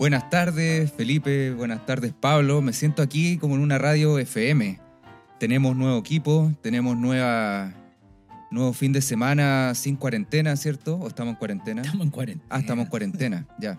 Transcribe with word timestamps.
Buenas 0.00 0.30
tardes, 0.30 0.90
Felipe. 0.92 1.50
Buenas 1.52 1.84
tardes, 1.84 2.14
Pablo. 2.18 2.62
Me 2.62 2.72
siento 2.72 3.02
aquí 3.02 3.36
como 3.36 3.54
en 3.56 3.60
una 3.60 3.76
radio 3.76 4.18
FM. 4.18 4.80
Tenemos 5.38 5.76
nuevo 5.76 5.98
equipo, 5.98 6.50
tenemos 6.62 6.96
nueva, 6.96 7.74
nuevo 8.50 8.72
fin 8.72 8.94
de 8.94 9.02
semana 9.02 9.74
sin 9.74 9.96
cuarentena, 9.96 10.56
¿cierto? 10.56 10.96
¿O 10.96 11.06
estamos 11.08 11.32
en 11.32 11.38
cuarentena? 11.38 11.82
Estamos 11.82 12.06
en 12.06 12.10
cuarentena. 12.10 12.46
Ah, 12.48 12.60
estamos 12.60 12.84
en 12.86 12.90
cuarentena, 12.90 13.46
ya. 13.58 13.78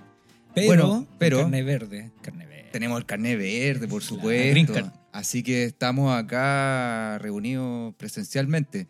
Pero, 0.54 0.68
Bueno, 0.68 1.08
pero- 1.18 1.40
Carne 1.40 1.64
verde. 1.64 2.12
Carne 2.22 2.46
verde. 2.46 2.70
Tenemos 2.72 3.00
el 3.00 3.06
carnet 3.08 3.38
verde, 3.38 3.88
por 3.88 4.04
supuesto. 4.04 4.92
Así 5.12 5.42
que 5.44 5.64
estamos 5.66 6.16
acá 6.16 7.18
reunidos 7.20 7.96
presencialmente. 7.96 8.88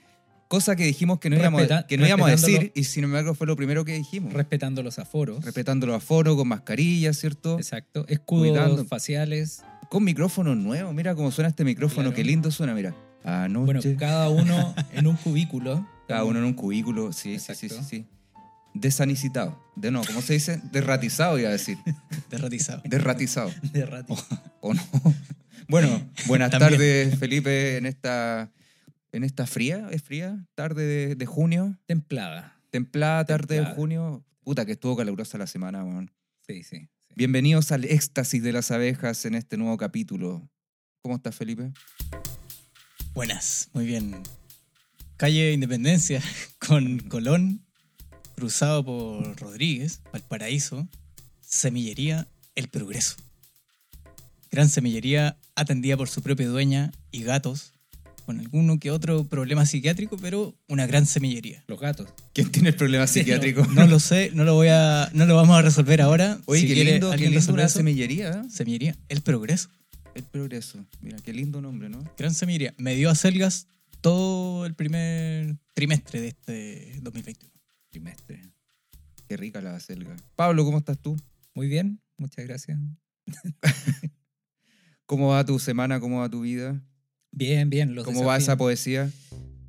Cosa 0.51 0.75
que 0.75 0.83
dijimos 0.83 1.19
que 1.19 1.29
no 1.29 1.37
íbamos, 1.37 1.61
Respeta- 1.61 1.87
que 1.87 1.97
no 1.97 2.05
íbamos 2.05 2.27
a 2.27 2.31
decir, 2.31 2.73
y 2.75 2.83
sin 2.83 3.05
embargo 3.05 3.33
fue 3.35 3.47
lo 3.47 3.55
primero 3.55 3.85
que 3.85 3.93
dijimos. 3.93 4.33
Respetando 4.33 4.83
los 4.83 4.99
aforos. 4.99 5.45
Respetando 5.45 5.87
los 5.87 5.95
aforos, 5.95 6.35
con 6.35 6.45
mascarilla, 6.49 7.13
¿cierto? 7.13 7.55
Exacto. 7.57 8.05
Escudos 8.09 8.49
Cuidando. 8.49 8.83
faciales. 8.83 9.63
Con 9.89 10.03
micrófono 10.03 10.53
nuevo. 10.53 10.91
Mira 10.91 11.15
cómo 11.15 11.31
suena 11.31 11.47
este 11.47 11.63
micrófono, 11.63 12.09
Claro. 12.09 12.15
qué 12.17 12.25
lindo 12.25 12.51
suena, 12.51 12.73
mira. 12.73 12.93
Anoche. 13.23 13.65
Bueno, 13.65 13.81
cada 13.97 14.27
uno 14.29 14.75
en 14.91 15.07
un 15.07 15.15
cubículo. 15.15 15.87
Cada 16.09 16.25
uno 16.25 16.39
en 16.39 16.43
un 16.45 16.53
cubículo, 16.53 17.13
sí, 17.13 17.39
sí, 17.39 17.55
sí, 17.55 17.69
sí, 17.69 17.79
sí. 17.89 18.05
Desanicitado. 18.73 19.57
De 19.77 19.89
no, 19.89 20.01
¿cómo 20.03 20.21
se 20.21 20.33
dice? 20.33 20.59
Derratizado, 20.73 21.39
iba 21.39 21.47
a 21.47 21.53
decir. 21.53 21.77
Derratizado. 22.29 22.81
Derratizado. 22.83 23.51
de 23.71 23.85
ratito. 23.85 24.21
¿O 24.59 24.73
no? 24.73 24.81
Bueno, 25.69 25.87
buenas 26.27 26.51
También. 26.51 26.71
tardes, 26.73 27.17
Felipe, 27.19 27.77
en 27.77 27.85
esta, 27.85 28.49
en 29.11 29.23
esta 29.23 29.45
fría, 29.45 29.87
¿es 29.91 30.03
fría? 30.03 30.45
Tarde 30.55 30.85
de, 30.85 31.15
de 31.15 31.25
junio. 31.25 31.77
Templada. 31.85 32.57
Templada 32.69 33.25
tarde 33.25 33.59
de 33.59 33.65
junio. 33.65 34.25
Puta, 34.43 34.65
que 34.65 34.73
estuvo 34.73 34.95
calurosa 34.95 35.37
la 35.37 35.47
semana, 35.47 35.83
weón. 35.83 36.11
Sí, 36.47 36.63
sí. 36.63 36.89
sí. 36.99 37.13
Bienvenidos 37.15 37.71
al 37.71 37.85
éxtasis 37.85 38.41
de 38.41 38.53
las 38.53 38.71
abejas 38.71 39.25
en 39.25 39.35
este 39.35 39.57
nuevo 39.57 39.77
capítulo. 39.77 40.49
¿Cómo 41.01 41.15
estás, 41.15 41.35
Felipe? 41.35 41.73
Buenas, 43.13 43.69
muy 43.73 43.85
bien. 43.85 44.23
Calle 45.17 45.51
Independencia 45.51 46.21
con 46.65 46.99
Colón, 46.99 47.65
cruzado 48.35 48.85
por 48.85 49.39
Rodríguez, 49.39 50.01
Valparaíso, 50.13 50.87
Semillería 51.41 52.27
El 52.55 52.69
Progreso. 52.69 53.17
Gran 54.49 54.69
semillería 54.69 55.37
atendida 55.55 55.97
por 55.97 56.09
su 56.09 56.21
propia 56.21 56.47
dueña 56.47 56.91
y 57.11 57.23
gatos, 57.23 57.73
con 58.25 58.39
alguno 58.39 58.79
que 58.79 58.91
otro 58.91 59.25
problema 59.25 59.65
psiquiátrico, 59.65 60.17
pero 60.17 60.55
una 60.67 60.87
gran 60.87 61.05
semillería. 61.05 61.63
Los 61.67 61.79
gatos. 61.79 62.09
¿Quién 62.33 62.51
tiene 62.51 62.69
el 62.69 62.75
problema 62.75 63.07
psiquiátrico? 63.07 63.65
No 63.67 63.87
lo 63.87 63.99
sé, 63.99 64.31
no 64.33 64.43
lo 64.43 64.55
voy 64.55 64.69
a, 64.69 65.09
no 65.13 65.25
lo 65.25 65.35
vamos 65.35 65.57
a 65.57 65.61
resolver 65.61 66.01
ahora. 66.01 66.39
Oye, 66.45 66.61
Si 66.61 66.67
qué 66.67 66.73
quiere 66.73 66.91
lindo, 66.93 67.11
qué 67.11 67.29
lindo 67.29 67.53
una 67.53 67.69
semillería, 67.69 68.29
¿eh? 68.31 68.49
Semillería 68.49 68.95
El 69.09 69.21
Progreso. 69.21 69.69
El 70.13 70.23
progreso. 70.23 70.85
Mira, 70.99 71.17
qué 71.23 71.33
lindo 71.33 71.61
nombre, 71.61 71.89
¿no? 71.89 72.03
Gran 72.17 72.33
semillería. 72.33 72.73
Me 72.77 72.95
dio 72.95 73.09
acelgas 73.09 73.67
todo 74.01 74.65
el 74.65 74.73
primer 74.73 75.55
trimestre 75.73 76.19
de 76.19 76.27
este 76.29 76.99
2021. 77.01 77.53
Trimestre. 77.89 78.41
Qué 79.27 79.37
rica 79.37 79.61
la 79.61 79.79
selga. 79.79 80.15
Pablo, 80.35 80.65
¿cómo 80.65 80.79
estás 80.79 80.97
tú? 80.99 81.15
Muy 81.53 81.67
bien. 81.67 82.01
Muchas 82.17 82.45
gracias. 82.45 82.77
¿Cómo 85.05 85.29
va 85.29 85.45
tu 85.45 85.59
semana? 85.59 85.99
¿Cómo 85.99 86.19
va 86.19 86.29
tu 86.29 86.41
vida? 86.41 86.81
Bien, 87.31 87.69
bien. 87.69 87.95
Los 87.95 88.05
¿Cómo 88.05 88.25
va 88.25 88.37
esa 88.37 88.57
poesía? 88.57 89.09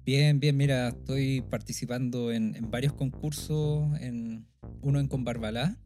Bien, 0.04 0.40
bien, 0.40 0.56
mira, 0.56 0.88
estoy 0.88 1.42
participando 1.42 2.32
en, 2.32 2.56
en 2.56 2.70
varios 2.70 2.92
concursos, 2.92 3.88
en 4.00 4.46
uno 4.80 4.98
en 4.98 5.06
Conbarbalá. 5.06 5.76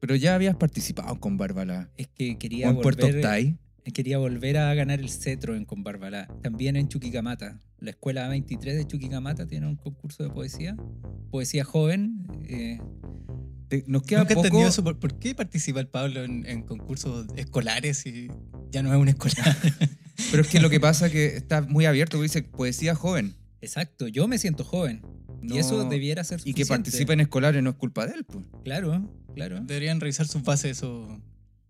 Pero 0.00 0.14
ya 0.14 0.34
habías 0.34 0.56
participado 0.56 1.18
con 1.20 1.36
Bárbara. 1.36 1.90
Es 1.96 2.08
que 2.08 2.32
O 2.32 2.38
quería 2.38 2.68
en 2.68 2.80
Puerto 2.80 3.06
volver, 3.06 3.24
Octay. 3.26 3.58
Quería 3.92 4.18
volver 4.18 4.58
a 4.58 4.74
ganar 4.74 5.00
el 5.00 5.08
cetro 5.08 5.56
en 5.56 5.64
Conbarbalá. 5.64 6.28
También 6.42 6.76
en 6.76 6.88
Chuquicamata. 6.88 7.58
La 7.80 7.90
escuela 7.90 8.28
23 8.28 8.76
de 8.76 8.86
Chuquicamata 8.86 9.46
tiene 9.46 9.66
un 9.66 9.76
concurso 9.76 10.22
de 10.22 10.30
poesía. 10.30 10.76
Poesía 11.30 11.64
joven. 11.64 12.26
eh, 12.48 12.78
Nos 13.86 14.02
queda 14.02 14.20
Nunca 14.20 14.34
poco. 14.34 14.66
eso. 14.66 14.82
¿Por, 14.84 14.98
por 14.98 15.18
qué 15.18 15.34
participa 15.34 15.80
el 15.80 15.88
Pablo 15.88 16.24
en, 16.24 16.44
en 16.46 16.62
concursos 16.62 17.26
escolares 17.36 18.04
y 18.06 18.28
ya 18.70 18.82
no 18.82 18.92
es 18.92 18.98
un 19.00 19.08
escolar? 19.08 19.56
Pero 20.30 20.42
es 20.42 20.48
que 20.48 20.58
lo 20.60 20.68
que 20.70 20.80
pasa 20.80 21.06
es 21.06 21.12
que 21.12 21.26
está 21.36 21.62
muy 21.62 21.86
abierto. 21.86 22.16
porque 22.18 22.24
Dice 22.24 22.42
poesía 22.42 22.94
joven. 22.94 23.34
exacto, 23.60 24.08
yo 24.08 24.26
me 24.28 24.38
siento 24.38 24.64
joven. 24.64 25.02
No- 25.40 25.54
Y 25.54 25.58
eso 25.58 25.88
debiera 25.88 26.24
ser 26.24 26.40
Y 26.40 26.52
que 26.52 26.64
suficiente. 26.64 26.68
participe 26.90 27.12
en 27.12 27.20
escolares 27.20 27.62
no 27.62 27.70
es 27.70 27.76
culpa 27.76 28.06
de 28.06 28.14
él. 28.14 28.24
Pues. 28.24 28.44
Claro, 28.64 29.08
claro. 29.34 29.60
Deberían 29.60 30.00
revisar 30.00 30.26
sus 30.26 30.42
bases, 30.42 30.72
eso 30.78 31.22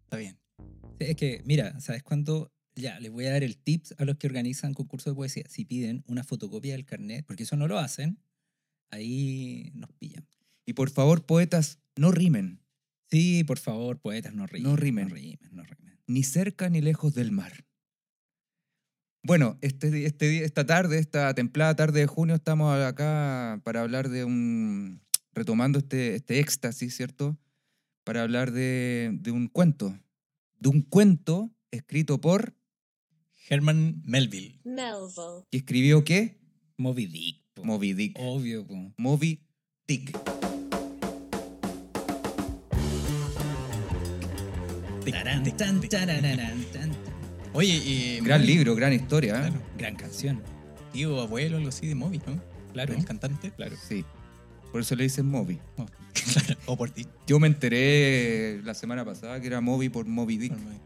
está 0.05 0.17
bien. 0.17 0.39
Es 0.99 1.17
que, 1.17 1.43
mira, 1.45 1.79
¿sabes 1.81 2.03
cuándo? 2.03 2.53
Ya, 2.75 2.99
les 3.01 3.11
voy 3.11 3.27
a 3.27 3.33
dar 3.33 3.43
el 3.43 3.57
tips 3.57 3.95
a 3.99 4.05
los 4.05 4.17
que 4.17 4.27
organizan 4.27 4.75
concursos 4.75 5.13
de 5.13 5.17
poesía. 5.17 5.45
Si 5.49 5.65
piden 5.65 6.05
una 6.07 6.23
fotocopia 6.25 6.73
del 6.73 6.85
carnet, 6.85 7.25
porque 7.27 7.43
eso 7.43 7.57
no 7.57 7.67
lo 7.67 7.79
hacen, 7.79 8.19
ahí 8.91 9.71
nos 9.75 9.91
pillan. 9.93 10.27
Y 10.65 10.75
por 10.75 10.91
favor, 10.91 11.27
poetas, 11.27 11.81
no 11.97 12.13
rimen. 12.13 12.61
Sí, 13.11 13.43
por 13.45 13.59
favor, 13.59 13.99
poetas, 14.01 14.35
no 14.35 14.47
rimen. 14.47 14.71
No 14.71 14.77
rimen. 14.77 15.09
No 15.09 15.15
rimen, 15.15 15.39
no 15.53 15.63
rimen. 15.65 15.99
Ni 16.07 16.23
cerca 16.23 16.69
ni 16.69 16.81
lejos 16.81 17.15
del 17.15 17.33
mar. 17.33 17.65
Bueno, 19.23 19.59
este, 19.61 20.07
este, 20.07 20.29
día- 20.29 20.45
esta 20.45 20.65
tarde, 20.65 20.99
esta 20.99 21.35
templada 21.35 21.75
tarde 21.75 22.01
de 22.01 22.07
junio, 22.07 22.37
estamos 22.37 22.79
acá 22.81 23.61
para 23.65 23.81
hablar 23.83 24.09
de 24.09 24.25
un. 24.25 25.01
retomando 25.33 25.79
este, 25.79 26.15
este 26.17 26.39
éxtasis, 26.41 26.97
¿cierto? 26.97 27.39
Para 28.05 28.23
hablar 28.23 28.53
de, 28.53 29.11
de 29.15 29.31
un 29.31 29.49
cuento. 29.49 29.99
De 30.61 30.69
un 30.69 30.83
cuento 30.83 31.51
escrito 31.71 32.21
por. 32.21 32.55
Herman 33.49 34.03
Melville. 34.05 34.61
Melville. 34.65 35.47
¿Y 35.51 35.59
escribió 35.59 36.05
qué? 36.05 36.41
Moby 36.77 37.07
Dick. 37.07 37.45
po. 37.55 37.65
Moby 37.65 37.93
Dick. 37.93 38.17
Obvio, 38.19 38.67
po. 38.67 38.93
Moby 38.97 39.41
Dick. 39.87 40.19
Oye, 47.53 47.77
y. 47.77 48.21
Gran 48.21 48.41
Moby, 48.41 48.53
libro, 48.53 48.75
gran 48.75 48.93
historia, 48.93 49.37
¿eh? 49.37 49.51
Claro. 49.51 49.63
Gran 49.79 49.95
canción. 49.97 50.43
Tío, 50.93 51.21
abuelo, 51.21 51.57
algo 51.57 51.69
así 51.69 51.87
de 51.87 51.95
Moby, 51.95 52.21
¿no? 52.27 52.43
Claro. 52.73 52.95
El 52.95 53.05
cantante. 53.05 53.53
Claro. 53.53 53.77
Sí. 53.89 54.05
Por 54.73 54.81
eso 54.81 54.95
le 54.97 55.05
dicen 55.05 55.27
Moby. 55.27 55.59
Oh. 55.77 55.87
O 56.67 56.77
por 56.77 56.91
ti. 56.91 57.07
Yo 57.27 57.39
me 57.39 57.47
enteré 57.47 58.61
la 58.65 58.75
semana 58.75 59.05
pasada 59.05 59.41
que 59.41 59.47
era 59.47 59.61
Moby 59.61 59.89
por 59.89 60.05
Moby 60.07 60.37
Dick. 60.37 60.53
Por 60.53 60.61
Moby. 60.63 60.77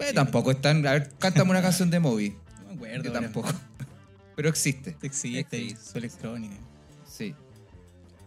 Eh, 0.00 0.12
tampoco 0.14 0.50
es 0.52 0.60
tan. 0.60 0.86
A 0.86 0.92
ver, 0.92 1.10
cántame 1.18 1.50
una 1.50 1.62
canción 1.62 1.90
de 1.90 1.98
Moby. 1.98 2.34
No 2.62 2.68
me 2.68 2.74
acuerdo. 2.74 3.02
Que 3.02 3.10
tampoco. 3.10 3.48
Pero 4.36 4.48
existe. 4.48 4.96
Existe, 5.02 5.58
y 5.58 5.70
Existe. 5.70 5.90
su 5.92 5.98
electrónica. 5.98 6.54
Sí. 7.04 7.34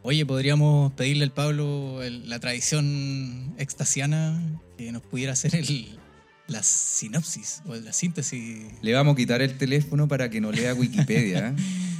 Oye, 0.04 0.26
podríamos 0.26 0.92
pedirle 0.94 1.24
al 1.24 1.32
Pablo 1.32 2.02
el- 2.04 2.28
la 2.28 2.40
tradición 2.40 3.54
extasiana 3.58 4.42
que 4.78 4.92
nos 4.92 5.04
pudiera 5.04 5.32
hacer 5.34 5.56
el, 5.56 5.98
la 6.48 6.64
sinopsis 6.64 7.62
o 7.68 7.76
la 7.76 7.94
síntesis. 7.94 8.66
Le 8.82 8.94
vamos 8.94 9.14
a 9.14 9.16
quitar 9.16 9.42
el 9.42 9.58
teléfono 9.58 10.08
para 10.10 10.30
que 10.30 10.42
no 10.42 10.52
lea 10.52 10.74
Wikipedia. 10.74 11.50
¿eh? 11.50 11.56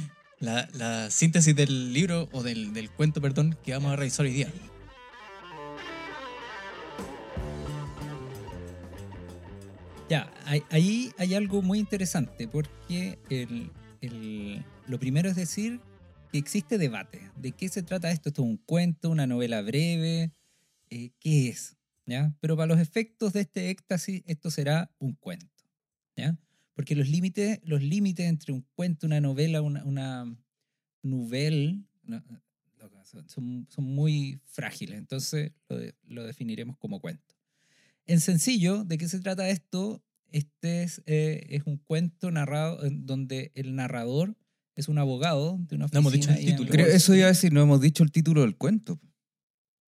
La, 0.42 0.68
la 0.74 1.10
síntesis 1.10 1.56
del 1.56 1.94
libro 1.94 2.28
o 2.32 2.42
del, 2.42 2.74
del 2.74 2.90
cuento, 2.90 3.20
perdón, 3.22 3.56
que 3.62 3.72
vamos 3.72 3.92
a 3.92 3.96
revisar 3.96 4.26
hoy 4.26 4.32
día. 4.32 4.52
Ya, 10.08 10.30
ahí- 10.70 11.10
hay 11.16 11.34
algo 11.34 11.62
muy 11.62 11.78
interesante 11.78 12.46
porque 12.48 13.18
el- 13.30 13.70
el- 14.00 14.64
lo 14.86 14.98
primero 14.98 15.28
es 15.30 15.36
decir 15.36 15.80
que 16.30 16.38
existe 16.38 16.76
debate. 16.76 17.30
¿De 17.36 17.52
qué 17.52 17.68
se 17.68 17.82
trata 17.82 18.10
esto? 18.10 18.28
¿Esto 18.28 18.42
es 18.42 18.48
un 18.48 18.56
cuento, 18.58 19.08
una 19.10 19.26
novela 19.26 19.62
breve? 19.62 20.32
Eh, 20.90 21.10
¿Qué 21.18 21.48
es? 21.48 21.76
¿Ya? 22.04 22.34
Pero 22.40 22.56
para 22.56 22.66
los 22.66 22.78
efectos 22.80 23.32
de 23.32 23.40
este 23.42 23.70
éxtasis, 23.70 24.22
esto 24.26 24.50
será 24.50 24.90
un 24.98 25.14
cuento. 25.14 25.46
¿ya? 26.16 26.36
Porque 26.74 26.94
los 26.96 27.08
límites, 27.08 27.60
los 27.64 27.82
límites 27.82 28.26
entre 28.26 28.52
un 28.52 28.66
cuento, 28.74 29.06
una 29.06 29.20
novela, 29.20 29.60
una, 29.62 29.84
una 29.84 30.36
nouvelle, 31.02 31.82
no, 32.04 32.22
son, 33.26 33.66
son 33.70 33.84
muy 33.84 34.40
frágiles. 34.44 34.98
Entonces 34.98 35.52
lo, 35.68 35.76
de- 35.78 35.94
lo 36.06 36.24
definiremos 36.24 36.76
como 36.78 37.00
cuento. 37.00 37.34
En 38.06 38.20
sencillo, 38.20 38.84
¿de 38.84 38.98
qué 38.98 39.08
se 39.08 39.20
trata 39.20 39.48
esto? 39.48 40.02
Este 40.30 40.82
es, 40.82 41.02
eh, 41.06 41.44
es 41.50 41.62
un 41.66 41.76
cuento 41.76 42.30
narrado 42.30 42.84
en 42.84 43.04
donde 43.06 43.52
el 43.54 43.74
narrador 43.74 44.36
es 44.74 44.88
un 44.88 44.98
abogado 44.98 45.58
de 45.68 45.76
una 45.76 45.86
No 45.92 45.98
hemos 45.98 46.12
dicho 46.12 46.30
el 46.30 46.36
oficina 46.36 46.56
título. 46.56 46.70
Creo, 46.70 46.86
eso 46.86 47.14
iba 47.14 47.26
a 47.26 47.28
decir, 47.28 47.52
no 47.52 47.60
hemos 47.60 47.80
dicho 47.82 48.02
el 48.02 48.10
título 48.10 48.40
del 48.40 48.56
cuento. 48.56 48.98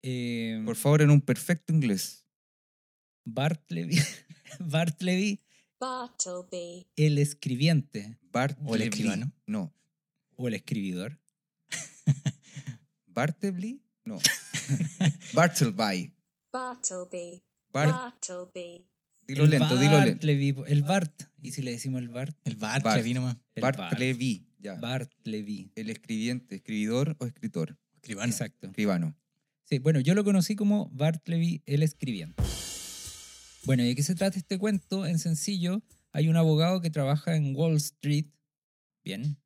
Eh, 0.01 0.61
Por 0.65 0.75
favor, 0.75 1.01
en 1.01 1.11
un 1.11 1.21
perfecto 1.21 1.71
inglés. 1.73 2.25
Bartleby, 3.25 3.97
Bartleby, 4.59 5.39
Bartleby. 5.83 6.87
el 6.95 7.17
escribiente 7.17 8.17
Bart 8.31 8.57
O 8.63 8.75
el 8.75 8.83
escribano. 8.83 9.33
No. 9.45 9.75
o 10.37 10.47
el 10.47 10.53
escribidor. 10.53 11.19
Bartleby. 13.07 13.81
No. 14.05 14.17
Bartleby. 15.33 16.13
Bartleby. 16.53 17.43
Bart, 17.73 17.91
Bartleby. 17.91 18.87
dilo 19.27 19.43
El 19.43 19.49
lento, 19.49 19.77
dilo 19.77 19.99
lento. 19.99 20.25
Bartleby, 20.25 20.55
El 20.67 20.83
Bart. 20.83 21.23
¿Y 21.41 21.51
si 21.51 21.61
le 21.61 21.71
decimos 21.71 22.01
el 22.01 22.07
Bart? 22.07 22.33
El 22.45 22.55
Bart, 22.55 22.85
nomás. 23.13 23.35
El 23.53 23.61
Bartleby, 23.61 24.47
ya. 24.59 24.75
Bartleby. 24.75 25.73
El 25.75 25.89
escribiente, 25.89 26.55
escribidor 26.55 27.17
o 27.19 27.25
escritor. 27.25 27.77
Escribano. 27.95 28.31
Exacto. 28.31 28.67
Escribano. 28.67 29.17
Sí, 29.65 29.79
bueno, 29.79 29.99
yo 29.99 30.13
lo 30.13 30.23
conocí 30.23 30.55
como 30.55 30.89
Bartleby 30.93 31.61
el 31.65 31.83
escribiente. 31.83 32.41
Bueno, 33.65 33.83
¿y 33.83 33.87
de 33.87 33.95
qué 33.95 34.03
se 34.03 34.15
trata 34.15 34.37
este 34.37 34.57
cuento? 34.57 35.05
En 35.05 35.19
sencillo, 35.19 35.81
hay 36.11 36.27
un 36.27 36.35
abogado 36.35 36.81
que 36.81 36.89
trabaja 36.89 37.35
en 37.35 37.55
Wall 37.55 37.77
Street. 37.77 38.25
Bien. 39.05 39.37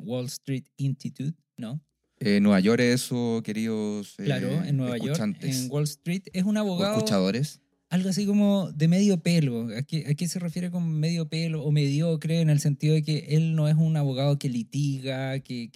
Wall 0.00 0.26
Street 0.26 0.64
Institute, 0.76 1.40
¿no? 1.56 1.80
Eh, 2.20 2.40
Nueva 2.40 2.58
York 2.58 2.80
es 2.80 3.02
eso, 3.02 3.42
queridos 3.44 4.14
eh, 4.18 4.24
Claro, 4.24 4.48
en 4.64 4.76
Nueva 4.76 4.98
York, 4.98 5.20
en 5.40 5.70
Wall 5.70 5.84
Street. 5.84 6.22
Es 6.32 6.42
un 6.42 6.56
abogado, 6.56 6.96
escuchadores. 6.96 7.60
algo 7.90 8.08
así 8.08 8.26
como 8.26 8.72
de 8.72 8.88
medio 8.88 9.22
pelo. 9.22 9.68
¿A 9.76 9.82
qué, 9.82 10.04
a 10.08 10.14
qué 10.14 10.26
se 10.26 10.40
refiere 10.40 10.72
con 10.72 10.98
medio 10.98 11.28
pelo 11.28 11.62
o 11.62 11.70
mediocre? 11.70 12.40
En 12.40 12.50
el 12.50 12.58
sentido 12.58 12.94
de 12.94 13.04
que 13.04 13.18
él 13.30 13.54
no 13.54 13.68
es 13.68 13.76
un 13.76 13.96
abogado 13.96 14.36
que 14.36 14.48
litiga, 14.48 15.38
que, 15.40 15.70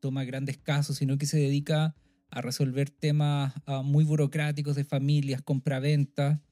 toma 0.00 0.24
grandes 0.24 0.56
casos, 0.56 0.96
sino 0.96 1.18
que 1.18 1.26
se 1.26 1.38
dedica 1.38 1.94
a 2.30 2.40
resolver 2.40 2.88
temas 2.90 3.52
ah, 3.66 3.82
muy 3.82 4.04
burocráticos 4.04 4.76
de 4.76 4.84
familias, 4.84 5.42
compraventa. 5.42 6.42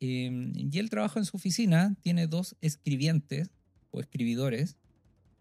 Eh, 0.00 0.52
y 0.54 0.78
él 0.78 0.90
trabaja 0.90 1.18
en 1.18 1.24
su 1.26 1.36
oficina, 1.36 1.96
tiene 2.02 2.26
dos 2.26 2.56
escribientes 2.60 3.50
o 3.90 4.00
escribidores 4.00 4.76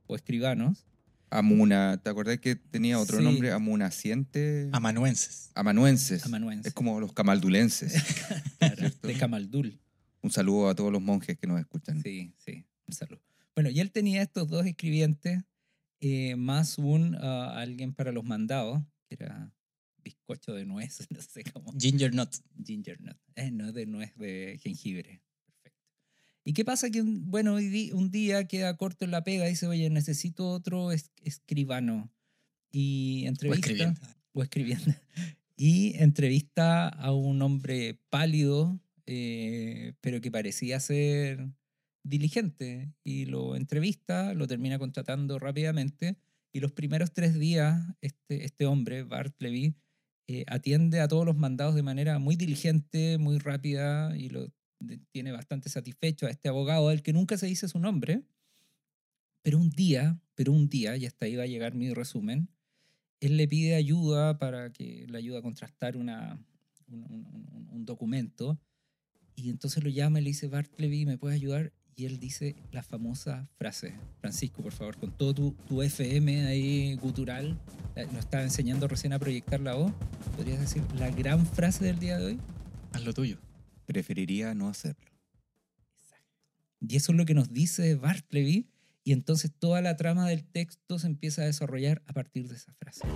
o 0.08 0.16
escribanos. 0.16 0.86
Amuna, 1.30 2.00
¿te 2.02 2.10
acordás 2.10 2.40
que 2.40 2.56
tenía 2.56 3.00
otro 3.00 3.18
Sí. 3.18 3.24
nombre? 3.24 3.52
Amunaciente. 3.52 4.70
Amanuenses. 4.72 5.52
Amanuenses. 5.56 6.26
Amanuenses. 6.26 6.68
Es 6.68 6.74
como 6.74 7.00
los 7.00 7.14
camaldulenses. 7.14 7.94
Claro, 8.60 8.90
de 9.04 9.14
Camaldul. 9.14 9.80
Un 10.22 10.32
saludo 10.32 10.70
a 10.70 10.76
todos 10.76 10.92
los 10.92 11.02
monjes 11.02 11.38
que 11.38 11.46
nos 11.48 11.60
escuchan. 11.60 12.02
Sí, 12.02 12.34
sí, 12.38 12.66
un 12.88 12.94
saludo. 12.94 13.22
Bueno, 13.54 13.70
y 13.70 13.80
él 13.80 13.92
tenía 13.92 14.22
estos 14.22 14.48
dos 14.48 14.66
escribientes, 14.66 15.44
eh, 16.00 16.36
más 16.36 16.78
un 16.78 17.16
ah, 17.22 17.60
alguien 17.60 17.94
para 17.94 18.12
los 18.12 18.24
mandados, 18.24 18.82
que 19.08 19.16
era 19.16 19.52
bizcocho 20.04 20.54
de 20.54 20.66
nuez, 20.66 21.00
no 21.12 21.22
sé 21.22 21.44
cómo. 21.44 21.74
Ginger 21.78 22.14
Nut. 22.16 22.34
Ginger 22.64 23.00
nut. 23.02 23.18
Eh, 23.38 23.52
no 23.52 23.72
de 23.72 23.86
nuez 23.86 24.14
de 24.18 24.60
jengibre. 24.62 25.22
Perfecto. 25.46 25.80
¿Y 26.44 26.54
qué 26.54 26.66
pasa? 26.66 26.90
Que 26.90 27.02
un, 27.02 27.30
bueno, 27.32 27.56
un 27.56 28.12
día 28.12 28.48
queda 28.48 28.76
corto 28.78 29.06
en 29.06 29.12
la 29.12 29.24
pega, 29.24 29.46
dice, 29.46 29.68
oye, 29.68 29.90
necesito 29.90 30.50
otro 30.50 30.92
es- 30.92 31.12
escribano. 31.24 32.12
Y 32.72 33.24
O 33.26 33.30
entrevista. 33.30 33.60
escribiente. 33.70 34.02
o 34.34 34.44
escribiendo. 34.44 34.86
Y 35.60 35.96
entrevista 35.98 36.88
a 36.88 37.12
un 37.14 37.42
hombre 37.42 38.00
pálido, 38.12 38.80
eh, 39.08 39.94
pero 40.02 40.22
que 40.22 40.30
parecía 40.30 40.80
ser 40.80 41.50
diligente. 42.04 42.94
Y 43.04 43.26
lo 43.26 43.56
entrevista, 43.56 44.36
lo 44.36 44.46
termina 44.48 44.78
contratando 44.78 45.40
rápidamente. 45.40 46.16
Y 46.54 46.60
los 46.60 46.74
primeros 46.74 47.12
tres 47.12 47.40
días, 47.40 47.82
este, 48.02 48.46
este 48.46 48.68
hombre, 48.68 49.02
Bart 49.02 49.34
Levy, 49.42 49.74
eh, 50.28 50.44
atiende 50.48 51.00
a 51.00 51.08
todos 51.08 51.26
los 51.26 51.38
mandados 51.38 51.76
de 51.76 51.84
manera 51.84 52.20
muy 52.20 52.36
diligente, 52.36 53.18
muy 53.18 53.38
rápida, 53.40 54.16
y 54.18 54.30
lo 54.30 54.48
tiene 55.12 55.32
bastante 55.32 55.70
satisfecho 55.70 56.28
a 56.28 56.30
este 56.30 56.50
abogado, 56.50 56.90
al 56.90 57.02
que 57.02 57.14
nunca 57.14 57.38
se 57.38 57.48
dice 57.48 57.68
su 57.68 57.80
nombre. 57.80 58.24
Pero 59.44 59.58
un 59.58 59.70
día, 59.70 60.20
pero 60.36 60.52
un 60.52 60.68
día, 60.70 60.98
y 60.98 61.06
hasta 61.06 61.26
ahí 61.26 61.36
va 61.36 61.44
a 61.44 61.48
llegar 61.48 61.74
mi 61.74 61.94
resumen, 61.94 62.50
él 63.22 63.38
le 63.38 63.48
pide 63.48 63.76
ayuda 63.76 64.38
para 64.38 64.72
que 64.72 65.08
le 65.10 65.18
ayude 65.18 65.38
a 65.38 65.42
contrastar 65.42 65.98
un- 65.98 66.10
un 67.72 67.86
documento. 67.86 68.60
Y 69.36 69.50
entonces 69.50 69.84
lo 69.84 69.90
llama 69.90 70.20
y 70.20 70.24
le 70.24 70.30
dice, 70.30 70.48
Bartleby, 70.48 71.06
¿me 71.06 71.18
puedes 71.18 71.36
ayudar? 71.36 71.74
Y 72.00 72.06
él 72.06 72.20
dice 72.20 72.56
la 72.72 72.84
famosa 72.84 73.50
frase, 73.58 73.96
Francisco, 74.22 74.62
por 74.62 74.72
favor, 74.72 74.98
con 74.98 75.18
todo 75.18 75.34
tu, 75.34 75.52
tu 75.68 75.82
FM 75.82 76.46
ahí 76.46 76.96
gutural, 76.98 77.60
eh, 77.96 78.06
nos 78.14 78.20
estaba 78.20 78.44
enseñando 78.44 78.88
recién 78.88 79.14
a 79.14 79.20
proyectar 79.20 79.60
la 79.60 79.74
voz, 79.74 79.92
¿podrías 80.36 80.60
decir 80.60 80.84
la 81.00 81.10
gran 81.10 81.44
frase 81.48 81.84
del 81.84 81.98
día 81.98 82.20
de 82.20 82.26
hoy? 82.26 82.40
Haz 82.94 83.04
lo 83.04 83.16
tuyo. 83.16 83.40
Preferiría 83.88 84.54
no 84.54 84.70
hacerlo. 84.70 85.08
Y 86.80 86.98
eso 86.98 87.14
es 87.14 87.18
lo 87.18 87.26
que 87.26 87.34
nos 87.34 87.52
dice 87.52 87.96
Bartleby, 87.96 88.68
y 89.04 89.12
entonces 89.12 89.52
toda 89.58 89.82
la 89.82 89.98
trama 89.98 90.30
del 90.30 90.44
texto 90.44 91.00
se 91.00 91.08
empieza 91.08 91.42
a 91.42 91.46
desarrollar 91.46 92.04
a 92.06 92.14
partir 92.14 92.48
de 92.48 92.58
esa 92.58 92.74
frase. 92.74 93.08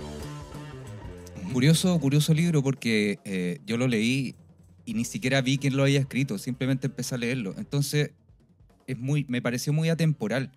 Curioso, 1.52 2.00
curioso 2.00 2.34
libro 2.34 2.64
porque 2.64 3.20
eh, 3.24 3.60
yo 3.64 3.76
lo 3.76 3.86
leí 3.86 4.34
y 4.84 4.94
ni 4.94 5.04
siquiera 5.04 5.40
vi 5.40 5.58
quién 5.58 5.76
lo 5.76 5.84
había 5.84 6.00
escrito, 6.00 6.36
simplemente 6.36 6.88
empecé 6.88 7.14
a 7.14 7.18
leerlo. 7.18 7.54
Entonces, 7.56 8.10
es 8.86 8.98
muy, 8.98 9.24
me 9.28 9.40
pareció 9.42 9.72
muy 9.72 9.88
atemporal, 9.88 10.50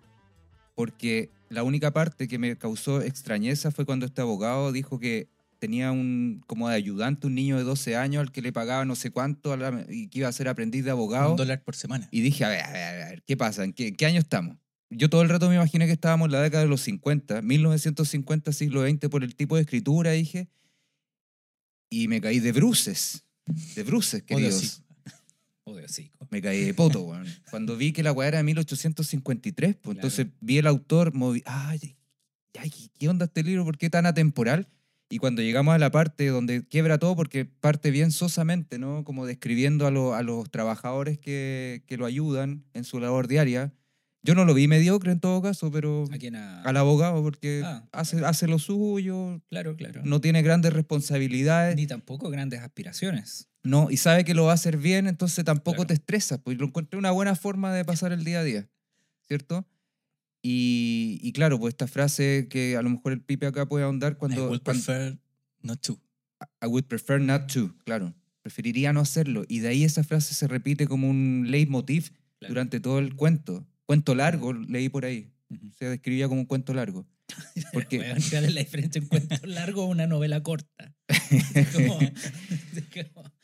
porque 0.74 1.30
la 1.48 1.62
única 1.62 1.92
parte 1.92 2.28
que 2.28 2.38
me 2.38 2.56
causó 2.56 3.00
extrañeza 3.02 3.70
fue 3.70 3.84
cuando 3.86 4.06
este 4.06 4.20
abogado 4.20 4.72
dijo 4.72 4.98
que 4.98 5.28
tenía 5.58 5.90
un 5.90 6.42
como 6.46 6.68
de 6.68 6.74
ayudante 6.74 7.26
un 7.26 7.34
niño 7.34 7.56
de 7.56 7.64
12 7.64 7.96
años 7.96 8.20
al 8.20 8.30
que 8.30 8.42
le 8.42 8.52
pagaba 8.52 8.84
no 8.84 8.94
sé 8.94 9.10
cuánto 9.10 9.56
la- 9.56 9.86
y 9.88 10.08
que 10.08 10.18
iba 10.20 10.28
a 10.28 10.32
ser 10.32 10.48
aprendiz 10.48 10.84
de 10.84 10.90
abogado. 10.90 11.30
Un 11.30 11.36
dólar 11.36 11.62
por 11.62 11.74
semana. 11.76 12.08
Y 12.10 12.20
dije, 12.20 12.44
a 12.44 12.48
ver, 12.50 12.62
a 12.62 12.70
ver, 12.72 13.02
a 13.02 13.08
ver, 13.08 13.22
¿qué 13.22 13.36
pasa? 13.36 13.64
¿En 13.64 13.72
qué, 13.72 13.94
qué 13.94 14.04
año 14.06 14.18
estamos? 14.20 14.58
Yo 14.90 15.08
todo 15.08 15.22
el 15.22 15.28
rato 15.28 15.48
me 15.48 15.54
imaginé 15.56 15.86
que 15.86 15.92
estábamos 15.92 16.26
en 16.26 16.32
la 16.32 16.42
década 16.42 16.62
de 16.62 16.68
los 16.68 16.80
50, 16.82 17.40
1950, 17.42 18.52
siglo 18.52 18.82
XX, 18.86 19.08
por 19.08 19.24
el 19.24 19.34
tipo 19.34 19.56
de 19.56 19.62
escritura, 19.62 20.12
dije. 20.12 20.48
Y 21.90 22.08
me 22.08 22.20
caí 22.20 22.38
de 22.40 22.52
bruces. 22.52 23.24
De 23.74 23.82
bruces, 23.82 24.22
queridos. 24.24 24.82
O 25.68 25.74
de 25.74 25.84
hocico. 25.84 26.28
Me 26.30 26.40
caí 26.40 26.64
de 26.64 26.74
poto, 26.74 27.00
weón. 27.02 27.26
Cuando 27.50 27.76
vi 27.76 27.92
que 27.92 28.04
la 28.04 28.12
weá 28.12 28.28
era 28.28 28.38
de 28.38 28.44
1853, 28.44 29.74
pues 29.74 29.82
Claro. 29.82 29.96
entonces 29.98 30.26
vi 30.40 30.58
el 30.58 30.66
autor, 30.68 31.12
moví, 31.12 31.42
ay, 31.44 31.96
ay, 32.56 32.70
¿qué 32.96 33.08
onda 33.08 33.24
este 33.24 33.42
libro? 33.42 33.64
¿Por 33.64 33.76
qué 33.76 33.90
tan 33.90 34.06
atemporal? 34.06 34.68
Y 35.08 35.18
cuando 35.18 35.42
llegamos 35.42 35.74
a 35.74 35.78
la 35.78 35.90
parte 35.90 36.28
donde 36.28 36.64
quiebra 36.68 36.98
todo, 36.98 37.16
porque 37.16 37.44
parte 37.46 37.90
bien 37.90 38.12
sosamente, 38.12 38.78
¿no? 38.78 39.02
Como 39.02 39.26
describiendo 39.26 39.88
a, 39.88 39.90
lo- 39.90 40.14
a 40.14 40.22
los 40.22 40.48
trabajadores 40.50 41.18
que, 41.18 41.82
que 41.88 41.96
lo 41.96 42.06
ayudan 42.06 42.64
en 42.72 42.84
su 42.84 43.00
labor 43.00 43.26
diaria. 43.26 43.72
Yo 44.22 44.34
no 44.34 44.44
lo 44.44 44.54
vi 44.54 44.66
mediocre 44.66 45.12
en 45.12 45.20
todo 45.20 45.40
caso, 45.40 45.70
pero 45.70 46.04
¿A 46.12 46.18
quién 46.18 46.34
al 46.34 46.76
abogado, 46.76 47.22
porque 47.22 47.62
Ah. 47.64 47.86
hace, 47.92 48.24
hace 48.24 48.48
lo 48.48 48.58
suyo, 48.58 49.40
Claro, 49.50 49.76
claro. 49.76 50.02
no 50.04 50.20
tiene 50.20 50.42
grandes 50.42 50.72
responsabilidades. 50.72 51.76
Ni 51.76 51.86
tampoco 51.86 52.28
grandes 52.30 52.60
aspiraciones. 52.60 53.48
No, 53.62 53.88
y 53.90 53.96
sabe 53.98 54.24
que 54.24 54.34
lo 54.34 54.44
va 54.44 54.52
a 54.52 54.54
hacer 54.54 54.76
bien, 54.78 55.06
entonces 55.06 55.44
tampoco 55.44 55.76
Claro. 55.78 55.86
te 55.88 55.94
estresas, 55.94 56.40
pues 56.40 56.58
lo 56.58 56.66
encontré 56.66 56.98
una 56.98 57.10
buena 57.12 57.34
forma 57.36 57.72
de 57.72 57.84
pasar 57.84 58.12
el 58.12 58.24
día 58.24 58.40
a 58.40 58.44
día, 58.44 58.68
¿cierto? 59.28 59.64
Y, 60.42 61.18
y 61.22 61.32
claro, 61.32 61.58
pues 61.58 61.72
esta 61.74 61.86
frase 61.86 62.46
que 62.48 62.76
a 62.76 62.82
lo 62.82 62.90
mejor 62.90 63.12
el 63.12 63.20
Pipe 63.20 63.46
acá 63.46 63.66
puede 63.68 63.84
ahondar 63.84 64.12
I 64.12 64.14
cuando, 64.16 64.48
would 64.48 64.62
cuando- 64.62 64.84
prefer 64.84 65.18
not 65.62 65.80
to. 65.82 66.00
I 66.62 66.66
would 66.66 66.84
prefer 66.84 67.20
not 67.20 67.50
to, 67.52 67.74
claro, 67.84 68.14
preferiría 68.42 68.92
no 68.92 69.00
hacerlo. 69.00 69.44
Y 69.48 69.60
de 69.60 69.68
ahí 69.68 69.84
esa 69.84 70.04
frase 70.04 70.34
se 70.34 70.46
repite 70.46 70.86
como 70.86 71.08
un 71.08 71.46
leitmotiv 71.48 72.10
Claro. 72.38 72.52
durante 72.54 72.78
todo 72.80 72.98
el 72.98 73.14
cuento. 73.16 73.66
Cuento 73.86 74.14
largo, 74.14 74.52
leí 74.52 74.88
por 74.88 75.04
ahí. 75.04 75.32
Se 75.78 75.84
describía 75.86 76.28
como 76.28 76.40
un 76.40 76.46
cuento 76.46 76.74
largo. 76.74 77.06
Porque 77.72 77.98
Weón, 77.98 78.18
¿Cuál 78.30 78.44
es 78.44 78.54
la 78.54 78.60
diferencia 78.60 78.98
entre 79.00 79.18
un 79.18 79.26
cuento 79.26 79.46
largo 79.46 79.84
o 79.84 79.86
una 79.86 80.06
novela 80.06 80.42
corta? 80.42 80.94
Como- 81.72 81.98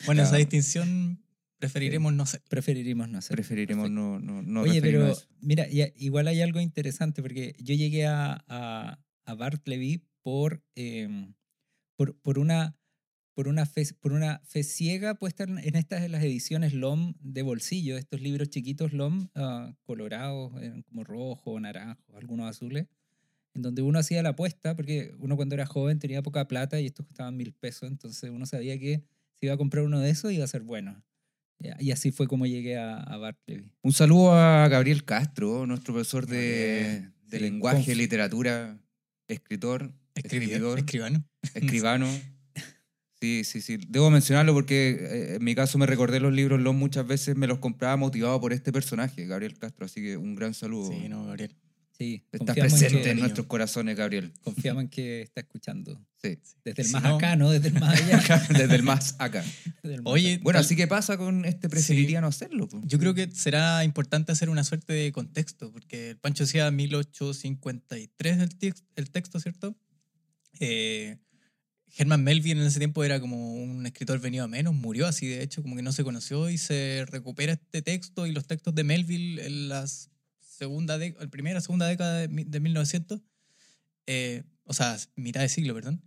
Bueno, 0.07 0.23
esa 0.23 0.31
Claro. 0.31 0.37
distinción 0.39 1.23
preferiremos 1.59 2.13
no 2.13 2.27
ser. 2.27 2.43
preferiríamos 2.49 3.09
no 3.09 3.19
hacer. 3.19 3.35
preferiremos 3.37 3.91
no, 3.91 4.19
no, 4.19 4.43
no 4.43 4.63
Oye, 4.63 4.81
pero 4.83 5.17
mira, 5.41 5.69
ya- 5.69 5.93
igual 5.97 6.27
hay 6.29 6.41
algo 6.41 6.61
interesante 6.61 7.23
porque 7.23 7.55
yo 7.59 7.75
llegué 7.75 8.07
a, 8.07 8.45
a, 8.49 8.99
a 9.25 9.35
Bartleby 9.35 10.05
por, 10.23 10.65
em, 10.75 11.35
por, 11.97 12.17
por, 12.21 12.39
una, 12.41 12.77
por, 13.35 13.49
una 13.49 13.67
fe, 13.67 13.87
por 14.01 14.13
una 14.13 14.41
fe 14.45 14.63
ciega 14.63 15.15
puesta 15.15 15.45
en, 15.45 15.59
en 15.59 15.77
estas 15.77 16.03
de 16.03 16.09
las 16.09 16.23
ediciones 16.23 16.73
LOM 16.75 17.15
de 17.21 17.43
bolsillo, 17.43 17.97
estos 17.97 18.21
libros 18.21 18.51
chiquitos 18.51 18.93
LOM 18.93 19.29
ah, 19.35 19.75
colorados, 19.85 20.53
eran 20.63 20.83
como 20.83 21.05
rojo, 21.05 21.59
naranjo, 21.61 22.17
algunos 22.17 22.49
azules, 22.49 22.87
en 23.55 23.63
donde 23.63 23.83
uno 23.83 23.99
hacía 23.99 24.23
la 24.23 24.31
apuesta, 24.31 24.75
porque 24.77 25.15
uno 25.19 25.37
cuando 25.37 25.55
era 25.55 25.67
joven 25.67 25.99
tenía 25.99 26.23
poca 26.23 26.47
plata 26.49 26.81
y 26.81 26.87
estos 26.87 27.07
costaban 27.07 27.37
mil 27.37 27.53
pesos, 27.53 27.89
entonces 27.91 28.31
uno 28.31 28.47
sabía 28.47 28.79
que 28.79 29.03
si 29.39 29.47
iba 29.47 29.55
a 29.55 29.59
comprar 29.59 29.85
uno 29.85 30.01
de 30.01 30.11
esos 30.11 30.33
iba 30.33 30.45
a 30.45 30.49
ser 30.49 30.63
bueno. 30.63 31.03
Y 31.79 31.93
así 31.93 32.11
fue 32.11 32.27
como 32.27 32.45
llegué 32.45 32.77
a, 32.77 32.97
a 32.97 33.19
Bartleby. 33.19 33.71
Un 33.83 33.93
saludo 33.93 34.33
a 34.35 34.67
Gabriel 34.67 35.05
Castro, 35.05 35.65
nuestro 35.65 35.95
profesor 35.95 36.27
de, 36.27 37.09
de 37.29 37.37
sí, 37.37 37.39
lenguaje, 37.39 37.93
conf- 37.93 37.97
literatura, 37.97 38.81
escritor, 39.29 39.95
escribidor, 40.17 40.81
escribano. 40.81 41.25
escribano. 41.55 42.09
Sí, 43.23 43.45
sí, 43.45 43.61
sí. 43.61 43.79
Debo 43.89 44.11
mencionarlo 44.11 44.53
porque 44.53 44.99
eh, 45.01 45.35
en 45.37 45.45
mi 45.45 45.55
caso 45.55 45.79
me 45.79 45.87
recordé 45.87 46.19
los 46.19 46.33
libros, 46.33 46.61
los 46.61 46.75
muchas 46.75 47.07
veces 47.07 47.37
me 47.37 47.47
los 47.47 47.59
compraba 47.61 47.97
motivado 47.97 48.41
por 48.41 48.53
este 48.53 48.73
personaje, 48.73 49.27
Gabriel 49.27 49.57
Castro. 49.57 49.87
Así 49.87 50.03
que 50.03 50.17
un 50.17 50.35
gran 50.35 50.55
saludo. 50.55 50.91
Sí, 50.91 51.09
no, 51.09 51.25
Gabriel. 51.27 51.51
Sí, 51.51 51.57
Sí, 51.99 52.25
Está 52.33 52.39
confiamos 52.47 52.73
en, 52.73 52.79
presente 52.81 53.05
que, 53.05 53.11
en 53.13 53.21
nuestros 53.21 53.47
corazones, 53.47 53.97
Gabriel. 53.97 54.33
confiamos 54.41 54.83
en 54.83 54.89
que 54.89 55.23
está 55.23 55.41
escuchando. 55.43 56.05
Sí. 56.21 56.37
Desde 56.65 56.83
el 56.83 56.89
Si 56.89 56.93
más 56.95 57.03
no- 57.05 57.15
acá, 57.17 57.37
no 57.37 57.51
desde 57.51 57.69
el 57.69 57.75
más 57.75 58.01
allá. 58.03 58.19
Desde 58.49 58.75
el 58.75 58.83
más 58.83 59.15
acá. 59.21 59.45
Desde 59.85 59.95
el 59.97 60.03
más 60.03 60.13
Oye, 60.13 60.33
acá. 60.35 60.43
Bueno, 60.43 60.59
tal- 60.59 60.65
así 60.67 60.75
que 60.75 60.89
pasa 60.89 61.17
con 61.17 61.45
este 61.45 61.69
preferiría 61.69 62.21
no 62.21 62.27
hacerlo. 62.27 62.69
Yo 62.83 62.99
creo 62.99 63.15
que 63.15 63.31
será 63.31 63.85
importante 63.85 64.33
hacer 64.33 64.49
una 64.51 64.65
suerte 64.65 64.93
de 64.95 65.13
contexto, 65.13 65.71
porque 65.71 66.11
el 66.11 66.17
Pancho 66.17 66.43
decía 66.43 66.69
1853 66.73 68.39
el, 68.39 68.59
tex- 68.59 68.83
el 68.97 69.11
texto, 69.11 69.39
¿cierto? 69.39 69.77
Eh, 70.59 71.19
Herman 71.97 72.25
Melville 72.25 72.61
en 72.61 72.67
ese 72.67 72.79
tiempo 72.79 73.05
era 73.05 73.21
como 73.21 73.55
un 73.55 73.85
escritor 73.87 74.19
venido 74.21 74.45
a 74.45 74.49
menos, 74.49 74.75
murió 74.75 75.07
así 75.07 75.27
de 75.27 75.43
hecho, 75.43 75.63
como 75.63 75.77
que 75.77 75.83
no 75.83 75.93
se 75.93 76.05
conoció 76.05 76.49
y 76.49 76.59
se 76.59 77.05
recupera 77.09 77.53
este 77.53 77.83
texto 77.83 78.27
y 78.27 78.33
los 78.33 78.47
textos 78.47 78.75
de 78.75 78.85
Melville 78.85 79.45
en 79.45 79.69
la 79.69 79.87
segunda 80.41 80.97
de, 80.99 81.15
la 81.19 81.27
primera, 81.29 81.61
segunda 81.61 81.87
década 81.87 82.19
de, 82.19 82.29
de 82.29 82.61
1900, 82.61 83.21
eh, 84.07 84.43
o 84.65 84.75
sea, 84.75 84.97
mitad 85.17 85.41
de 85.41 85.49
siglo, 85.49 85.75
perdón. 85.75 86.03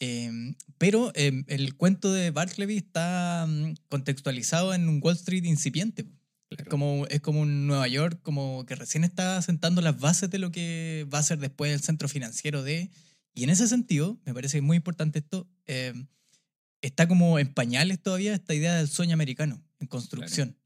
Eh, 0.00 0.54
pero 0.78 1.12
eh, 1.14 1.44
el 1.46 1.76
cuento 1.76 2.12
de 2.12 2.30
Bartleby 2.30 2.78
está 2.78 3.46
mm, 3.46 3.74
contextualizado 3.88 4.72
en 4.72 4.88
un 4.88 5.00
Wall 5.02 5.14
Street 5.14 5.44
incipiente. 5.44 6.06
Claro. 6.48 6.70
Como, 6.70 7.06
es 7.08 7.20
como 7.20 7.42
un 7.42 7.68
Nueva 7.68 7.86
York 7.86 8.18
como 8.22 8.66
que 8.66 8.74
recién 8.74 9.04
está 9.04 9.40
sentando 9.40 9.82
las 9.82 10.00
bases 10.00 10.30
de 10.30 10.38
lo 10.38 10.50
que 10.50 11.06
va 11.12 11.18
a 11.18 11.22
ser 11.22 11.38
después 11.38 11.72
el 11.72 11.80
centro 11.80 12.08
financiero 12.08 12.64
de... 12.64 12.90
Y 13.34 13.44
en 13.44 13.50
ese 13.50 13.68
sentido, 13.68 14.18
me 14.24 14.34
parece 14.34 14.60
muy 14.60 14.76
importante 14.76 15.20
esto, 15.20 15.48
eh, 15.66 15.92
está 16.82 17.06
como 17.08 17.38
en 17.38 17.52
pañales 17.52 18.02
todavía 18.02 18.34
esta 18.34 18.54
idea 18.54 18.74
del 18.76 18.88
sueño 18.88 19.14
americano 19.14 19.62
en 19.78 19.86
construcción. 19.86 20.56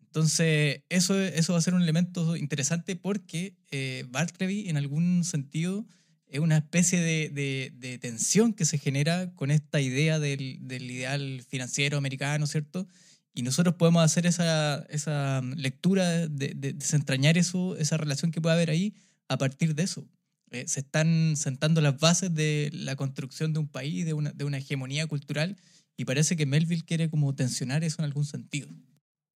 Entonces, 0.00 0.82
eso, 0.88 1.18
eso 1.20 1.52
va 1.52 1.58
a 1.60 1.62
ser 1.62 1.74
un 1.74 1.82
elemento 1.82 2.36
interesante 2.36 2.96
porque 2.96 3.56
eh, 3.70 4.04
Bartleby 4.10 4.68
en 4.68 4.76
algún 4.76 5.22
sentido 5.24 5.86
es 6.26 6.40
una 6.40 6.58
especie 6.58 7.00
de, 7.00 7.28
de- 7.30 7.72
de 7.76 7.98
tensión 7.98 8.52
que 8.52 8.64
se 8.64 8.78
genera 8.78 9.32
con 9.34 9.50
esta 9.50 9.80
idea 9.80 10.18
del, 10.18 10.58
del 10.62 10.90
ideal 10.90 11.42
financiero 11.48 11.96
americano, 11.96 12.46
¿cierto? 12.46 12.86
Y 13.34 13.42
nosotros 13.42 13.76
podemos 13.76 14.02
hacer 14.04 14.26
esa, 14.26 14.84
esa 14.90 15.42
lectura, 15.56 16.26
de, 16.28 16.54
de 16.56 16.72
desentrañar 16.72 17.38
eso, 17.38 17.76
esa 17.76 17.96
relación 17.96 18.32
que 18.32 18.40
puede 18.40 18.54
haber 18.56 18.70
ahí 18.70 18.94
a 19.28 19.38
partir 19.38 19.74
de 19.76 19.84
eso. 19.84 20.06
Eh, 20.50 20.66
se 20.66 20.80
están 20.80 21.36
sentando 21.36 21.80
las 21.80 21.98
bases 21.98 22.34
de 22.34 22.70
la 22.72 22.96
construcción 22.96 23.52
de 23.52 23.60
un 23.60 23.68
país, 23.68 24.04
de 24.04 24.14
una, 24.14 24.30
de 24.32 24.44
una 24.44 24.58
hegemonía 24.58 25.06
cultural, 25.06 25.56
y 25.96 26.04
parece 26.04 26.36
que 26.36 26.46
Melville 26.46 26.84
quiere 26.84 27.08
como 27.08 27.34
tensionar 27.34 27.84
eso 27.84 28.00
en 28.00 28.06
algún 28.06 28.24
sentido. 28.24 28.68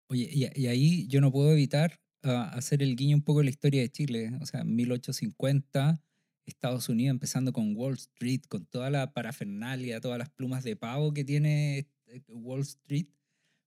Oye, 0.08 0.28
y, 0.32 0.60
y 0.60 0.66
ahí 0.66 1.06
yo 1.08 1.20
no 1.20 1.30
puedo 1.30 1.52
evitar 1.52 2.00
ah, 2.22 2.50
hacer 2.54 2.82
el 2.82 2.96
guiño 2.96 3.16
un 3.16 3.22
poco 3.22 3.40
de 3.40 3.44
la 3.44 3.50
historia 3.50 3.82
de 3.82 3.90
Chile. 3.90 4.32
O 4.40 4.46
sea, 4.46 4.64
1850, 4.64 6.02
Estados 6.46 6.88
Unidos 6.88 7.12
empezando 7.12 7.52
con 7.52 7.76
Wall 7.76 7.94
Street, 7.94 8.42
con 8.48 8.66
toda 8.66 8.90
la 8.90 9.12
parafernalia, 9.12 10.00
todas 10.00 10.18
las 10.18 10.30
plumas 10.30 10.64
de 10.64 10.76
pavo 10.76 11.12
que 11.14 11.24
tiene 11.24 11.86
eh, 12.06 12.22
Wall 12.28 12.62
Street, 12.62 13.06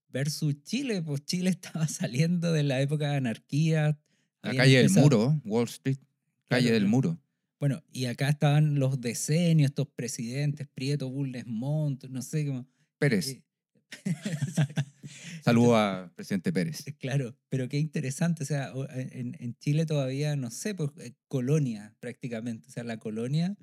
versus 0.09 0.61
Chile. 0.63 1.01
Pues 1.01 1.23
Chile 1.25 1.49
estaba 1.51 1.87
saliendo 1.87 2.51
de 2.51 2.63
la 2.63 2.81
época 2.81 3.11
de 3.11 3.17
anarquía. 3.17 3.97
La 4.41 4.55
calle 4.55 4.77
del 4.77 4.89
muro, 4.91 5.39
Wall 5.45 5.67
Street. 5.67 5.97
Calle 6.45 6.69
Claro, 6.69 6.73
del 6.73 6.87
muro. 6.87 7.19
Bueno, 7.59 7.83
y 7.91 8.05
acá 8.05 8.29
estaban 8.29 8.79
los 8.79 9.01
decenios, 9.01 9.71
estos 9.71 9.87
presidentes, 9.87 10.67
Prieto, 10.67 11.09
Bulnes 11.09 11.47
Montt, 11.47 12.05
no 12.05 12.21
sé 12.21 12.45
cómo. 12.45 12.67
Pérez. 12.99 13.29
eh, 13.29 13.43
Saludo 15.43 15.77
a 15.77 16.11
presidente 16.15 16.51
Pérez. 16.51 16.83
Claro, 16.99 17.37
pero 17.49 17.67
qué 17.69 17.79
interesante, 17.79 18.43
o 18.43 18.45
sea, 18.45 18.71
en 18.93 19.55
Chile 19.59 19.85
todavía, 19.85 20.35
no 20.35 20.51
sé, 20.51 20.75
pues 20.75 20.91
eh, 20.99 21.15
colonia 21.27 21.95
prácticamente, 21.99 22.67
o 22.67 22.69
sea, 22.69 22.83
la 22.83 22.97
colonia 22.97 23.57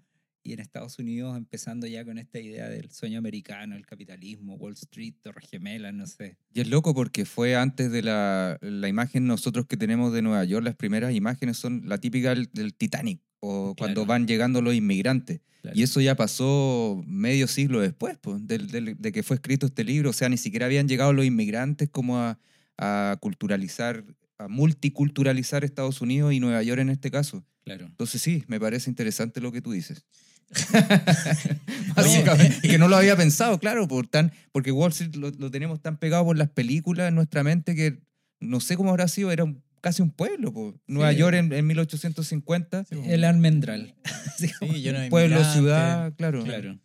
y 0.45 0.53
en 0.53 0.61
Estados 0.61 0.99
Unidos 0.99 1.37
empezando 1.37 1.87
ya 1.87 2.05
con 2.05 2.19
esta 2.19 2.39
idea 2.39 2.69
del 2.69 2.91
sueño 2.91 3.19
americano, 3.19 3.75
el 3.77 3.87
capitalismo, 3.87 4.55
Wall 4.57 4.75
Street, 4.75 5.15
Torres 5.23 5.49
Gemelas, 5.51 5.95
no 5.95 6.07
sé. 6.07 6.37
Y 6.53 6.61
es 6.61 6.69
loco 6.69 6.95
porque 6.95 7.25
fue 7.25 7.57
antes 7.57 7.91
de 7.91 8.03
la, 8.03 8.59
la 8.61 8.89
imagen 8.89 9.27
nosotros 9.27 9.67
que 9.67 9.77
tenemos 9.79 10.13
de 10.13 10.21
Nueva 10.23 10.45
York, 10.45 10.63
las 10.65 10.77
primeras 10.77 11.15
imágenes 11.15 11.57
son 11.57 11.83
la 11.89 11.97
típica 11.99 12.31
del, 12.35 12.51
del 12.53 12.75
Titanic 12.75 13.21
o 13.41 13.75
cuando 13.77 14.03
Claro. 14.03 14.07
van 14.07 14.27
llegando 14.27 14.61
los 14.63 14.75
inmigrantes. 14.75 15.41
Claro. 15.63 15.79
Y 15.79 15.83
eso 15.83 16.01
ya 16.03 16.15
pasó 16.15 17.03
medio 17.07 17.49
siglo 17.49 17.81
después, 17.81 18.19
pues, 18.21 18.47
del- 18.47 18.69
del- 18.71 18.97
de 19.01 19.13
que 19.13 19.23
fue 19.23 19.37
escrito 19.37 19.65
este 19.67 19.83
libro. 19.83 20.11
O 20.11 20.13
sea, 20.13 20.29
ni 20.29 20.37
siquiera 20.37 20.67
habían 20.67 20.87
llegado 20.89 21.13
los 21.15 21.25
inmigrantes 21.25 21.89
como 21.89 22.19
a, 22.19 22.39
a 22.77 23.17
culturalizar, 23.21 24.05
a 24.37 24.49
multiculturalizar 24.49 25.65
Estados 25.65 26.01
Unidos 26.03 26.33
y 26.35 26.41
Nueva 26.41 26.63
York 26.63 26.81
en 26.81 26.91
este 26.91 27.11
caso. 27.11 27.45
Claro. 27.65 27.87
Entonces 27.87 28.21
sí, 28.21 28.45
me 28.47 28.61
parece 28.61 28.91
interesante 28.91 29.41
lo 29.41 29.51
que 29.53 29.63
tú 29.63 29.73
dices. 29.73 30.05
Básicamente, 31.97 32.69
que 32.69 32.79
no 32.79 32.89
lo 32.89 32.97
había 32.97 33.17
pensado, 33.17 33.59
claro, 33.59 33.87
por 33.89 34.07
tan, 34.07 34.33
porque 34.53 34.73
Wall 34.73 34.91
Street 34.91 35.15
lo, 35.17 35.31
lo 35.31 35.51
tenemos 35.51 35.81
tan 35.81 35.99
pegado 35.99 36.25
por 36.25 36.37
las 36.37 36.51
películas 36.51 37.09
en 37.09 37.15
nuestra 37.15 37.43
mente 37.43 37.75
que 37.75 38.01
no 38.41 38.61
sé 38.61 38.77
cómo 38.77 38.91
habrá 38.91 39.09
sido, 39.09 39.31
era 39.31 39.45
un- 39.45 39.63
casi 39.81 40.03
un 40.03 40.11
pueblo. 40.11 40.53
Nueva 40.87 41.13
Sí. 41.13 41.19
York 41.19 41.37
en, 41.37 41.53
en 41.53 41.67
1850, 41.67 42.85
Sí, 42.85 42.97
El 43.07 43.25
almendral. 43.25 43.95
Sí, 44.39 44.47
de 44.61 45.07
pueblo, 45.11 45.45
ciudad, 45.53 46.13
claro. 46.17 46.43
claro. 46.45 46.79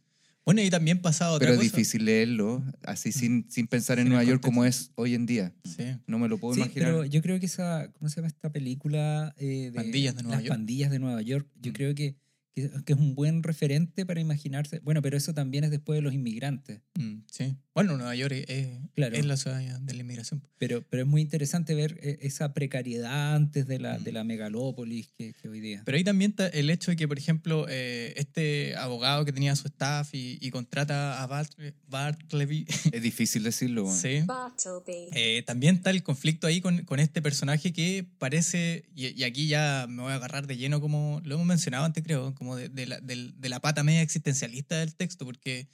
Bueno, 0.45 0.63
y 0.63 0.69
también 0.71 0.99
pasaba 0.99 1.31
otra 1.33 1.47
Pero 1.49 1.53
es 1.61 1.67
cosa. 1.67 1.77
difícil 1.77 2.05
leerlo 2.05 2.63
así 2.83 3.11
sin, 3.11 3.45
sin 3.51 3.67
pensar 3.67 3.99
en 3.99 4.05
Sin 4.05 4.07
el 4.07 4.13
Nueva 4.15 4.23
York 4.31 4.41
como 4.41 4.65
es 4.65 4.91
hoy 4.95 5.13
en 5.13 5.27
día. 5.27 5.53
Sí. 5.63 5.83
No 6.07 6.17
me 6.17 6.27
lo 6.27 6.39
puedo 6.39 6.55
Sí, 6.55 6.61
imaginar. 6.61 6.87
pero 6.89 7.05
yo 7.05 7.21
creo 7.21 7.39
que 7.39 7.45
esa, 7.45 7.91
¿cómo 7.93 8.09
se 8.09 8.15
llama 8.15 8.29
esta 8.29 8.51
película? 8.51 9.33
Eh, 9.37 9.69
de 9.71 9.71
Pandillas 9.73 10.15
de 10.15 10.23
Nueva 10.23 10.37
las 10.37 10.45
York. 10.45 10.55
pandillas 10.57 10.89
de 10.91 10.99
Nueva 10.99 11.21
York. 11.21 11.47
Yo 11.61 11.69
Mm. 11.71 11.73
creo 11.75 11.93
que, 11.95 12.15
que, 12.61 12.83
que 12.85 12.93
es 12.93 12.99
un 12.99 13.15
buen 13.15 13.43
referente 13.43 14.05
para 14.05 14.19
imaginarse. 14.21 14.79
Bueno, 14.79 15.01
pero 15.01 15.17
eso 15.17 15.33
también 15.33 15.63
es 15.63 15.71
después 15.71 15.97
de 15.97 16.01
los 16.01 16.13
inmigrantes. 16.13 16.81
Mm, 16.99 17.19
sí. 17.31 17.55
Bueno, 17.73 17.95
Nueva 17.95 18.15
York 18.15 18.33
es, 18.47 18.67
Claro. 18.95 19.15
es 19.15 19.25
la 19.25 19.37
ciudad 19.37 19.59
de 19.79 19.93
la 19.93 20.01
inmigración. 20.01 20.43
Pero, 20.57 20.83
pero 20.89 21.03
es 21.03 21.07
muy 21.09 21.21
interesante 21.21 21.73
ver 21.75 21.97
eh, 22.03 22.17
esa 22.21 22.53
precariedad 22.53 23.35
antes 23.35 23.67
de 23.67 23.79
la, 23.79 23.99
Mm. 23.99 24.03
de 24.03 24.11
la 24.11 24.23
megalópolis 24.23 25.11
que, 25.17 25.33
que 25.33 25.47
hoy 25.47 25.59
día. 25.61 25.81
Pero 25.85 25.97
ahí 25.97 26.03
también 26.03 26.31
está 26.31 26.47
el 26.47 26.69
hecho 26.69 26.91
de 26.91 26.97
que, 26.97 27.07
por 27.07 27.17
ejemplo, 27.17 27.65
eh, 27.69 28.13
este 28.17 28.75
abogado 28.75 29.23
que 29.25 29.31
tenía 29.31 29.55
su 29.55 29.67
staff 29.67 30.13
y, 30.13 30.37
y 30.41 30.49
contrata 30.51 31.23
a 31.23 31.27
Bart- 31.27 31.55
Bartleby, 31.87 32.65
Es 32.91 33.01
difícil 33.01 33.43
decirlo. 33.43 33.83
bueno. 33.83 33.97
sí, 33.99 34.21
Bartleby. 34.25 35.09
Eh, 35.13 35.43
también 35.45 35.75
está 35.75 35.89
el 35.89 36.03
conflicto 36.03 36.47
ahí 36.47 36.61
con, 36.61 36.83
con 36.85 36.99
este 36.99 37.21
personaje 37.21 37.71
que 37.73 38.05
parece, 38.17 38.85
y, 38.95 39.07
y 39.19 39.23
aquí 39.23 39.47
ya 39.47 39.85
me 39.89 40.01
voy 40.03 40.11
a 40.11 40.15
agarrar 40.15 40.47
de 40.47 40.57
lleno, 40.57 40.81
como 40.81 41.21
lo 41.23 41.35
hemos 41.35 41.47
mencionado 41.47 41.85
antes, 41.85 42.03
creo, 42.03 42.35
como 42.35 42.48
de, 42.55 42.69
de 42.69 42.85
la, 42.87 42.99
del- 43.01 43.33
de 43.39 43.49
la 43.49 43.59
pata 43.59 43.83
media 43.83 44.01
existencialista 44.01 44.77
del 44.79 44.95
texto, 44.95 45.25
porque, 45.25 45.67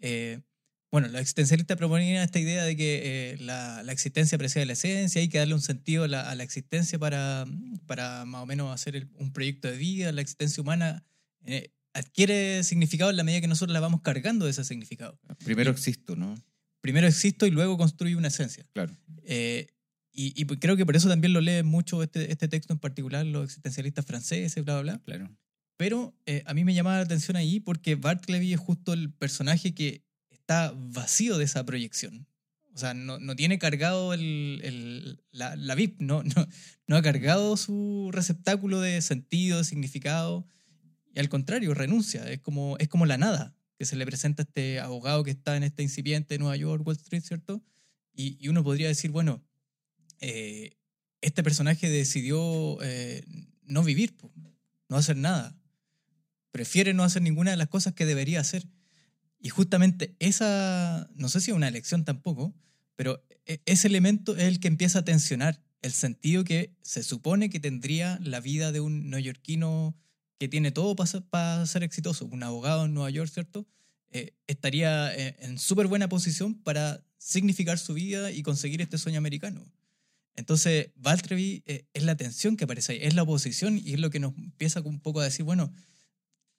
eh, 0.00 0.40
bueno, 0.90 1.08
los 1.08 1.20
existencialistas 1.20 1.76
proponían 1.76 2.22
esta 2.22 2.38
idea 2.38 2.64
de 2.64 2.76
que 2.76 3.00
eh, 3.04 3.36
la, 3.38 3.82
la 3.82 3.92
existencia 3.92 4.36
precede 4.38 4.66
la 4.66 4.74
esencia, 4.74 5.20
hay 5.20 5.28
que 5.28 5.38
darle 5.38 5.54
un 5.54 5.62
sentido 5.62 6.04
a 6.04 6.08
la, 6.08 6.28
a 6.30 6.34
la 6.34 6.42
existencia 6.42 6.98
para, 6.98 7.46
para 7.86 8.24
más 8.24 8.42
o 8.42 8.46
menos 8.46 8.72
hacer 8.74 8.96
el- 8.96 9.08
un 9.14 9.32
proyecto 9.32 9.68
de 9.70 9.76
vida, 9.76 10.12
la 10.12 10.20
existencia 10.20 10.60
humana. 10.62 11.04
eh, 11.46 11.70
adquiere 11.94 12.64
significado 12.64 13.10
en 13.10 13.18
la 13.18 13.22
medida 13.22 13.42
que 13.42 13.48
nosotros 13.48 13.74
la 13.74 13.80
vamos 13.80 14.00
cargando 14.00 14.46
de 14.46 14.50
ese 14.52 14.64
significado. 14.64 15.20
Primero 15.44 15.70
existo, 15.70 16.16
¿no? 16.16 16.34
Primero 16.80 17.06
existo 17.06 17.46
y 17.46 17.50
luego 17.50 17.76
construyo 17.76 18.16
una 18.16 18.28
esencia. 18.28 18.64
Claro. 18.72 18.96
Y, 20.14 20.32
y 20.40 20.46
creo 20.46 20.76
que 20.76 20.84
por 20.86 20.96
eso 20.96 21.08
también 21.08 21.32
lo 21.32 21.40
leen 21.40 21.66
mucho 21.66 22.02
este, 22.02 22.30
este 22.32 22.48
texto 22.48 22.72
en 22.72 22.78
particular, 22.78 23.24
los 23.26 23.44
existencialistas 23.44 24.04
franceses, 24.04 24.62
bla, 24.64 24.80
bla, 24.80 24.94
bla. 24.94 25.02
Claro. 25.04 25.30
Pero 25.82 26.14
eh, 26.26 26.44
a 26.46 26.54
mí 26.54 26.62
me 26.62 26.74
llamaba 26.74 26.98
la 26.98 27.02
atención 27.02 27.36
ahí 27.36 27.58
porque 27.58 27.96
Bartleby 27.96 28.52
es 28.52 28.60
justo 28.60 28.92
el 28.92 29.12
personaje 29.12 29.74
que 29.74 30.04
está 30.30 30.72
vacío 30.76 31.38
de 31.38 31.44
esa 31.44 31.66
proyección. 31.66 32.28
O 32.72 32.78
sea, 32.78 32.94
no, 32.94 33.18
no 33.18 33.34
tiene 33.34 33.58
cargado 33.58 34.14
el, 34.14 34.60
el- 34.62 35.24
la, 35.32 35.56
la 35.56 35.74
VIP, 35.74 36.00
no, 36.00 36.22
no, 36.22 36.46
no 36.86 36.96
ha 36.96 37.02
cargado 37.02 37.56
su 37.56 38.10
receptáculo 38.12 38.78
de 38.80 39.02
sentido, 39.02 39.58
de 39.58 39.64
significado. 39.64 40.46
Y 41.12 41.18
al 41.18 41.28
contrario, 41.28 41.74
renuncia. 41.74 42.30
Es 42.30 42.38
como, 42.38 42.76
es 42.78 42.86
como 42.86 43.04
la 43.04 43.18
nada 43.18 43.56
que 43.76 43.84
se 43.84 43.96
le 43.96 44.06
presenta 44.06 44.44
a 44.44 44.46
este 44.46 44.78
abogado 44.78 45.24
que 45.24 45.32
está 45.32 45.56
en 45.56 45.64
este 45.64 45.82
incipiente 45.82 46.34
de 46.34 46.38
Nueva 46.38 46.54
York, 46.54 46.86
Wall 46.86 46.94
Street, 46.96 47.24
¿cierto? 47.24 47.60
Y, 48.14 48.36
y 48.38 48.46
uno 48.50 48.62
podría 48.62 48.86
decir, 48.86 49.10
bueno, 49.10 49.42
eh, 50.20 50.76
este 51.22 51.42
personaje 51.42 51.90
decidió 51.90 52.78
eh, 52.82 53.24
no 53.64 53.82
vivir, 53.82 54.14
no 54.88 54.96
hacer 54.96 55.16
nada. 55.16 55.58
Prefiere 56.52 56.94
no 56.94 57.02
hacer 57.02 57.22
ninguna 57.22 57.50
de 57.50 57.56
las 57.56 57.68
cosas 57.68 57.94
que 57.94 58.06
debería 58.06 58.40
hacer. 58.40 58.68
Y 59.40 59.48
justamente 59.48 60.14
esa, 60.20 61.10
no 61.16 61.28
sé 61.28 61.40
si 61.40 61.50
es 61.50 61.56
una 61.56 61.68
elección 61.68 62.04
tampoco, 62.04 62.54
pero 62.94 63.24
e- 63.46 63.60
ese 63.66 63.88
elemento 63.88 64.36
es 64.36 64.44
el 64.44 64.60
que 64.60 64.68
empieza 64.68 65.00
a 65.00 65.04
tensionar 65.04 65.60
el 65.82 65.92
sentido 65.92 66.44
que 66.44 66.76
se 66.82 67.02
supone 67.02 67.50
que 67.50 67.58
tendría 67.58 68.18
la 68.22 68.40
vida 68.40 68.70
de 68.70 68.80
un 68.80 69.10
neoyorquino 69.10 69.96
que 70.38 70.48
tiene 70.48 70.70
todo 70.70 70.96
para 70.96 71.66
ser, 71.66 71.82
exitoso, 71.82 72.26
un 72.26 72.42
abogado 72.42 72.84
en 72.84 72.94
Nueva 72.94 73.10
York, 73.10 73.30
¿cierto? 73.32 73.66
Eh, 74.10 74.34
estaría 74.46 75.14
eh, 75.14 75.36
en 75.40 75.58
súper 75.58 75.86
buena 75.86 76.08
posición 76.08 76.54
para 76.54 77.04
significar 77.18 77.78
su 77.78 77.94
vida 77.94 78.30
y 78.30 78.42
conseguir 78.42 78.80
este 78.80 78.98
sueño 78.98 79.18
americano. 79.18 79.64
Entonces, 80.34 80.90
Valtrevi 80.96 81.62
eh, 81.66 81.86
es 81.92 82.02
la 82.04 82.16
tensión 82.16 82.56
que 82.56 82.64
aparece 82.64 82.92
ahí, 82.92 82.98
es 83.02 83.14
la 83.14 83.22
oposición 83.22 83.78
y 83.78 83.94
es 83.94 84.00
lo 84.00 84.10
que 84.10 84.20
nos 84.20 84.36
empieza 84.36 84.80
un 84.80 85.00
poco 85.00 85.20
a 85.20 85.24
decir, 85.24 85.44
bueno, 85.44 85.72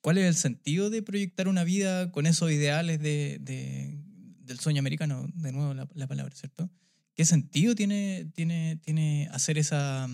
¿cuál 0.04 0.18
es 0.18 0.26
el 0.26 0.34
sentido 0.34 0.90
de 0.90 1.02
proyectar 1.02 1.48
una 1.48 1.64
vida 1.64 2.12
con 2.12 2.26
esos 2.26 2.52
ideales 2.52 3.00
de, 3.00 3.38
de- 3.40 3.98
del 4.44 4.60
sueño 4.60 4.80
americano? 4.80 5.26
De 5.34 5.50
nuevo 5.50 5.72
la, 5.72 5.88
la 5.94 6.06
palabra, 6.06 6.36
¿cierto? 6.36 6.70
¿Qué 7.14 7.24
sentido 7.24 7.74
tiene, 7.74 8.30
tiene, 8.34 8.76
tiene 8.84 9.28
hacer 9.32 9.56
esa, 9.56 10.06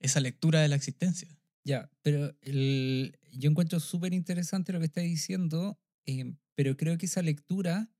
esa 0.00 0.20
lectura 0.20 0.60
de 0.62 0.68
la 0.68 0.76
existencia? 0.76 1.28
Ya, 1.64 1.90
pero 2.00 2.34
el- 2.40 3.18
yo 3.30 3.50
encuentro 3.50 3.78
súper 3.78 4.14
interesante 4.14 4.72
lo 4.72 4.78
que 4.78 4.86
está 4.86 5.02
diciendo, 5.02 5.78
eh, 6.06 6.32
pero 6.54 6.78
creo 6.78 6.96
que 6.96 7.04
esa 7.04 7.20
lectura 7.20 7.90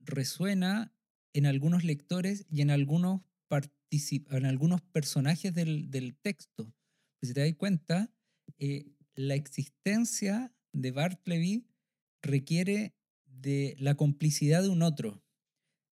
resuena 0.00 0.92
en 1.34 1.46
algunos 1.46 1.84
lectores 1.84 2.46
y 2.50 2.62
en 2.62 2.70
algunos, 2.70 3.20
en 3.50 4.46
algunos 4.46 4.82
personajes 4.82 5.54
del, 5.54 5.90
del 5.90 6.16
texto. 6.16 6.74
Si 7.22 7.32
te 7.32 7.40
das 7.40 7.54
cuenta, 7.54 8.12
eh, 8.58 8.86
la 9.14 9.34
existencia 9.34 10.53
de 10.74 10.92
Bartleby 10.92 11.66
requiere 12.22 12.94
de 13.26 13.76
la 13.78 13.94
complicidad 13.96 14.62
de 14.62 14.68
un 14.70 14.82
otro. 14.82 15.22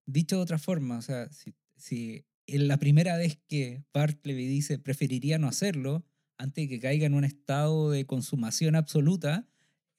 Dicho 0.05 0.37
de 0.37 0.41
otra 0.43 0.59
forma, 0.59 0.97
o 0.97 1.01
sea, 1.01 1.29
si, 1.77 2.25
en 2.47 2.67
la 2.67 2.77
primera 2.77 3.17
vez 3.17 3.39
que 3.47 3.83
Bartleby 3.93 4.47
dice 4.47 4.79
preferiría 4.79 5.37
no 5.37 5.47
hacerlo, 5.47 6.05
antes 6.37 6.65
de 6.65 6.69
que 6.69 6.79
caiga 6.79 7.05
en 7.05 7.13
un 7.13 7.23
estado 7.23 7.91
de 7.91 8.05
consumación 8.05 8.75
absoluta, 8.75 9.47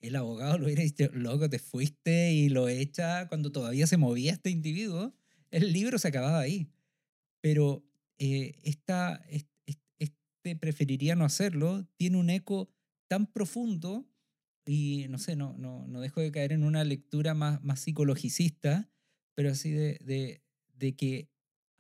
el 0.01 0.17
abogado 0.17 0.59
lo 0.59 0.67
hubiera 0.67 0.83
dicho, 0.83 1.09
loco, 1.13 1.49
te 1.49 1.61
fuiste 1.61 2.33
y 2.33 2.49
lo 2.49 2.69
echa 2.69 3.29
cuando 3.29 3.53
todavía 3.53 3.87
se 3.87 3.97
movía 3.97 4.33
este 4.33 4.51
individuo. 4.51 5.15
El 5.53 5.73
libro 5.73 5.99
se 5.99 6.09
acababa 6.09 6.41
ahí. 6.41 6.69
Pero 7.41 7.85
eh, 8.19 8.55
esta, 8.63 9.17
es- 9.29 9.47
es- 9.67 9.79
este 9.99 10.57
preferiría 10.57 11.15
no 11.17 11.25
hacerlo 11.25 11.87
tiene 11.97 12.19
un 12.19 12.31
eco 12.31 12.71
tan 13.09 13.27
profundo 13.33 14.09
y 14.65 15.07
no 15.09 15.19
sé, 15.19 15.35
no, 15.37 15.55
no, 15.59 15.87
no 15.89 16.01
dejo 16.01 16.21
de 16.21 16.31
caer 16.33 16.53
en 16.53 16.63
una 16.65 16.85
lectura 16.85 17.35
más, 17.35 17.63
más 17.65 17.81
psicologicista, 17.81 18.89
pero 19.35 19.51
así 19.51 19.71
de, 19.71 19.99
de, 20.05 20.43
de 20.77 20.95
que 20.95 21.29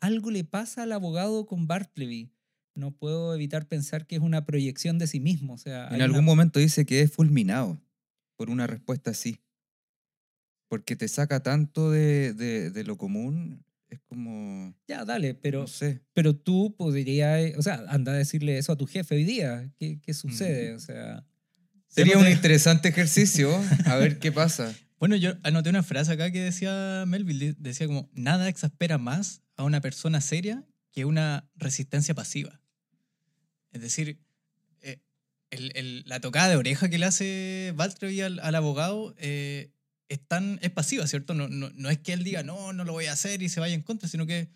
algo 0.00 0.30
le 0.30 0.44
pasa 0.44 0.82
al 0.82 0.92
abogado 0.92 1.46
con 1.46 1.66
Bartleby. 1.66 2.32
No 2.74 2.90
puedo 2.96 3.34
evitar 3.34 3.68
pensar 3.68 4.06
que 4.06 4.16
es 4.16 4.22
una 4.22 4.44
proyección 4.46 4.98
de 4.98 5.06
sí 5.06 5.20
mismo. 5.20 5.52
O 5.54 5.58
sea, 5.58 5.88
En 5.88 6.00
algún 6.02 6.20
una- 6.20 6.26
momento 6.26 6.58
dice 6.58 6.86
que 6.86 7.02
es 7.02 7.12
fulminado 7.12 7.80
por 8.36 8.48
una 8.50 8.66
respuesta 8.66 9.10
así. 9.10 9.40
Porque 10.68 10.96
te 10.96 11.06
saca 11.08 11.42
tanto 11.42 11.90
de, 11.90 12.32
de- 12.32 12.70
de 12.70 12.84
lo 12.84 12.96
común, 12.96 13.62
es 13.90 14.00
como, 14.00 14.74
Ya, 14.88 15.04
dale, 15.04 15.34
pero, 15.34 15.60
no 15.60 15.66
sé. 15.66 16.00
pero 16.14 16.34
tú 16.34 16.74
podrías, 16.76 17.56
o 17.58 17.62
sea, 17.62 17.84
anda 17.88 18.12
a 18.12 18.16
decirle 18.16 18.56
eso 18.56 18.72
a 18.72 18.76
tu 18.76 18.86
jefe 18.86 19.14
hoy 19.16 19.24
día. 19.24 19.70
¿Qué, 19.76 20.00
qué 20.00 20.14
sucede? 20.14 20.72
Mm. 20.72 20.76
O 20.76 20.80
sea, 20.80 21.26
Sería 21.94 22.18
un 22.18 22.24
te- 22.24 22.30
interesante 22.32 22.88
ejercicio, 22.88 23.54
a 23.86 23.96
ver 23.96 24.18
qué 24.18 24.32
pasa. 24.32 24.74
Bueno, 25.02 25.16
yo 25.16 25.32
anoté 25.42 25.68
una 25.68 25.82
frase 25.82 26.12
acá 26.12 26.30
que 26.30 26.40
decía 26.40 27.02
Melville, 27.08 27.54
de- 27.54 27.56
decía 27.58 27.88
como, 27.88 28.08
nada 28.12 28.48
exaspera 28.48 28.98
más 28.98 29.42
a 29.56 29.64
una 29.64 29.80
persona 29.80 30.20
seria 30.20 30.64
que 30.92 31.04
una 31.04 31.44
resistencia 31.56 32.14
pasiva. 32.14 32.60
Es 33.72 33.80
decir, 33.80 34.20
eh, 34.80 35.00
el- 35.50 35.72
el- 35.74 36.04
la 36.06 36.20
tocada 36.20 36.48
de 36.50 36.56
oreja 36.56 36.88
que 36.88 36.98
le 36.98 37.06
hace 37.06 37.72
Valtteri 37.74 38.20
al, 38.20 38.38
al 38.38 38.54
abogado 38.54 39.14
eh, 39.18 39.72
es, 40.08 40.20
tan, 40.24 40.60
es 40.62 40.70
pasiva, 40.70 41.04
¿cierto? 41.08 41.34
No, 41.34 41.48
no, 41.48 41.70
no 41.74 41.90
es 41.90 41.98
que 41.98 42.12
él 42.12 42.22
diga, 42.22 42.44
no, 42.44 42.72
no 42.72 42.84
lo 42.84 42.92
voy 42.92 43.06
a 43.06 43.12
hacer 43.12 43.42
y 43.42 43.48
se 43.48 43.58
vaya 43.58 43.74
en 43.74 43.82
contra, 43.82 44.08
sino 44.08 44.24
que 44.24 44.50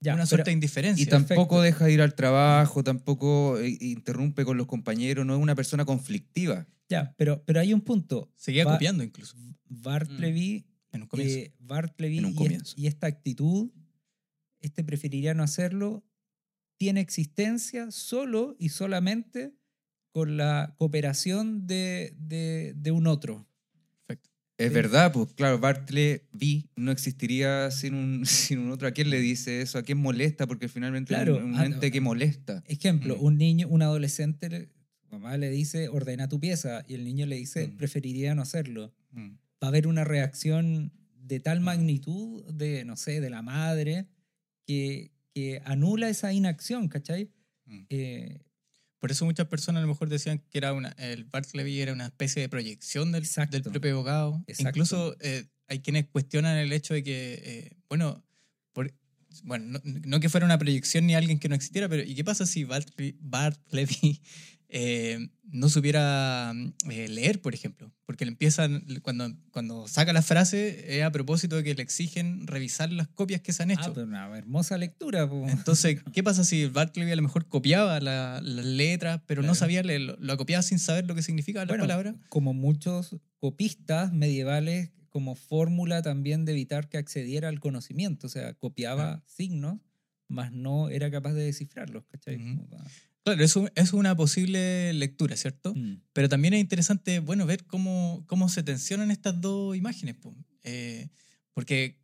ya, 0.00 0.14
una 0.14 0.22
pero- 0.22 0.26
suerte 0.28 0.50
de 0.50 0.54
indiferencia. 0.54 1.02
Y 1.02 1.06
tampoco 1.06 1.56
Perfecto. 1.56 1.62
deja 1.62 1.84
de 1.86 1.92
ir 1.92 2.02
al 2.02 2.14
trabajo, 2.14 2.82
tampoco 2.84 3.58
eh, 3.58 3.76
interrumpe 3.80 4.44
con 4.44 4.56
los 4.56 4.66
compañeros, 4.66 5.24
no 5.26 5.34
es 5.34 5.40
una 5.40 5.54
persona 5.54 5.84
conflictiva. 5.84 6.66
ya, 6.88 7.14
pero, 7.16 7.42
pero 7.44 7.60
hay 7.60 7.72
un 7.72 7.80
punto. 7.80 8.30
Seguía 8.36 8.64
Va- 8.64 8.72
copiando 8.72 9.02
incluso 9.02 9.36
Bartleby, 9.68 10.66
en 10.92 11.02
un 11.02 11.08
comienzo. 11.08 11.38
eh, 11.38 11.54
Bartleby 11.58 12.18
En 12.18 12.24
un 12.26 12.30
y, 12.30 12.34
es- 12.34 12.38
comienzo. 12.38 12.74
y 12.76 12.86
esta 12.86 13.06
actitud, 13.06 13.70
este 14.60 14.84
preferiría 14.84 15.34
no 15.34 15.42
hacerlo, 15.42 16.04
tiene 16.78 17.00
existencia 17.00 17.90
solo 17.90 18.56
y 18.58 18.68
solamente 18.70 19.54
con 20.12 20.36
la 20.36 20.74
cooperación 20.78 21.66
de, 21.66 22.14
de, 22.18 22.72
de 22.76 22.90
un 22.92 23.06
otro. 23.06 23.46
Es 24.56 24.68
Sí. 24.68 24.74
verdad, 24.74 25.12
pues 25.12 25.32
claro, 25.34 25.58
Bartleby 25.58 26.70
no 26.76 26.92
existiría 26.92 27.70
sin 27.70 27.94
un, 27.94 28.24
sin 28.26 28.58
un 28.60 28.70
otro. 28.70 28.86
¿A 28.88 28.92
quién 28.92 29.10
le 29.10 29.20
dice 29.20 29.60
eso? 29.62 29.78
¿A 29.78 29.82
quién 29.82 29.98
molesta? 29.98 30.46
Porque 30.46 30.68
finalmente 30.68 31.08
Claro, 31.08 31.36
es 31.38 31.42
un, 31.42 31.54
un 31.54 31.56
ah, 31.60 31.66
ente 31.66 31.90
que 31.90 32.00
molesta. 32.00 32.62
Ejemplo, 32.66 33.16
Mm. 33.16 33.24
un 33.24 33.38
niño, 33.38 33.68
un 33.68 33.82
adolescente, 33.82 34.48
le- 34.48 34.68
mamá 35.10 35.36
le 35.36 35.50
dice, 35.50 35.88
ordena 35.88 36.28
tu 36.28 36.38
pieza, 36.40 36.84
y 36.88 36.94
el 36.94 37.04
niño 37.04 37.26
le 37.26 37.36
dice, 37.36 37.68
Mm. 37.68 37.76
preferiría 37.76 38.34
no 38.34 38.42
hacerlo. 38.42 38.92
Mm. 39.12 39.30
Va 39.62 39.66
a 39.66 39.68
haber 39.68 39.86
una 39.86 40.04
reacción 40.04 40.92
de 41.16 41.40
tal 41.40 41.60
magnitud 41.60 42.44
de, 42.52 42.84
no 42.84 42.96
sé, 42.96 43.20
de 43.20 43.30
la 43.30 43.40
madre, 43.42 44.06
que, 44.66 45.10
que 45.32 45.62
anula 45.64 46.08
esa 46.08 46.32
inacción, 46.32 46.88
¿cachai? 46.88 47.30
Eh, 47.90 48.40
Por 49.04 49.10
eso 49.10 49.26
muchas 49.26 49.48
personas 49.48 49.80
a 49.80 49.82
lo 49.82 49.88
mejor 49.88 50.08
decían 50.08 50.38
que 50.50 50.56
era 50.56 50.72
una, 50.72 50.88
el 50.96 51.24
Bartleby 51.24 51.78
era 51.78 51.92
una 51.92 52.06
especie 52.06 52.40
de 52.40 52.48
proyección 52.48 53.12
del, 53.12 53.24
Exacto. 53.24 53.52
del 53.52 53.62
propio 53.62 53.92
abogado. 53.92 54.42
Exacto. 54.46 54.70
Incluso 54.70 55.14
eh, 55.20 55.44
hay 55.68 55.80
quienes 55.80 56.06
cuestionan 56.06 56.56
el 56.56 56.72
hecho 56.72 56.94
de 56.94 57.02
que, 57.02 57.34
eh, 57.44 57.76
bueno, 57.86 58.24
por- 58.72 58.94
bueno 59.42 59.78
no, 59.84 60.00
no 60.06 60.20
que 60.20 60.30
fuera 60.30 60.46
una 60.46 60.56
proyección 60.56 61.06
ni 61.06 61.14
alguien 61.14 61.38
que 61.38 61.50
no 61.50 61.54
existiera, 61.54 61.86
pero 61.86 62.02
¿y 62.02 62.14
qué 62.14 62.24
pasa 62.24 62.46
si 62.46 62.64
Bartleby, 62.64 63.18
Bartleby, 63.20 64.22
eh, 64.76 65.28
no 65.52 65.68
supiera 65.68 66.52
eh, 66.90 67.08
leer, 67.08 67.40
por 67.40 67.54
ejemplo? 67.54 67.92
Porque 68.06 68.24
le 68.24 68.32
empiezan, 68.32 68.84
cuando, 69.02 69.32
cuando 69.52 69.86
saca 69.86 70.12
la 70.12 70.20
frase, 70.20 70.98
es 70.98 71.04
a 71.04 71.12
propósito 71.12 71.54
de 71.54 71.62
que 71.62 71.76
le 71.76 71.82
exigen 71.84 72.48
revisar 72.48 72.90
las 72.90 73.06
copias 73.06 73.40
que 73.40 73.52
se 73.52 73.62
han 73.62 73.70
ah, 73.70 73.74
hecho. 73.74 73.94
pero 73.94 74.04
una 74.04 74.36
hermosa 74.36 74.76
lectura. 74.76 75.30
po. 75.30 75.46
Entonces, 75.48 76.02
¿qué 76.12 76.24
pasa 76.24 76.42
si 76.42 76.66
Bartleby 76.66 77.12
a 77.12 77.14
lo 77.14 77.22
mejor 77.22 77.46
copiaba 77.46 78.00
la- 78.00 78.40
las 78.42 78.64
letras, 78.64 79.20
pero 79.26 79.42
no 79.42 79.54
sabía 79.54 79.84
leer? 79.84 80.16
Lo, 80.18 80.36
copiaba 80.36 80.60
sin 80.64 80.80
saber 80.80 81.06
lo 81.06 81.14
que 81.14 81.22
significaba 81.22 81.64
la 81.66 81.70
Bueno, 81.70 81.84
palabra. 81.84 82.16
Como 82.28 82.52
muchos 82.52 83.14
copistas 83.38 84.12
medievales, 84.12 84.90
como 85.08 85.36
fórmula 85.36 86.02
también 86.02 86.44
de 86.44 86.50
evitar 86.50 86.88
que 86.88 86.98
accediera 86.98 87.48
al 87.48 87.60
conocimiento. 87.60 88.26
O 88.26 88.30
sea, 88.30 88.54
copiaba 88.54 89.22
signos, 89.28 89.78
mas 90.26 90.50
no 90.50 90.88
era 90.88 91.12
capaz 91.12 91.34
de 91.34 91.44
descifrarlos, 91.44 92.06
¿cachai? 92.06 92.40
Claro, 93.24 93.42
eso 93.42 93.66
es 93.74 93.92
una 93.94 94.14
posible 94.14 94.92
lectura, 94.92 95.36
¿cierto? 95.36 95.74
Mm. 95.74 96.02
Pero 96.12 96.28
también 96.28 96.54
es 96.54 96.60
interesante, 96.60 97.20
bueno, 97.20 97.46
ver 97.46 97.64
cómo, 97.64 98.22
cómo 98.26 98.48
se 98.50 98.62
tensionan 98.62 99.10
estas 99.10 99.40
dos 99.40 99.76
imágenes. 99.76 100.14
po. 100.16 100.34
Eh, 100.62 101.08
porque 101.54 101.98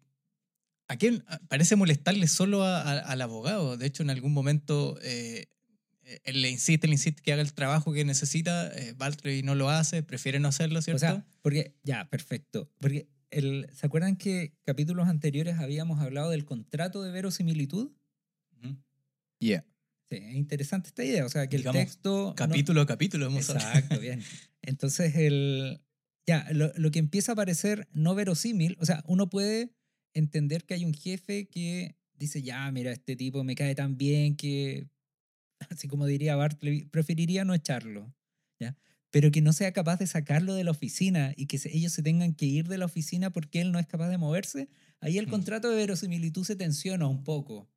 a 0.89 0.97
quién 0.97 1.23
a- 1.29 1.39
parece 1.49 1.77
molestarle 1.77 2.27
solo 2.27 2.65
a- 2.65 2.81
a- 2.83 2.99
al 3.01 3.21
abogado. 3.21 3.77
De 3.77 3.87
hecho, 3.87 4.03
en 4.03 4.11
algún 4.11 4.33
momento 4.33 4.99
eh, 5.03 5.47
él 6.25 6.43
le 6.43 6.51
insiste, 6.51 6.87
le 6.89 6.95
insiste 6.95 7.23
que 7.23 7.33
haga 7.33 7.43
el 7.43 7.53
trabajo 7.53 7.93
que 7.93 8.05
necesita. 8.05 8.69
Eh, 8.77 8.95
Bartleby 8.97 9.43
no 9.43 9.55
lo 9.55 9.69
hace, 9.71 10.03
prefiere 10.03 10.41
no 10.41 10.49
hacerlo, 10.49 10.83
¿cierto? 10.83 10.97
O 10.97 11.01
sea, 11.01 11.27
porque, 11.43 11.77
ya, 11.85 12.09
perfecto. 12.09 12.69
Porque, 12.81 13.09
el, 13.31 13.69
¿se 13.75 13.87
acuerdan 13.87 14.17
que 14.17 14.55
capítulos 14.65 15.07
anteriores 15.07 15.59
habíamos 15.59 16.01
hablado 16.01 16.31
del 16.31 16.45
contrato 16.45 17.03
de 17.03 17.13
verosimilitud? 17.13 17.93
Ujú. 18.59 18.77
Yeah. 19.39 19.65
Sí, 20.11 20.17
es 20.17 20.35
interesante 20.35 20.89
esta 20.89 21.05
idea. 21.05 21.25
O 21.25 21.29
sea, 21.29 21.47
que 21.49 21.59
Digamos, 21.59 21.81
el 21.81 21.87
texto... 21.87 22.27
no- 22.29 22.35
capítulo 22.35 22.81
a 22.81 22.87
capítulo 22.87 23.27
hemos 23.27 23.49
hablado. 23.51 23.69
Exacto, 23.79 24.01
bien. 24.01 24.23
Entonces, 24.63 25.15
el, 25.17 25.81
ya, 26.27 26.47
lo, 26.53 26.73
lo 26.77 26.91
que 26.91 26.99
empieza 26.99 27.33
a 27.33 27.37
parecer 27.37 27.89
no 27.93 28.15
verosímil, 28.15 28.77
o 28.81 28.85
sea, 28.87 29.03
uno 29.07 29.31
puede 29.31 29.73
entender 30.13 30.65
que 30.65 30.75
hay 30.75 30.85
un 30.85 30.95
jefe 30.95 31.49
que 31.49 31.97
dice, 32.15 32.43
ya, 32.43 32.71
mira, 32.73 32.91
este 32.93 33.15
tipo 33.17 33.45
me 33.45 33.55
cae 33.55 33.75
tan 33.75 33.97
bien 33.97 34.37
que, 34.37 34.89
así 35.71 35.87
como 35.89 36.07
diría 36.07 36.35
Bartleby, 36.37 36.87
preferiría 36.87 37.45
no 37.45 37.55
echarlo, 37.55 38.13
¿ya? 38.59 38.77
Pero 39.13 39.31
que 39.31 39.41
no 39.41 39.53
sea 39.53 39.73
capaz 39.73 39.97
de 39.99 40.07
sacarlo 40.07 40.55
de 40.55 40.65
la 40.65 40.71
oficina 40.73 41.33
y 41.37 41.47
que 41.47 41.59
se- 41.59 41.75
ellos 41.77 41.93
se 41.93 42.03
tengan 42.03 42.35
que 42.35 42.47
ir 42.47 42.69
de 42.69 42.79
la 42.79 42.85
oficina 42.87 43.31
porque 43.33 43.61
él 43.61 43.71
no 43.73 43.79
es 43.79 43.87
capaz 43.87 44.09
de 44.09 44.19
moverse, 44.19 44.69
ahí 45.01 45.19
el 45.19 45.27
Mm. 45.29 45.31
contrato 45.31 45.71
de 45.71 45.77
verosimilitud 45.77 46.45
se 46.45 46.57
tensiona 46.57 47.07
un 47.07 47.23
poco. 47.25 47.69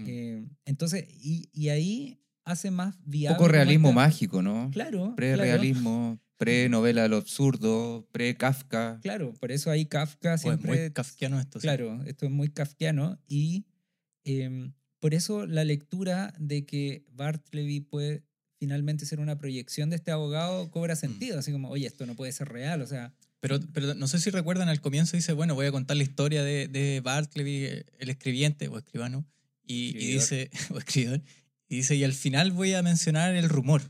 Mm. 0.00 0.08
Eh, 0.08 0.48
entonces, 0.64 1.04
y, 1.08 1.48
y 1.52 1.68
ahí 1.68 2.20
hace 2.44 2.70
más 2.70 2.96
Un 3.04 3.10
viable... 3.10 3.36
poco 3.36 3.44
como 3.44 3.52
realismo 3.52 3.92
mágico, 3.92 4.42
¿no? 4.42 4.70
Claro. 4.72 4.98
claro. 4.98 5.16
Pre-realismo, 5.16 6.20
pre-novela 6.36 7.02
de 7.02 7.08
lo 7.08 7.16
absurdo, 7.18 8.08
pre-Kafka. 8.12 8.98
Claro, 9.02 9.34
por 9.34 9.52
eso 9.52 9.70
ahí 9.70 9.86
Kafka 9.86 10.34
es 10.34 10.40
siempre... 10.42 10.80
muy 10.82 10.90
kafkiano 10.90 11.38
esto. 11.38 11.60
sí. 11.60 11.66
claro, 11.66 12.02
esto 12.06 12.26
es 12.26 12.32
muy 12.32 12.48
kafkiano 12.48 13.18
y 13.28 13.66
em, 14.24 14.72
por 14.98 15.14
eso 15.14 15.46
la 15.46 15.64
lectura 15.64 16.32
de 16.38 16.64
que 16.64 17.04
Bartleby 17.12 17.80
puede 17.80 18.24
finalmente 18.58 19.06
ser 19.06 19.20
una 19.20 19.38
proyección 19.38 19.90
de 19.90 19.96
este 19.96 20.10
abogado 20.10 20.66
Mm. 20.66 20.70
cobra 20.70 20.96
sentido, 20.96 21.38
así 21.38 21.52
como, 21.52 21.68
oye, 21.70 21.86
esto 21.86 22.04
no 22.06 22.14
puede 22.14 22.32
ser 22.32 22.48
real, 22.48 22.82
o 22.82 22.86
sea, 22.86 23.14
Pero, 23.40 23.58
pero 23.72 23.94
no 23.94 24.06
sé 24.06 24.18
si 24.18 24.28
recuerdan 24.28 24.68
al 24.68 24.82
comienzo 24.82 25.16
dice, 25.16 25.32
bueno, 25.32 25.54
voy 25.54 25.64
a 25.66 25.72
contar 25.72 25.96
la 25.96 26.02
historia 26.02 26.42
de, 26.42 26.68
de 26.68 27.00
Bartleby, 27.00 27.84
el 27.98 28.10
escribiente 28.10 28.68
o 28.68 28.76
escribano, 28.76 29.24
Y, 29.66 29.92
dice, 29.92 30.50
o 30.70 30.78
escribidor, 30.78 31.22
y 31.68 31.76
dice, 31.76 31.94
y 31.94 32.04
al 32.04 32.12
final 32.12 32.50
voy 32.50 32.74
a 32.74 32.82
mencionar 32.82 33.34
el 33.34 33.48
rumor 33.48 33.82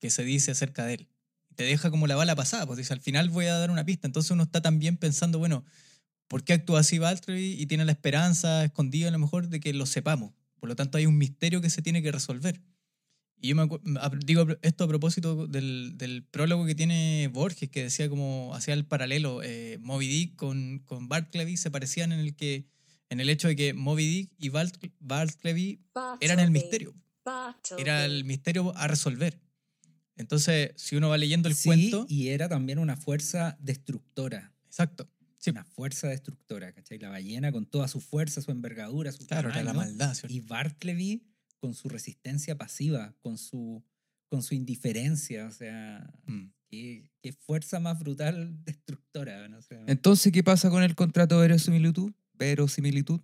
que 0.00 0.10
se 0.10 0.24
dice 0.24 0.50
acerca 0.50 0.84
de 0.84 0.94
él. 0.94 1.08
Te 1.54 1.64
deja 1.64 1.90
como 1.90 2.06
la 2.06 2.16
bala 2.16 2.34
pasada, 2.34 2.66
pues 2.66 2.78
dice, 2.78 2.92
al 2.92 3.00
final 3.00 3.30
voy 3.30 3.46
a 3.46 3.54
dar 3.56 3.70
una 3.70 3.84
pista. 3.84 4.06
Entonces 4.06 4.30
uno 4.32 4.42
está 4.42 4.60
también 4.60 4.96
pensando, 4.96 5.38
bueno, 5.38 5.64
¿por 6.26 6.42
qué 6.42 6.54
actúa 6.54 6.80
así 6.80 6.98
Valtteri? 6.98 7.60
Y 7.60 7.66
tiene 7.66 7.84
la 7.84 7.92
esperanza 7.92 8.64
escondida 8.64 9.08
a 9.08 9.10
lo 9.12 9.18
mejor 9.18 9.48
de 9.48 9.60
que 9.60 9.72
lo 9.72 9.86
sepamos. 9.86 10.32
Por 10.58 10.68
lo 10.68 10.76
tanto, 10.76 10.98
hay 10.98 11.06
un 11.06 11.18
misterio 11.18 11.60
que 11.60 11.70
se 11.70 11.82
tiene 11.82 12.02
que 12.02 12.12
resolver. 12.12 12.60
Y 13.40 13.48
yo 13.48 13.56
me 13.56 13.68
digo 14.24 14.46
esto 14.60 14.84
a 14.84 14.88
propósito 14.88 15.46
del, 15.46 15.94
del 15.96 16.24
prólogo 16.24 16.66
que 16.66 16.74
tiene 16.74 17.30
Borges, 17.32 17.70
que 17.70 17.84
decía 17.84 18.08
como, 18.08 18.54
hacía 18.54 18.74
el 18.74 18.84
paralelo, 18.84 19.42
eh, 19.42 19.78
Moby 19.80 20.08
Dick 20.08 20.36
con, 20.36 20.80
con 20.80 21.08
Bartleby 21.08 21.56
se 21.56 21.70
parecían 21.70 22.12
en 22.12 22.20
el 22.20 22.34
que 22.34 22.66
en 23.10 23.20
el 23.20 23.28
hecho 23.28 23.48
de 23.48 23.56
que 23.56 23.74
Moby 23.74 24.06
Dick 24.06 24.30
y 24.38 24.48
Bart- 24.48 24.90
Bartleby 25.00 25.80
eran 26.20 26.40
el 26.40 26.50
misterio. 26.50 26.94
Bartleby. 27.24 27.82
Era 27.82 28.04
el 28.06 28.24
misterio 28.24 28.74
a 28.76 28.86
resolver. 28.88 29.38
Entonces, 30.16 30.72
si 30.76 30.96
uno 30.96 31.08
va 31.08 31.18
leyendo 31.18 31.48
el 31.48 31.54
Sí, 31.54 31.68
cuento. 31.68 32.06
y 32.08 32.28
era 32.28 32.48
también 32.48 32.78
una 32.78 32.96
fuerza 32.96 33.56
destructora. 33.60 34.52
Exacto. 34.66 35.08
Sí, 35.38 35.50
Una 35.50 35.64
fuerza 35.64 36.08
destructora, 36.08 36.72
¿cachai? 36.72 36.98
La 36.98 37.08
ballena 37.08 37.50
con 37.50 37.64
toda 37.64 37.88
su 37.88 38.00
fuerza, 38.00 38.42
su 38.42 38.50
envergadura, 38.50 39.10
su 39.12 39.26
claro, 39.26 39.48
era 39.48 39.62
la 39.62 39.72
maldad. 39.72 40.14
¿cierto? 40.14 40.34
Y 40.34 40.40
Bartleby 40.40 41.22
con 41.58 41.72
su 41.74 41.88
resistencia 41.88 42.56
pasiva, 42.58 43.14
con 43.20 43.38
su, 43.38 43.82
con 44.28 44.42
su 44.42 44.54
indiferencia, 44.54 45.46
o 45.46 45.50
sea, 45.52 46.10
Mm. 46.26 46.52
qué, 46.68 47.10
qué 47.22 47.32
fuerza 47.32 47.80
más 47.80 47.98
brutal 47.98 48.62
destructora. 48.64 49.48
¿no? 49.48 49.58
O 49.58 49.62
sea, 49.62 49.82
Entonces, 49.86 50.30
¿qué 50.32 50.42
pasa 50.44 50.68
con 50.68 50.82
el 50.82 50.94
contrato 50.94 51.36
de 51.40 51.48
verosimilitud? 51.48 52.12
Verosimilitud. 52.40 53.20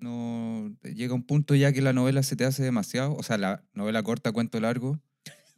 No 0.00 0.76
llega 0.82 1.14
un 1.14 1.24
punto 1.24 1.54
ya 1.54 1.72
que 1.72 1.80
la 1.80 1.92
novela 1.92 2.22
se 2.22 2.36
te 2.36 2.44
hace 2.44 2.62
demasiado, 2.62 3.14
o 3.14 3.22
sea, 3.22 3.38
la 3.38 3.64
novela 3.72 4.02
corta, 4.02 4.30
cuento 4.32 4.60
largo, 4.60 5.00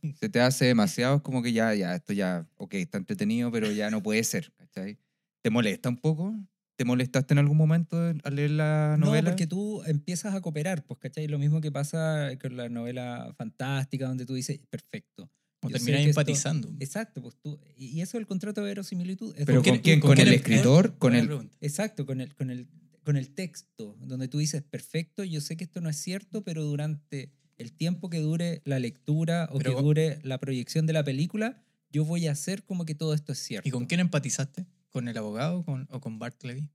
se 0.21 0.29
te 0.29 0.41
hace 0.41 0.67
demasiado, 0.67 1.17
es 1.17 1.23
como 1.23 1.43
que 1.43 1.53
ya, 1.53 1.75
ya, 1.75 1.95
esto 1.95 2.13
ya, 2.13 2.47
ok, 2.57 2.75
está 2.75 2.99
entretenido, 2.99 3.51
pero 3.51 3.71
ya 3.71 3.91
no 3.91 4.03
puede 4.03 4.25
ser, 4.25 4.53
¿cachai? 4.57 4.99
¿Te 5.43 5.51
molesta 5.51 5.89
un 5.89 5.97
poco? 5.99 6.35
¿Te 6.77 6.85
molestaste 6.87 7.35
en 7.35 7.39
algún 7.39 7.59
momento 7.59 7.99
al 7.99 8.35
leer 8.37 8.53
la 8.53 8.97
no, 8.99 9.07
novela? 9.07 9.31
porque 9.31 9.47
tú 9.47 9.83
empiezas 9.85 10.35
a 10.35 10.41
cooperar, 10.41 10.85
pues, 10.85 10.99
¿cachai? 11.01 11.27
Lo 11.29 11.39
mismo 11.39 11.61
que 11.61 11.71
pasa 11.71 12.31
con 12.41 12.57
la 12.57 12.71
novela 12.71 13.35
fantástica, 13.37 14.09
donde 14.09 14.25
tú 14.25 14.33
dices, 14.35 14.61
perfecto. 14.71 15.31
O 15.63 15.69
terminas 15.69 16.01
que 16.01 16.09
esto- 16.09 16.21
empatizando. 16.21 16.75
Exacto, 16.81 17.21
pues 17.21 17.37
tú. 17.37 17.61
Y 17.77 18.01
eso 18.01 18.17
es 18.17 18.23
el 18.23 18.27
contrato 18.27 18.63
de 18.63 18.69
verosimilitud. 18.69 19.35
es 19.37 19.45
¿Pero 19.45 19.63
con 19.63 19.79
quién? 19.81 20.01
¿Con 20.01 20.15
quién 20.15 20.29
el 20.29 20.33
em- 20.33 20.41
escritor? 20.41 20.97
¿Con 20.97 21.15
el. 21.15 21.51
Exacto, 21.61 22.07
con 22.07 22.23
el, 22.23 22.35
con 22.35 22.49
el, 22.49 22.67
con 23.11 23.17
el 23.17 23.31
texto, 23.35 23.97
donde 24.03 24.29
tú 24.29 24.39
dices, 24.39 24.63
perfecto, 24.63 25.25
yo 25.25 25.41
sé 25.41 25.57
que 25.57 25.65
esto 25.65 25.81
no 25.81 25.89
es 25.89 25.97
cierto, 25.97 26.45
pero 26.45 26.63
durante 26.63 27.33
el 27.59 27.73
tiempo 27.73 28.09
que 28.09 28.21
dure 28.21 28.63
la 28.65 28.79
lectura 28.79 29.49
o 29.51 29.59
Pero- 29.59 29.75
que 29.77 29.83
dure 29.83 30.19
la 30.23 30.39
proyección 30.39 30.87
de 30.87 30.93
la 30.93 31.03
película, 31.03 31.61
yo 31.91 32.05
voy 32.05 32.29
a 32.29 32.31
hacer 32.33 32.63
como 32.63 32.85
que 32.87 32.95
todo 32.95 33.13
esto 33.13 33.33
es 33.33 33.39
cierto. 33.41 33.69
¿Y 33.69 33.73
con 33.73 33.87
quién 33.87 33.99
empatizaste? 33.99 34.67
¿Con 34.91 35.09
el 35.09 35.19
abogado 35.19 35.65
con- 35.65 35.89
o 35.91 36.01
con 36.01 36.21
Bartleby? 36.21 36.71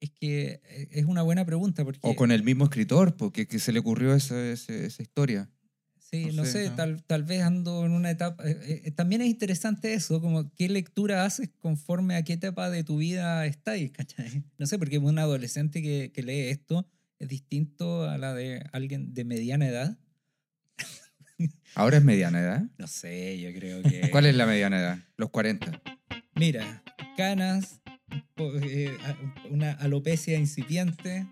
Es 0.00 0.10
que 0.10 0.62
eh, 0.64 0.88
es 0.92 1.04
una 1.04 1.20
buena 1.20 1.44
pregunta 1.44 1.84
porque... 1.84 2.00
o 2.02 2.16
con 2.16 2.30
el 2.32 2.42
mismo 2.42 2.64
escritor? 2.64 3.14
Porque 3.18 3.46
que 3.46 3.58
se 3.58 3.72
le 3.72 3.80
ocurrió 3.80 4.14
esa, 4.14 4.42
esa, 4.50 4.72
esa 4.72 5.02
historia. 5.02 5.50
Sí, 6.12 6.26
no 6.26 6.32
no, 6.32 6.44
sé, 6.44 6.64
sé, 6.64 6.68
¿no? 6.70 6.76
Tal, 6.76 7.02
tal 7.04 7.22
vez 7.22 7.40
ando 7.40 7.86
en 7.86 7.92
una 7.92 8.10
etapa... 8.10 8.46
eh, 8.46 8.82
eh, 8.84 8.90
también 8.90 9.22
es 9.22 9.28
interesante 9.28 9.94
eso, 9.94 10.20
como 10.20 10.52
qué 10.52 10.68
lectura 10.68 11.24
haces 11.24 11.48
conforme 11.58 12.16
a 12.16 12.22
qué 12.22 12.34
etapa 12.34 12.68
de 12.68 12.84
tu 12.84 12.98
vida 12.98 13.46
estás, 13.46 13.78
¿cachai? 13.92 14.44
No 14.58 14.66
sé, 14.66 14.78
porque 14.78 14.98
un 14.98 15.18
adolescente 15.18 15.80
que, 15.80 16.12
que 16.12 16.22
lee 16.22 16.50
esto 16.50 16.86
es 17.18 17.28
distinto 17.28 18.04
a 18.04 18.18
la 18.18 18.34
de 18.34 18.62
alguien 18.72 19.14
de 19.14 19.24
mediana 19.24 19.66
edad. 19.66 19.98
Ahora 21.74 21.96
es 21.96 22.04
mediana 22.04 22.40
edad. 22.40 22.62
No 22.76 22.86
sé, 22.88 23.40
yo 23.40 23.50
creo 23.58 23.82
que... 23.82 24.10
¿Cuál 24.10 24.26
es 24.26 24.34
la 24.34 24.44
mediana 24.44 24.80
edad? 24.80 24.98
Los 25.16 25.30
40. 25.30 25.80
Mira, 26.34 26.82
canas, 27.16 27.80
eh, 28.36 28.98
una 29.50 29.72
alopecia 29.72 30.38
incipiente, 30.38 31.26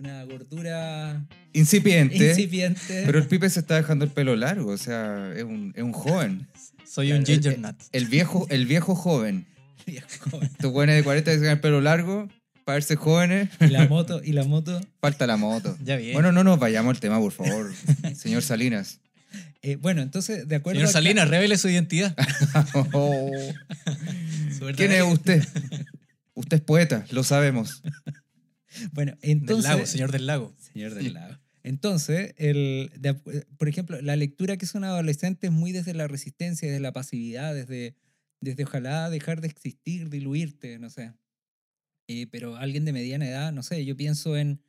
una 0.00 0.24
gordura 0.24 1.26
Incipiente. 1.52 2.30
incipiente. 2.30 3.02
Pero 3.04 3.18
el 3.18 3.26
Pipe 3.26 3.48
se 3.50 3.60
está 3.60 3.76
dejando 3.76 4.04
el 4.04 4.10
pelo 4.10 4.34
largo, 4.34 4.70
o 4.70 4.78
sea, 4.78 5.32
es 5.36 5.44
un, 5.44 5.72
es 5.76 5.82
un 5.82 5.92
joven. 5.92 6.48
Soy 6.86 7.12
un 7.12 7.24
ginger 7.24 7.58
nut. 7.58 7.76
El 7.92 8.06
viejo, 8.06 8.46
el 8.50 8.66
viejo 8.66 8.94
joven. 8.94 9.46
Estos 9.86 10.72
jóvenes 10.72 10.96
de 10.96 11.04
40 11.04 11.38
que 11.38 11.50
el 11.50 11.60
pelo 11.60 11.80
largo, 11.80 12.28
para 12.64 12.76
verse 12.76 12.96
jóvenes, 12.96 13.48
y 13.60 13.66
la 13.68 13.86
moto, 13.86 14.20
y 14.24 14.32
la 14.32 14.44
moto. 14.44 14.80
falta 15.00 15.26
la 15.26 15.36
moto. 15.36 15.76
Ya 15.84 15.96
bien. 15.96 16.14
Bueno, 16.14 16.32
no 16.32 16.44
nos 16.44 16.58
vayamos 16.58 16.94
al 16.94 17.00
tema, 17.00 17.18
por 17.18 17.32
favor, 17.32 17.70
señor 18.16 18.42
Salinas. 18.42 19.00
Eh, 19.62 19.76
bueno, 19.76 20.00
entonces, 20.00 20.48
de 20.48 20.56
acuerdo 20.56 20.78
Señor 20.78 20.88
a 20.88 20.92
Salinas, 20.92 21.28
revele 21.28 21.58
su 21.58 21.68
identidad. 21.68 22.16
Oh, 22.92 23.30
¿Quién 24.74 24.92
es 24.92 25.02
usted? 25.02 25.46
Usted 26.34 26.56
es 26.56 26.62
poeta, 26.62 27.04
lo 27.10 27.22
sabemos. 27.22 27.82
Bueno, 28.92 29.12
Del 29.20 29.30
entonces... 29.30 29.64
lago, 29.70 29.86
señor 29.86 30.12
del 30.12 30.26
lago. 30.26 30.54
Señor 30.58 30.94
del 30.94 31.14
lago. 31.14 31.36
Entonces, 31.62 32.32
el, 32.38 32.90
de 32.98 33.14
acu- 33.14 33.46
por 33.58 33.68
ejemplo, 33.68 34.00
la 34.00 34.16
lectura 34.16 34.56
que 34.56 34.64
es 34.64 34.74
un 34.74 34.84
adolescente 34.84 35.48
es 35.48 35.52
muy 35.52 35.72
desde 35.72 35.92
la 35.94 36.08
resistencia, 36.08 36.66
desde 36.68 36.80
la 36.80 36.92
pasividad, 36.92 37.54
desde, 37.54 37.94
desde 38.40 38.64
ojalá 38.64 39.10
dejar 39.10 39.40
de 39.42 39.48
existir, 39.48 40.08
diluirte, 40.08 40.78
no 40.78 40.88
sé. 40.88 41.12
Eh, 42.08 42.26
pero 42.30 42.56
alguien 42.56 42.84
de 42.84 42.92
mediana 42.92 43.28
edad, 43.28 43.52
no 43.52 43.62
sé, 43.62 43.84
yo 43.84 43.94
pienso 43.96 44.36
en, 44.36 44.62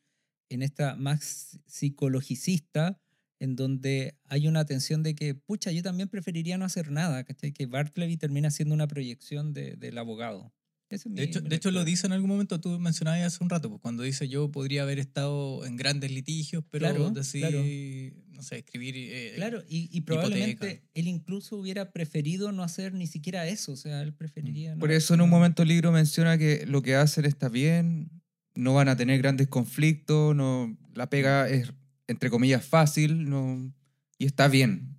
en 0.49 0.61
esta 0.61 0.95
más 0.95 1.59
psicologicista, 1.65 2.99
en 3.39 3.55
donde 3.55 4.15
hay 4.25 4.47
una 4.47 4.65
tensión 4.65 5.01
de 5.01 5.15
que, 5.15 5.33
pucha, 5.33 5.71
yo 5.71 5.81
también 5.81 6.09
preferiría 6.09 6.57
no 6.57 6.65
hacer 6.65 6.91
nada, 6.91 7.23
¿cachai? 7.23 7.51
Que 7.53 7.65
Bartleby 7.65 8.17
termina 8.17 8.51
siendo 8.51 8.75
una 8.75 8.87
proyección 8.87 9.53
de- 9.53 9.77
del 9.77 9.97
abogado. 9.97 10.53
De 10.91 11.09
mi- 11.09 11.21
hecho, 11.21 11.41
mi 11.41 11.49
de 11.49 11.55
hecho, 11.55 11.71
lo 11.71 11.83
dice 11.85 12.07
en 12.07 12.13
algún 12.13 12.29
momento, 12.29 12.59
tú 12.59 12.79
mencionabas 12.79 13.21
hace 13.21 13.43
un 13.43 13.49
rato, 13.49 13.69
pues, 13.69 13.81
cuando 13.81 14.03
dice 14.03 14.27
yo 14.27 14.51
podría 14.51 14.83
haber 14.83 14.99
estado 14.99 15.65
en 15.65 15.75
grandes 15.77 16.11
litigios, 16.11 16.63
pero 16.69 16.79
Claro, 16.93 17.09
decidí, 17.11 18.13
no 18.31 18.43
sé, 18.43 18.57
escribir. 18.59 18.95
eh, 18.97 19.33
Claro, 19.35 19.63
y, 19.67 19.89
y 19.91 19.97
hipoteca. 19.99 20.05
probablemente 20.05 20.83
él 20.93 21.07
incluso 21.07 21.57
hubiera 21.57 21.91
preferido 21.91 22.51
no 22.51 22.63
hacer 22.63 22.93
ni 22.93 23.07
siquiera 23.07 23.47
eso, 23.47 23.71
o 23.73 23.77
sea, 23.77 24.01
él 24.01 24.13
preferiría... 24.13 24.75
Por 24.75 24.89
no- 24.89 24.95
eso 24.95 25.13
en 25.13 25.21
un 25.21 25.29
momento 25.29 25.61
el 25.63 25.69
libro 25.69 25.91
menciona 25.91 26.37
que 26.37 26.65
lo 26.65 26.81
que 26.81 26.95
hacen 26.95 27.25
está 27.25 27.49
bien, 27.49 28.09
no 28.55 28.73
van 28.73 28.89
a 28.89 28.97
tener 28.97 29.17
grandes 29.21 29.47
conflictos, 29.47 30.35
no, 30.35 30.77
la 30.93 31.09
pega 31.09 31.47
es, 31.49 31.71
entre 32.07 32.29
comillas, 32.29 32.65
fácil 32.65 33.29
no, 33.29 33.73
y 34.17 34.25
está 34.25 34.47
bien. 34.47 34.97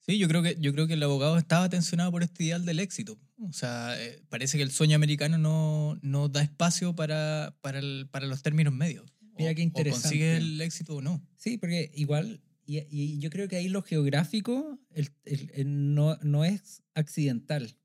Sí, 0.00 0.18
yo 0.18 0.28
creo 0.28 0.42
que 0.42 0.56
yo 0.58 0.72
creo 0.72 0.86
que 0.86 0.94
el 0.94 1.02
abogado 1.02 1.36
estaba 1.38 1.68
tensionado 1.68 2.10
por 2.10 2.22
este 2.22 2.44
ideal 2.44 2.64
del 2.64 2.78
éxito. 2.80 3.18
O 3.38 3.52
sea, 3.52 3.94
eh, 4.02 4.22
parece 4.28 4.56
que 4.56 4.62
el 4.62 4.70
sueño 4.70 4.96
americano 4.96 5.38
no, 5.38 5.98
no 6.02 6.28
da 6.28 6.42
espacio 6.42 6.94
para, 6.94 7.56
para, 7.60 7.78
el- 7.78 8.08
para 8.10 8.26
los 8.26 8.42
términos 8.42 8.72
medios. 8.74 9.12
Mira 9.38 9.52
O- 9.52 9.54
qué 9.54 9.62
O 9.62 9.64
interesante. 9.64 10.02
consigue 10.08 10.36
el 10.36 10.60
éxito 10.60 10.96
o 10.96 11.02
no. 11.02 11.22
Sí, 11.36 11.58
porque 11.58 11.90
igual, 11.94 12.40
y, 12.66 12.78
y 12.90 13.18
yo 13.18 13.30
creo 13.30 13.46
que 13.48 13.56
ahí 13.56 13.68
lo 13.68 13.82
geográfico 13.82 14.78
el- 14.94 15.10
el- 15.24 15.50
el 15.54 15.94
no, 15.94 16.16
no 16.22 16.44
es 16.44 16.82
accidental. 16.94 17.76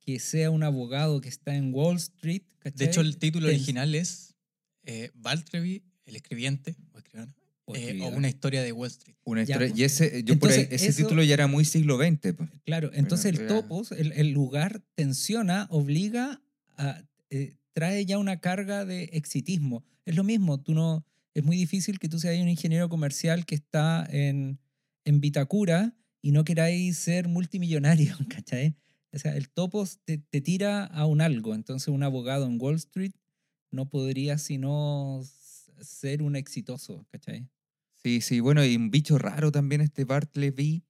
Que 0.00 0.18
sea 0.20 0.50
un 0.50 0.62
abogado 0.64 1.20
que 1.20 1.28
está 1.30 1.54
en 1.54 1.72
Wall 1.72 1.96
Street. 1.96 2.42
De 2.42 2.70
¿cachai? 2.72 2.86
hecho, 2.88 3.00
el 3.00 3.16
título 3.16 3.46
original 3.48 3.94
es 3.94 4.34
eh, 4.84 5.10
el 6.06 6.16
escribiente, 6.16 6.76
o, 6.92 6.98
escribano, 6.98 7.32
o 7.40 7.43
eh, 7.74 7.98
o 8.02 8.08
una 8.08 8.28
historia 8.28 8.62
de 8.62 8.72
Wall 8.72 8.88
Street. 8.88 9.16
Una 9.24 9.42
Ya, 9.44 9.54
historia- 9.54 9.68
pues. 9.70 9.80
y 9.80 9.84
ese, 9.84 10.22
yo 10.24 10.38
por 10.38 10.50
ahí- 10.50 10.60
Entonces, 10.60 10.82
ese 10.82 10.90
eso- 10.90 11.02
título 11.02 11.22
ya 11.22 11.34
era 11.34 11.46
muy 11.46 11.64
siglo 11.64 11.96
XX. 11.98 12.34
pues. 12.34 12.50
Claro, 12.64 12.90
entonces 12.92 13.26
el 13.38 13.46
topos, 13.46 13.92
el, 13.92 14.12
el 14.12 14.30
lugar 14.32 14.82
tensiona, 14.94 15.66
obliga 15.70 16.42
a, 16.76 17.02
eh, 17.30 17.54
trae 17.72 18.04
ya 18.04 18.18
una 18.18 18.40
carga 18.40 18.84
de 18.84 19.04
exitismo. 19.12 19.84
Es 20.04 20.14
lo 20.16 20.24
mismo, 20.24 20.60
tú 20.60 20.74
no, 20.74 21.06
es 21.32 21.42
muy 21.42 21.56
difícil 21.56 21.98
que 21.98 22.08
tú 22.08 22.18
seas 22.20 22.40
un 22.40 22.48
ingeniero 22.48 22.88
comercial 22.88 23.46
que 23.46 23.54
está 23.54 24.06
en, 24.10 24.58
en 25.04 25.20
Vitacura 25.20 25.96
y 26.20 26.32
no 26.32 26.44
queráis 26.44 26.98
ser 26.98 27.28
multimillonario, 27.28 28.14
¿cachai? 28.28 28.76
O 29.12 29.18
sea, 29.18 29.36
el 29.36 29.48
topos 29.48 30.00
te, 30.04 30.18
te 30.18 30.40
tira 30.40 30.84
a 30.84 31.06
un 31.06 31.20
algo, 31.20 31.54
entonces 31.54 31.88
un 31.88 32.02
abogado 32.02 32.46
en 32.46 32.60
Wall 32.60 32.74
Street 32.76 33.12
no 33.70 33.88
podría 33.88 34.38
sino 34.38 35.22
ser 35.80 36.22
un 36.22 36.36
exitoso, 36.36 37.06
¿cachai? 37.10 37.48
Sí, 38.04 38.20
sí, 38.20 38.40
bueno, 38.40 38.62
y 38.64 38.76
un 38.76 38.90
bicho 38.90 39.16
raro 39.18 39.50
también 39.50 39.80
este 39.80 40.04
Bartleby. 40.04 40.84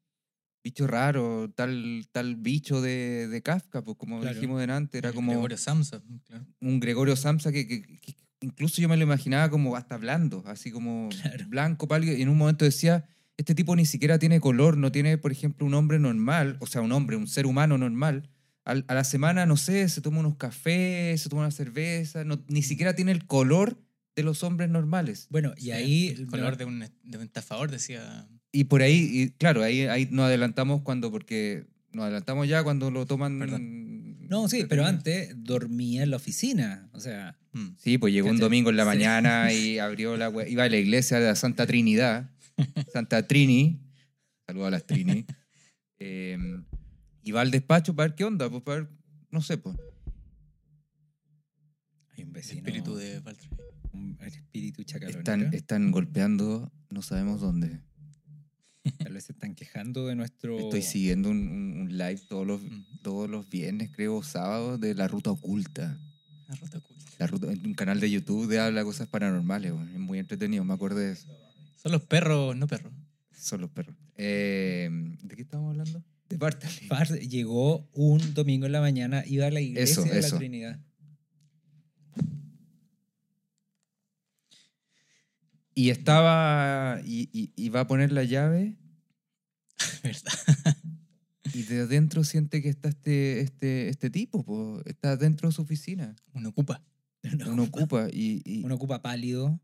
Bicho 0.65 0.87
raro, 0.87 1.49
tal, 1.55 2.09
tal 2.11 2.37
bicho 2.37 2.81
de, 2.81 3.29
de 3.29 3.43
Kafka, 3.43 3.83
pues 3.85 3.97
como 3.99 4.19
Claro. 4.21 4.35
dijimos 4.35 4.59
delante, 4.61 4.99
era 4.99 5.11
El 5.11 5.15
como 5.15 5.31
Gregorio 5.33 5.59
Samsa, 5.59 6.03
claro. 6.27 6.47
un 6.61 6.81
Gregorio 6.81 7.15
Samsa 7.17 7.53
que, 7.53 7.69
que- 7.69 7.83
que 8.01 8.17
incluso 8.41 8.81
yo 8.81 8.89
me 8.89 8.97
lo 8.97 9.03
imaginaba 9.05 9.51
como 9.51 9.77
hasta 9.77 9.97
blando, 9.99 10.43
así 10.47 10.71
como 10.73 11.11
Claro. 11.11 11.45
blanco, 11.49 11.87
pálido, 11.87 12.17
y 12.17 12.23
en 12.23 12.31
un 12.31 12.39
momento 12.39 12.65
decía, 12.65 13.05
este 13.37 13.55
tipo 13.55 13.77
ni 13.77 13.85
siquiera 13.85 14.19
tiene 14.19 14.41
color, 14.41 14.77
no 14.79 14.91
tiene, 14.91 15.19
por 15.19 15.31
ejemplo, 15.33 15.67
un 15.67 15.75
hombre 15.75 15.99
normal, 15.99 16.57
o 16.61 16.67
sea, 16.67 16.81
un 16.81 16.93
hombre, 16.93 17.17
un 17.17 17.27
ser 17.29 17.45
humano 17.47 17.77
normal. 17.79 18.31
Al- 18.65 18.87
a 18.89 18.95
la 18.95 19.05
semana, 19.05 19.45
no 19.45 19.59
sé, 19.59 19.87
se 19.91 20.01
toma 20.01 20.21
unos 20.21 20.37
cafés, 20.37 21.21
se 21.21 21.29
toma 21.29 21.43
una 21.43 21.51
cerveza, 21.51 22.25
no- 22.25 22.43
ni 22.49 22.63
siquiera 22.63 22.95
tiene 22.97 23.13
el 23.13 23.27
color 23.27 23.84
de 24.17 24.23
los 24.23 24.43
hombres 24.43 24.69
normales. 24.71 25.27
Bueno, 25.31 25.55
y 25.57 25.63
Sí, 25.63 25.71
ahí... 25.73 26.09
El 26.09 26.27
color 26.27 26.57
de 26.57 26.65
un, 26.65 26.81
de 27.03 27.19
un 27.19 27.25
estafador 27.25 27.71
decía. 27.71 28.29
Y 28.53 28.65
por 28.65 28.83
ahí, 28.83 29.09
y 29.13 29.31
claro, 29.31 29.63
ahí, 29.63 29.83
ahí 29.83 30.09
nos 30.11 30.27
adelantamos 30.27 30.83
cuando, 30.83 31.11
porque 31.11 31.67
nos 31.93 32.05
adelantamos 32.05 32.47
ya 32.49 32.63
cuando 32.63 32.91
lo 32.91 33.07
toman. 33.07 33.39
No, 34.29 34.49
sí, 34.49 34.65
pero 34.69 34.87
antes 34.87 35.35
dormía 35.37 36.03
en 36.05 36.11
la 36.11 36.17
oficina. 36.17 36.89
O 36.93 37.01
sea, 37.01 37.37
mm, 37.53 37.71
Sí, 37.79 37.99
pues 37.99 38.13
llegó 38.13 38.31
un 38.31 38.39
domingo 38.39 38.71
en 38.71 38.77
la 38.77 38.85
Sí. 38.85 38.89
mañana 38.89 39.53
y 39.53 39.79
abrió 39.79 40.17
la 40.17 40.33
iba 40.49 40.65
a 40.65 40.69
la 40.69 40.77
iglesia 40.77 41.19
de 41.19 41.27
la 41.27 41.35
Santa 41.37 41.67
Trinidad, 41.67 42.31
Santa 42.93 43.27
Trini, 43.27 43.81
saludos 44.47 44.69
a 44.69 44.71
las 44.71 44.87
Trini, 44.87 45.27
eh, 45.99 46.39
y 47.23 47.33
va 47.33 47.41
al 47.41 47.51
despacho 47.51 47.95
para 47.95 48.09
ver 48.09 48.15
qué 48.17 48.25
onda, 48.25 48.49
pues 48.49 48.63
para 48.63 48.81
ver, 48.83 48.91
no 49.31 49.43
sé, 49.43 49.59
pues. 49.59 49.77
hay 52.17 52.23
un 52.23 52.29
el 52.29 52.33
vecino... 52.35 52.59
espíritu 52.59 52.95
de 52.95 53.19
Valtteri. 53.21 53.51
El 54.21 54.27
espíritu 54.35 54.83
chacalón. 54.85 55.19
Están, 55.19 55.55
están 55.55 55.91
golpeando, 55.91 56.73
no 56.91 57.03
sabemos 57.03 57.41
dónde. 57.41 57.81
Tal 58.99 59.15
vez 59.15 59.25
se 59.25 59.33
están 59.33 59.55
quejando 59.55 60.07
de 60.07 60.15
nuestro... 60.15 60.59
Estoy 60.59 60.83
siguiendo 60.83 61.31
un, 61.31 61.39
un- 61.49 61.81
un 61.83 61.89
live 61.97 62.21
todos 62.29 62.47
los, 62.47 62.61
Mm, 62.63 62.85
todos 63.03 63.31
los 63.31 63.49
viernes, 63.49 63.91
creo, 63.91 64.23
sábados, 64.23 64.79
de 64.81 64.95
La 64.95 65.09
Ruta 65.09 65.31
Oculta. 65.31 65.99
La 66.49 66.55
ruta 66.57 66.79
oculta. 66.79 67.05
La 67.19 67.27
ruta, 67.27 67.47
un 67.47 67.75
canal 67.75 68.01
de 68.01 68.11
YouTube 68.11 68.47
de 68.49 68.61
habla 68.61 68.85
cosas 68.85 69.09
paranormales, 69.09 69.73
weón. 69.73 69.89
es 69.89 69.99
muy 69.99 70.19
entretenido, 70.19 70.65
me 70.65 70.75
acuerdo 70.75 70.99
de 70.99 71.13
eso. 71.13 71.29
Son 71.83 71.93
los 71.93 72.03
perros, 72.03 72.55
no 72.57 72.67
perros. 72.67 72.93
Son 73.33 73.61
los 73.63 73.71
perros. 73.71 73.97
Eh, 74.17 74.89
¿De 75.23 75.35
qué 75.37 75.43
estamos 75.43 75.71
hablando? 75.71 76.03
De 76.29 76.37
Bartley. 76.37 76.87
Far 76.89 77.09
llegó 77.21 77.89
un 77.93 78.35
domingo 78.35 78.67
en 78.67 78.73
la 78.73 78.81
mañana, 78.81 79.23
iba 79.27 79.47
a 79.47 79.51
la 79.51 79.61
iglesia 79.61 80.03
Eso, 80.03 80.05
de 80.05 80.19
eso. 80.19 80.35
la 80.35 80.39
Trinidad. 80.39 80.81
Y 85.75 85.91
estaba. 85.91 87.01
Y, 87.05 87.29
y, 87.33 87.53
y 87.57 87.69
va 87.69 87.81
a 87.81 87.87
poner 87.87 88.13
la 88.13 88.25
llave. 88.25 88.77
¿Verdad? 90.03 90.77
Y 91.53 91.63
de 91.63 91.81
adentro 91.83 92.25
siente 92.25 92.63
que 92.63 92.69
está 92.69 92.89
este, 92.89 93.41
este, 93.41 93.89
este 93.89 94.11
tipo, 94.11 94.45
po. 94.45 94.81
está 94.87 95.17
dentro 95.17 95.49
de 95.49 95.55
su 95.55 95.63
oficina. 95.63 96.15
Uno 96.33 96.49
ocupa. 96.51 96.83
Uno 97.47 97.65
ocupa. 97.65 98.09
Y, 98.13 98.43
y- 98.45 98.65
Uno 98.65 98.75
ocupa 98.77 99.03
pálido. 99.03 99.61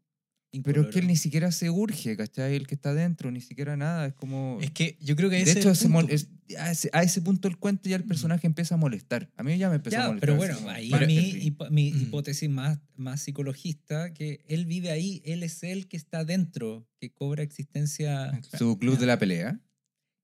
Pero 0.64 0.82
es 0.82 0.88
que 0.88 0.98
él 0.98 1.06
ni 1.06 1.16
siquiera 1.16 1.52
se 1.52 1.70
urge, 1.70 2.16
¿cachai? 2.16 2.56
El 2.56 2.66
que 2.66 2.74
está 2.74 2.92
dentro, 2.92 3.30
ni 3.30 3.40
siquiera 3.40 3.76
nada. 3.76 4.06
Es 4.06 4.14
como. 4.14 4.58
Es 4.60 4.70
que 4.72 4.96
yo 5.00 5.14
creo 5.16 5.30
que 5.30 5.36
de 5.36 5.42
ese 5.42 5.60
hecho, 5.60 5.70
es 5.70 5.78
se 5.78 5.86
el 5.86 5.92
mol- 5.92 6.00
punto. 6.08 6.14
es- 6.14 6.28
a, 6.58 6.72
ese, 6.72 6.90
a 6.92 7.04
ese 7.04 7.22
punto 7.22 7.46
del 7.48 7.56
cuento 7.58 7.88
ya 7.88 7.94
el 7.94 8.02
personaje 8.02 8.44
empieza 8.48 8.74
a 8.74 8.78
molestar. 8.78 9.30
A 9.36 9.44
mí 9.44 9.56
ya 9.56 9.68
me 9.68 9.76
empezó 9.76 9.96
a 10.00 10.06
molestar. 10.08 10.20
pero 10.20 10.36
bueno, 10.36 10.58
ahí 10.70 10.90
para 10.90 11.06
mi, 11.06 11.16
el 11.16 11.24
fin. 11.32 11.40
hipo- 11.42 11.70
mi 11.70 11.92
Mm. 11.92 12.02
hipótesis 12.02 12.50
más, 12.50 12.80
más 12.96 13.22
psicologista, 13.22 14.12
que 14.12 14.44
él 14.48 14.66
vive 14.66 14.90
ahí, 14.90 15.22
él 15.24 15.44
es 15.44 15.62
el 15.62 15.86
que 15.86 15.96
está 15.96 16.24
dentro, 16.24 16.88
que 17.00 17.12
cobra 17.12 17.44
existencia. 17.44 18.32
Su 18.58 18.76
club 18.78 18.98
de 18.98 19.06
la 19.06 19.18
pelea. 19.20 19.60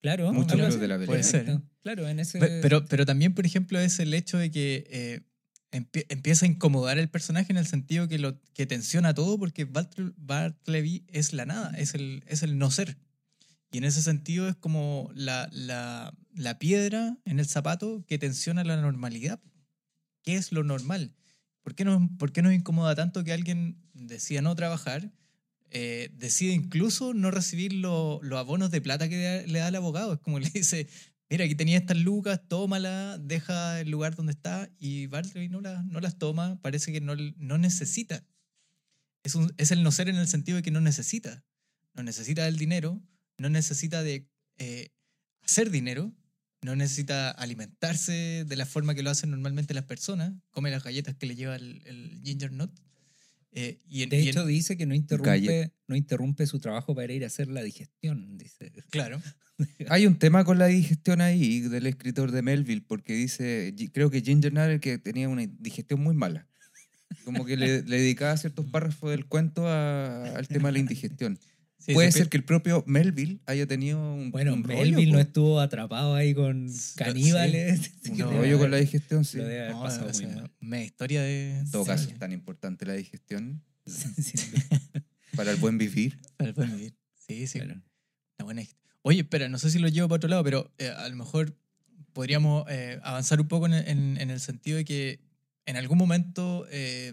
Claro, 0.03 0.33
Mucho 0.33 0.57
club 0.57 0.79
de 0.79 0.89
la 0.89 0.95
pelea. 0.97 1.07
Puede 1.07 1.23
ser. 1.23 1.61
Claro, 1.83 2.09
en 2.09 2.19
ese... 2.21 2.39
Pe- 2.41 2.61
Pero, 2.61 2.85
pero 2.87 3.07
también, 3.07 3.33
por 3.35 3.47
ejemplo, 3.47 3.79
es 3.79 3.99
el 4.01 4.13
hecho 4.13 4.39
de 4.39 4.51
que 4.51 4.85
eh, 4.91 5.21
empieza 5.73 6.47
a 6.47 6.49
incomodar 6.49 6.99
el 6.99 7.09
personaje 7.09 7.53
en 7.53 7.59
el 7.59 7.67
sentido 7.67 8.09
que 8.09 8.19
lo 8.19 8.41
que 8.55 8.67
tensiona 8.67 9.15
todo 9.15 9.39
porque 9.39 9.67
Bartle- 9.71 10.15
Bartleby 10.17 11.05
es 11.09 11.33
la 11.33 11.45
nada, 11.45 11.73
es 11.77 11.95
el, 11.95 12.25
es 12.27 12.43
el 12.43 12.59
no 12.59 12.71
ser. 12.71 12.97
Y 13.73 13.79
en 13.79 13.85
ese 13.85 14.01
sentido 14.03 14.49
es 14.49 14.57
como 14.57 15.11
la, 15.15 15.49
la, 15.53 16.17
la 16.35 16.59
piedra 16.59 17.19
en 17.25 17.41
el 17.41 17.47
zapato 17.47 18.05
que 18.07 18.19
tensiona 18.19 18.65
la 18.65 18.81
normalidad. 18.81 19.41
¿Qué 20.23 20.37
es 20.37 20.53
lo 20.53 20.63
normal? 20.65 21.15
¿Por 21.63 21.75
qué 21.75 21.85
nos, 21.85 22.01
por 22.19 22.33
qué 22.33 22.43
nos 22.43 22.53
incomoda 22.55 22.95
tanto 22.95 23.23
que 23.25 23.33
alguien 23.33 23.77
decida 23.93 24.41
no 24.43 24.55
trabajar? 24.55 25.13
eh, 25.73 26.11
decide 26.17 26.53
incluso 26.55 27.13
no 27.13 27.33
recibir 27.33 27.73
lo- 27.73 28.21
los 28.23 28.39
abonos 28.39 28.71
de 28.71 28.81
plata 28.81 29.09
que 29.09 29.45
le 29.49 29.59
da 29.59 29.69
el 29.69 29.75
abogado. 29.75 30.15
Es 30.15 30.21
como 30.21 30.39
le 30.39 30.49
dice, 30.49 30.89
mira, 31.31 31.45
aquí 31.45 31.55
tenía 31.55 31.79
estas 31.79 31.97
lucas, 31.99 32.41
tómala, 32.49 33.19
deja 33.19 33.81
el 33.81 33.91
lugar 33.91 34.15
donde 34.15 34.33
está 34.33 34.71
y 34.79 35.07
Bartleby 35.07 35.49
no, 35.49 35.61
la- 35.61 35.83
no 35.83 36.01
las 36.01 36.19
toma, 36.19 36.61
parece 36.63 36.93
que 36.93 37.01
no, 37.01 37.15
no 37.17 37.59
necesita. 37.59 38.25
Es, 39.25 39.35
un- 39.35 39.53
es 39.57 39.71
el 39.73 39.83
no 39.83 39.91
ser 39.91 40.09
en 40.09 40.17
el 40.17 40.29
sentido 40.29 40.57
de 40.57 40.63
que 40.63 40.71
no 40.71 40.81
necesita. 40.81 41.45
No 41.95 42.03
necesita 42.03 42.45
del 42.45 42.57
dinero, 42.59 43.03
no 43.39 43.49
necesita 43.49 44.03
de 44.03 44.29
eh, 44.59 44.91
hacer 45.43 45.71
dinero, 45.71 46.13
no 46.63 46.77
necesita 46.77 47.31
alimentarse 47.31 48.45
de 48.47 48.57
la 48.57 48.67
forma 48.67 48.95
que 48.95 49.03
lo 49.03 49.11
hacen 49.11 49.31
normalmente 49.31 49.75
las 49.75 49.85
personas, 49.85 50.33
come 50.51 50.71
las 50.71 50.83
galletas 50.85 51.15
que 51.17 51.27
le 51.27 51.37
lleva 51.37 51.57
el, 51.57 51.83
el 51.87 52.21
ginger 52.23 52.53
nut. 52.53 52.71
Eh, 53.57 53.81
y 53.89 54.03
en- 54.03 54.11
De 54.11 54.19
y 54.19 54.23
en- 54.23 54.29
hecho, 54.29 54.47
dice 54.47 54.77
que 54.77 54.87
no 54.87 54.91
Calle. 54.91 54.99
interrumpe, 55.01 55.73
no 55.89 55.97
interrumpe 55.97 56.47
su 56.47 56.61
trabajo 56.61 56.95
para 56.95 57.13
ir 57.13 57.25
a 57.25 57.27
hacer 57.27 57.49
la 57.49 57.63
digestión. 57.63 58.39
Dice. 58.39 58.71
claro. 58.91 59.21
Hay 59.89 60.07
un 60.07 60.19
tema 60.19 60.45
con 60.45 60.59
la 60.59 60.67
digestión 60.67 61.23
ahí 61.23 61.61
del 61.61 61.87
escritor 61.87 62.31
de 62.31 62.43
Melville, 62.43 62.83
porque 62.87 63.15
dice, 63.15 63.75
creo 63.93 64.11
que 64.11 64.21
Ginger 64.21 64.53
el 64.75 64.81
que 64.81 64.99
tenía 64.99 65.29
una 65.31 65.47
digestión 65.47 66.01
muy 66.03 66.15
mala. 66.15 66.47
Como 67.25 67.45
que 67.47 67.57
le, 67.57 67.83
le 67.83 67.97
dedicaba 67.99 68.37
ciertos 68.37 68.67
párrafos 68.71 69.11
del 69.11 69.25
cuento 69.27 69.67
a- 69.67 70.37
al 70.37 70.47
tema 70.49 70.69
de 70.69 70.73
la 70.75 70.79
indigestión. 70.81 71.39
Sí, 71.87 71.95
Puede 71.95 72.11
se 72.11 72.19
ser 72.19 72.29
que 72.29 72.37
el 72.37 72.43
propio 72.45 72.83
Melville 72.87 73.39
haya 73.47 73.65
tenido 73.67 74.01
un, 74.15 74.33
Bueno, 74.33 74.55
un 74.55 74.65
rollo, 74.65 74.79
Melville 74.81 75.13
no 75.13 75.21
estuvo 75.21 75.61
atrapado 75.61 76.15
ahí 76.17 76.35
con 76.35 76.69
Sí, 76.69 76.97
caníbales. 76.97 77.93
un 78.11 78.19
No, 78.19 78.31
rollo 78.33 78.59
con 78.59 78.73
la 78.73 78.79
digestión, 78.79 79.25
sí. 79.25 79.37
Lo 79.39 79.45
debe 79.45 79.61
haber 79.63 79.75
No, 79.77 79.83
pasado 79.85 80.11
o 80.11 80.13
sea, 80.13 80.27
muy 80.27 80.35
mal. 80.37 80.51
media 80.59 80.85
historia 80.85 81.23
de... 81.23 81.59
En 81.61 81.71
todo 81.71 81.85
sí, 81.85 81.91
caso, 81.91 82.11
es 82.11 82.19
tan 82.19 82.33
importante 82.33 82.85
la 82.87 82.95
digestión 82.95 83.63
Sí, 83.87 84.33
para 85.37 85.53
el 85.53 85.59
buen 85.59 85.79
vivir. 85.79 86.19
para 86.37 86.49
el 86.49 86.55
buen 86.55 86.75
vivir. 86.77 86.95
Sí, 87.15 87.47
sí. 87.47 87.61
claro. 87.61 87.75
Una 88.39 88.45
buena 88.45 88.63
Oye, 89.03 89.21
espera, 89.21 89.49
no 89.49 89.59
sé 89.59 89.71
si 89.71 89.79
lo 89.79 89.87
llevo 89.87 90.09
para 90.09 90.17
otro 90.17 90.29
lado, 90.29 90.43
pero 90.43 90.75
eh, 90.79 90.89
a 90.89 91.09
lo 91.09 91.15
mejor 91.15 91.57
podríamos 92.13 92.65
eh, 92.69 92.99
avanzar 93.05 93.41
un 93.41 93.47
poco 93.47 93.67
en, 93.67 93.75
en- 93.75 94.17
en 94.21 94.31
el 94.31 94.41
sentido 94.41 94.77
de 94.79 94.85
que 94.85 95.21
en 95.67 95.77
algún 95.77 95.99
momento 95.99 96.67
eh, 96.71 97.13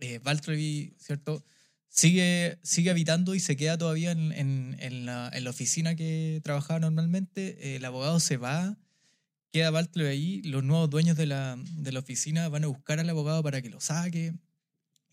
eh, 0.00 0.18
Valtteri, 0.22 0.94
¿cierto? 0.98 1.42
Sigue, 1.94 2.58
sigue 2.62 2.88
habitando 2.90 3.34
y 3.34 3.40
se 3.40 3.54
queda 3.54 3.76
todavía 3.76 4.12
en, 4.12 4.32
en- 4.78 5.04
la, 5.04 5.30
oficina 5.46 5.94
que 5.94 6.40
trabajaba 6.42 6.80
normalmente. 6.80 7.76
El 7.76 7.84
abogado 7.84 8.18
se 8.18 8.38
va, 8.38 8.78
queda 9.50 9.70
Valtteri 9.70 10.06
ahí. 10.06 10.42
Los 10.42 10.64
nuevos 10.64 10.88
dueños 10.88 11.18
de 11.18 11.26
la, 11.26 11.58
de 11.76 11.92
la 11.92 11.98
oficina 11.98 12.48
van 12.48 12.64
a 12.64 12.68
buscar 12.68 12.98
al 12.98 13.10
abogado 13.10 13.42
para 13.42 13.60
que 13.60 13.68
lo 13.68 13.78
saque. 13.78 14.32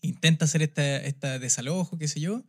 Intenta 0.00 0.46
hacer 0.46 0.62
este, 0.62 1.06
este 1.06 1.38
desalojo, 1.38 1.98
qué 1.98 2.08
sé 2.08 2.18
yo. 2.18 2.44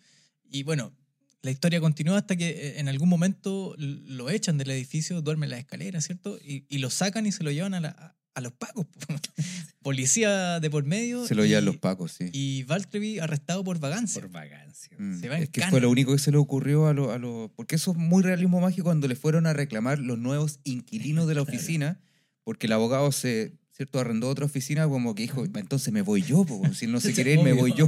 Y 0.49 0.63
bueno, 0.63 0.95
la 1.41 1.51
historia 1.51 1.81
continúa 1.81 2.19
hasta 2.19 2.37
que 2.37 2.49
eh, 2.51 2.79
en 2.79 2.87
algún 2.87 3.09
momento 3.09 3.75
lo 3.77 4.29
echan 4.29 4.57
del 4.57 4.71
edificio, 4.71 5.21
duerme 5.21 5.45
en 5.47 5.49
la 5.51 5.57
escalera, 5.59 5.99
¿cierto? 5.99 6.37
Y, 6.41 6.65
y 6.69 6.77
lo 6.77 6.89
sacan 6.89 7.25
y 7.25 7.33
se 7.33 7.43
lo 7.43 7.51
llevan 7.51 7.73
a, 7.73 7.81
la- 7.81 8.15
a 8.33 8.41
los 8.41 8.51
pacos. 8.53 8.85
Policía 9.81 10.59
de 10.59 10.69
por 10.69 10.83
medio. 10.85 11.25
Se 11.25 11.33
lo 11.35 11.43
llevan 11.45 11.65
los 11.65 11.77
pacos, 11.77 12.11
sí. 12.11 12.29
Y 12.33 12.63
Valtteri 12.63 13.19
arrestado 13.19 13.63
por 13.63 13.79
vagancia. 13.79 14.21
Por 14.21 14.29
vagancia. 14.31 14.95
Mm, 14.99 15.19
se 15.19 15.27
va 15.29 15.37
en 15.37 15.43
es 15.43 15.49
que 15.49 15.61
cana. 15.61 15.71
fue 15.71 15.81
lo 15.81 15.89
único 15.89 16.11
que 16.11 16.19
se 16.19 16.31
le 16.31 16.37
ocurrió 16.37 16.87
a 16.87 16.93
los... 16.93 17.09
A 17.11 17.17
lo- 17.17 17.51
porque 17.55 17.75
eso 17.75 17.91
es 17.91 17.97
muy 17.97 18.21
realismo 18.21 18.59
mágico 18.61 18.83
cuando 18.85 19.07
le 19.07 19.15
fueron 19.15 19.47
a 19.47 19.53
reclamar 19.53 19.99
los 19.99 20.19
nuevos 20.19 20.59
inquilinos 20.63 21.27
de 21.27 21.35
la 21.35 21.41
Claro. 21.45 21.57
oficina, 21.57 21.99
porque 22.43 22.67
el 22.67 22.73
abogado 22.73 23.11
se... 23.11 23.53
¿Cierto? 23.71 23.99
Arrendó 23.99 24.29
otra 24.29 24.45
oficina 24.45 24.87
como 24.87 25.15
que 25.15 25.23
dijo, 25.23 25.43
entonces 25.45 25.91
me 25.91 26.03
voy 26.03 26.21
yo, 26.21 26.45
po, 26.45 26.61
si 26.73 26.85
no 26.85 26.99
se 26.99 27.13
quiere 27.13 27.33
ir, 27.33 27.39
me 27.41 27.53
voy 27.53 27.73
yo. 27.75 27.87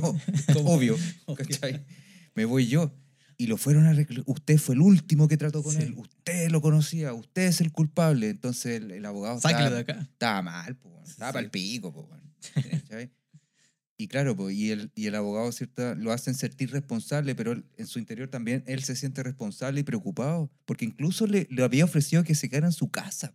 Obvio, 0.63 0.97
¿cachai? 1.37 1.85
Me 2.33 2.45
voy 2.45 2.65
yo. 2.67 2.91
Y 3.37 3.47
lo 3.47 3.57
fueron 3.57 3.85
a. 3.87 3.95
Usted 4.25 4.57
fue 4.57 4.75
el 4.75 4.81
último 4.81 5.27
que 5.27 5.37
trató 5.37 5.63
con 5.63 5.73
Sí. 5.73 5.81
él. 5.83 5.93
Usted 5.97 6.49
lo 6.51 6.61
conocía. 6.61 7.13
Usted 7.13 7.43
es 7.43 7.61
el 7.61 7.71
culpable. 7.71 8.29
Entonces 8.29 8.81
el, 8.81 8.91
el 8.91 9.05
abogado 9.05 9.37
estaba, 9.37 9.69
de 9.69 9.79
acá. 9.79 9.99
estaba 10.01 10.41
mal, 10.41 10.75
po, 10.77 11.01
estaba 11.03 11.31
Sí. 11.31 11.33
para 11.33 11.39
el 11.45 11.49
pico. 11.51 11.91
Po, 11.93 12.09
y 13.97 14.07
claro, 14.07 14.35
po, 14.35 14.49
y, 14.49 14.71
el, 14.71 14.91
y 14.95 15.05
el 15.05 15.15
abogado 15.15 15.51
¿cierto? 15.51 15.95
lo 15.95 16.11
hacen 16.11 16.33
sentir 16.35 16.71
responsable, 16.71 17.35
pero 17.35 17.51
él- 17.53 17.63
en 17.77 17.87
su 17.87 17.99
interior 17.99 18.27
también 18.27 18.63
él 18.67 18.83
se 18.83 18.95
siente 18.95 19.21
responsable 19.23 19.79
y 19.79 19.83
preocupado, 19.83 20.51
porque 20.65 20.83
incluso 20.85 21.27
le, 21.27 21.47
le 21.49 21.63
había 21.63 21.85
ofrecido 21.85 22.23
que 22.23 22.35
se 22.35 22.49
quedara 22.49 22.67
en 22.67 22.73
su 22.73 22.89
casa. 22.89 23.33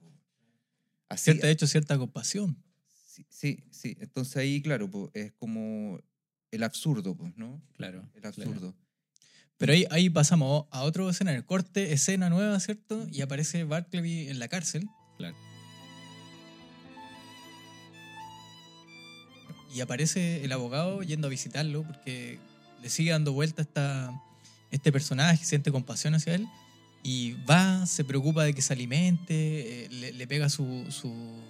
Así, 1.09 1.25
Cierta, 1.25 1.47
de 1.47 1.53
hecho, 1.53 1.67
cierta 1.67 1.97
compasión. 1.97 2.63
sí, 3.07 3.25
sí, 3.31 3.65
sí. 3.71 3.97
Entonces 4.01 4.37
ahí, 4.37 4.61
claro, 4.61 4.91
es 5.15 5.33
como 5.33 6.01
el 6.51 6.63
absurdo, 6.63 7.17
pues, 7.17 7.35
¿no? 7.37 7.63
Claro. 7.75 8.07
El 8.15 8.27
absurdo. 8.27 8.75
Pero 9.59 9.73
ahí, 9.73 9.87
ahí 9.91 10.09
pasamos 10.09 10.67
a 10.71 10.83
otro 10.85 11.11
escenario. 11.11 11.45
Corte, 11.45 11.93
escena 11.93 12.31
nueva, 12.31 12.59
¿cierto? 12.61 13.07
Y 13.13 13.23
aparece 13.23 13.65
Bartleby 13.65 14.29
en 14.29 14.39
la 14.39 14.49
cárcel. 14.49 14.89
Claro. 15.17 15.37
Y 19.75 19.81
aparece 19.81 20.45
el 20.45 20.53
abogado 20.53 21.03
yendo 21.03 21.27
a 21.27 21.31
visitarlo 21.31 21.83
porque 21.83 22.39
le 22.83 22.89
sigue 22.89 23.11
dando 23.11 23.33
vuelta 23.33 23.63
esta, 23.63 24.13
este 24.71 24.93
personaje, 24.93 25.45
siente 25.45 25.71
compasión 25.71 26.15
hacia 26.15 26.35
él. 26.35 26.47
Y 27.03 27.33
va, 27.49 27.87
se 27.87 28.05
preocupa 28.05 28.45
de 28.45 28.55
que 28.55 28.63
se 28.63 28.73
alimente, 28.73 29.85
eh, 29.85 29.89
le, 29.91 30.13
le 30.13 30.27
pega 30.27 30.49
su, 30.49 30.87
su- 30.91 31.41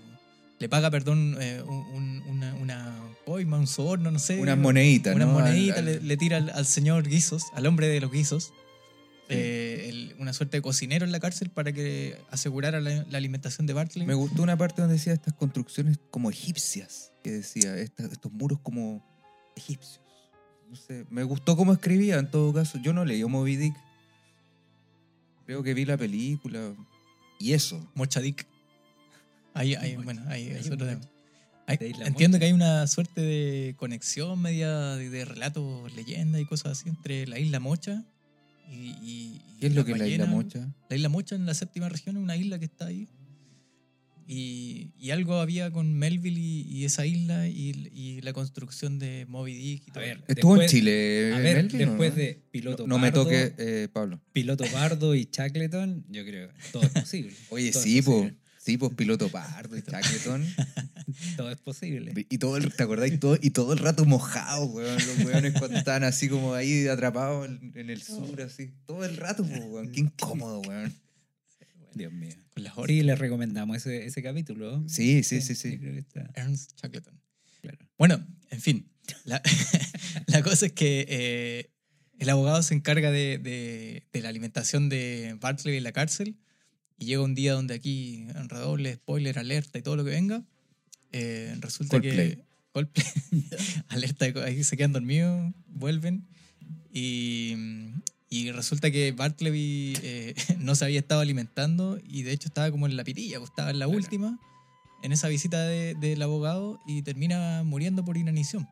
Le 0.59 0.69
paga, 0.69 0.91
perdón, 0.91 1.37
eh, 1.41 1.63
un- 1.65 1.87
un- 1.95 2.23
una, 2.29 2.55
una 2.57 2.97
coima, 3.25 3.59
un 3.59 3.67
soborno, 3.67 4.11
no 4.11 4.19
sé. 4.19 4.41
Unas 4.41 4.59
moneditas, 4.59 5.15
Unas 5.15 5.29
¿no? 5.29 5.35
moneditas 5.35 5.79
Al- 5.79 6.07
le, 6.09 6.17
tira 6.17 6.39
al, 6.39 6.51
al 6.51 6.67
señor 6.67 7.07
Guisos, 7.07 7.45
al 7.55 7.67
hombre 7.67 7.87
de 7.89 8.01
los 8.01 8.11
guisos, 8.11 8.53
Sí. 9.29 9.35
eh, 9.35 9.87
el- 9.89 10.17
una 10.19 10.33
suerte 10.33 10.57
de 10.57 10.63
cocinero 10.63 11.05
en 11.05 11.13
la 11.13 11.21
cárcel 11.21 11.51
para 11.51 11.73
que 11.73 12.17
asegurara 12.31 12.81
la, 12.81 13.05
la 13.09 13.19
alimentación 13.19 13.67
de 13.67 13.75
Bartley. 13.75 14.07
Me 14.07 14.15
gustó 14.15 14.43
una 14.43 14.57
parte 14.57 14.81
donde 14.83 14.97
decía 14.97 15.13
estas 15.13 15.35
construcciones 15.35 15.99
como 16.11 16.31
egipcias, 16.31 17.13
que 17.23 17.31
decía, 17.31 17.77
estos 17.77 18.33
muros 18.33 18.59
como 18.61 19.05
egipcios. 19.55 20.01
No 20.71 20.77
sé, 20.77 21.05
me 21.11 21.23
gustó 21.25 21.57
cómo 21.57 21.73
escribía 21.73 22.19
en 22.19 22.31
todo 22.31 22.53
caso. 22.53 22.79
Yo 22.83 22.93
no 22.93 23.05
leí 23.05 23.23
Moby 23.25 23.57
Dick. 23.57 23.75
Creo 25.47 25.63
que 25.63 25.73
vi 25.75 25.85
la 25.85 25.97
película. 25.97 26.75
Y 27.39 27.53
eso. 27.53 27.91
Mochadic. 27.95 28.47
Ahí, 29.59 29.97
bueno, 29.97 30.23
es 30.33 30.67
un 30.67 30.73
otro 30.75 30.87
tema. 30.87 31.01
Hay- 31.67 31.79
entiendo 32.07 32.39
que 32.39 32.47
hay 32.47 32.53
una 32.53 32.87
suerte 32.87 33.21
de 33.21 33.75
conexión 33.77 34.41
media 34.41 34.97
de, 34.97 35.11
de 35.11 35.25
relatos, 35.27 35.93
leyendas 35.95 36.41
y 36.41 36.45
cosas 36.47 36.79
así 36.79 36.89
entre 36.89 37.27
la 37.27 37.39
isla 37.39 37.61
Mocha 37.61 38.05
y. 38.71 39.41
¿Qué 39.61 39.67
es 39.67 39.75
lo 39.75 39.85
que 39.85 39.93
es 39.93 39.99
la 39.99 40.07
isla 40.07 40.27
mocha? 40.27 40.73
La 40.89 40.95
isla 40.97 41.09
Mocha 41.09 41.35
en 41.35 41.45
la 41.45 41.53
séptima 41.53 41.89
región 41.89 42.17
es 42.17 42.23
una 42.23 42.37
isla 42.37 42.59
que 42.61 42.67
está 42.67 42.87
ahí. 42.87 43.09
Y, 44.31 44.91
y 44.99 45.11
algo 45.11 45.37
había 45.41 45.71
con 45.71 45.95
Melville 45.95 46.39
y, 46.39 46.61
y 46.69 46.85
esa 46.85 47.07
isla 47.07 47.49
y, 47.49 48.21
la 48.23 48.35
construcción 48.35 48.99
de 48.99 49.25
Moby 49.27 49.55
Dick 49.55 49.85
y 49.87 49.91
A 49.91 49.93
todo. 49.95 50.05
ver, 50.05 50.23
¿Estuvo 50.29 50.53
después- 50.55 50.71
en 50.73 50.79
Chile? 50.79 51.33
A 51.35 51.39
ver, 51.39 51.57
Melvin, 51.65 51.77
o 51.77 51.87
después 51.91 52.11
no? 52.11 52.17
de 52.17 52.43
Piloto 52.51 52.83
No, 52.87 52.89
no 52.97 52.99
me 52.99 53.11
Pardo, 53.11 53.25
toque, 53.25 53.55
eh, 53.57 53.89
Pablo. 53.91 54.21
Piloto 54.33 54.65
Pardo 54.71 55.15
y 55.15 55.29
Shackleton, 55.33 56.05
yo 56.11 56.25
creo 56.27 56.49
que 56.51 56.55
todo 56.73 56.83
es 56.83 56.91
posible. 56.91 57.33
Oye, 57.49 57.73
Todo 57.73 57.83
sí, 57.83 58.03
po. 58.03 58.31
Sí, 58.69 58.77
pues 58.77 58.93
piloto 58.95 59.31
pardo 59.31 59.79
y 59.79 59.81
Shackleton. 59.81 60.45
Todo 61.39 61.51
es 61.51 61.57
posible. 61.57 62.13
Y 62.29 62.37
todo 62.37 62.59
el, 62.59 62.71
¿te 62.71 62.83
acordás? 62.83 63.11
Y 63.11 63.17
todo, 63.17 63.39
y 63.41 63.49
todo 63.49 63.73
el 63.73 63.79
rato 63.79 64.05
mojado, 64.05 64.67
weón. 64.67 64.95
Los 64.95 65.25
weones 65.25 65.55
cuando 65.59 65.79
estaban 65.79 66.05
así 66.05 66.29
como 66.29 66.53
ahí 66.53 66.87
atrapados 66.87 67.49
en, 67.49 67.89
el 67.89 68.03
sur, 68.03 68.43
así. 68.43 68.75
Todo 68.85 69.07
el 69.07 69.17
rato, 69.17 69.43
po, 69.43 69.55
weón. 69.55 69.91
Qué 69.91 70.01
incómodo, 70.01 70.61
weón. 70.61 70.93
Dios 71.95 72.13
mío. 72.13 72.35
Con 72.53 72.63
las. 72.63 72.75
Sí, 72.87 73.03
les 73.03 73.19
recomendamos 73.19 73.79
ese, 73.79 74.05
ese 74.05 74.23
capítulo. 74.23 74.85
Sí, 74.87 75.23
sí, 75.23 75.41
sí, 75.41 75.55
sí. 75.55 75.73
yo 75.73 75.79
creo 75.79 75.93
que 75.95 76.01
está- 76.01 76.31
Ernst 76.35 76.73
Shackleton. 76.79 77.19
claro. 77.63 77.79
Bueno, 77.97 78.27
en 78.51 78.61
fin. 78.61 78.91
La, 79.25 79.41
la 80.27 80.43
cosa 80.43 80.67
es 80.67 80.73
que 80.73 81.07
eh, 81.09 81.71
el 82.19 82.29
abogado 82.29 82.63
se 82.63 82.75
encarga 82.75 83.11
de, 83.11 83.39
de- 83.39 84.07
de 84.13 84.21
la 84.21 84.29
alimentación 84.29 84.91
de 84.91 85.39
Bartley 85.41 85.79
en 85.79 85.85
la 85.85 85.93
cárcel 85.93 86.37
y 86.99 87.07
llega 87.07 87.23
un 87.23 87.35
día 87.35 87.53
donde 87.55 87.75
aquí, 87.75 88.27
en 88.35 88.49
redoble, 88.49 88.95
spoiler, 88.95 89.39
alerta 89.39 89.79
y 89.79 89.83
todo 89.83 89.97
lo 89.97 90.05
que 90.05 90.11
venga, 90.11 90.43
eh, 91.13 91.57
resulta 91.61 92.01
Coldplay. 92.01 92.37
que... 92.37 92.45
Coldplay. 92.73 93.07
alerta, 93.89 94.27
ahí 94.45 94.63
se 94.65 94.77
quedan 94.77 94.93
dormidos, 94.93 95.53
vuelven 95.69 96.27
y, 96.93 97.55
y 98.31 98.51
resulta 98.53 98.91
que 98.91 99.13
Bartleby 99.13 99.97
eh, 100.03 100.35
no 100.59 100.75
se 100.75 100.85
había 100.85 100.99
estado 101.01 101.21
alimentando 101.21 101.99
y 102.05 102.23
de 102.23 102.33
hecho 102.33 102.49
estaba 102.49 102.71
como 102.71 102.87
en 102.87 102.97
la 102.97 103.05
pitilla, 103.05 103.39
pues, 103.39 103.51
estaba 103.51 103.71
en 103.71 103.79
la 103.79 103.87
Claro. 103.87 103.99
última, 103.99 104.39
en 105.03 105.13
esa 105.13 105.29
visita 105.29 105.63
de- 105.63 105.95
del 105.95 106.21
abogado 106.23 106.81
y 106.87 107.03
termina 107.03 107.63
muriendo 107.65 108.05
por 108.05 108.17
inanición. 108.17 108.69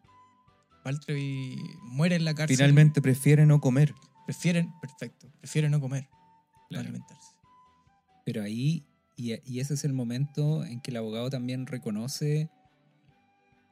Bartleby 0.85 1.57
muere 1.83 2.17
en 2.17 2.25
la 2.25 2.35
cárcel. 2.35 2.57
Finalmente 2.57 3.01
prefiere 3.03 3.45
no 3.47 3.61
comer. 3.61 3.95
Prefieren, 4.25 4.73
perfecto, 4.81 5.29
prefiere 5.41 5.69
no 5.71 5.81
comer, 5.81 6.09
no 6.71 6.81
alimentarse. 6.81 7.29
Pero 8.27 8.43
ahí, 8.43 8.85
y, 9.17 9.35
y 9.51 9.61
ese 9.61 9.75
es 9.75 9.85
el 9.85 9.93
momento 9.93 10.65
en 10.65 10.81
que 10.81 10.91
el 10.91 10.97
abogado 10.99 11.31
también 11.31 11.67
reconoce 11.67 12.51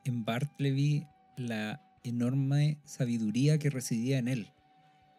en 0.05 0.25
Bartleby 0.25 1.07
la 1.37 1.83
enorme 2.05 2.79
sabiduría 2.85 3.59
que 3.59 3.69
residía 3.69 4.19
en 4.19 4.29
él. 4.29 4.53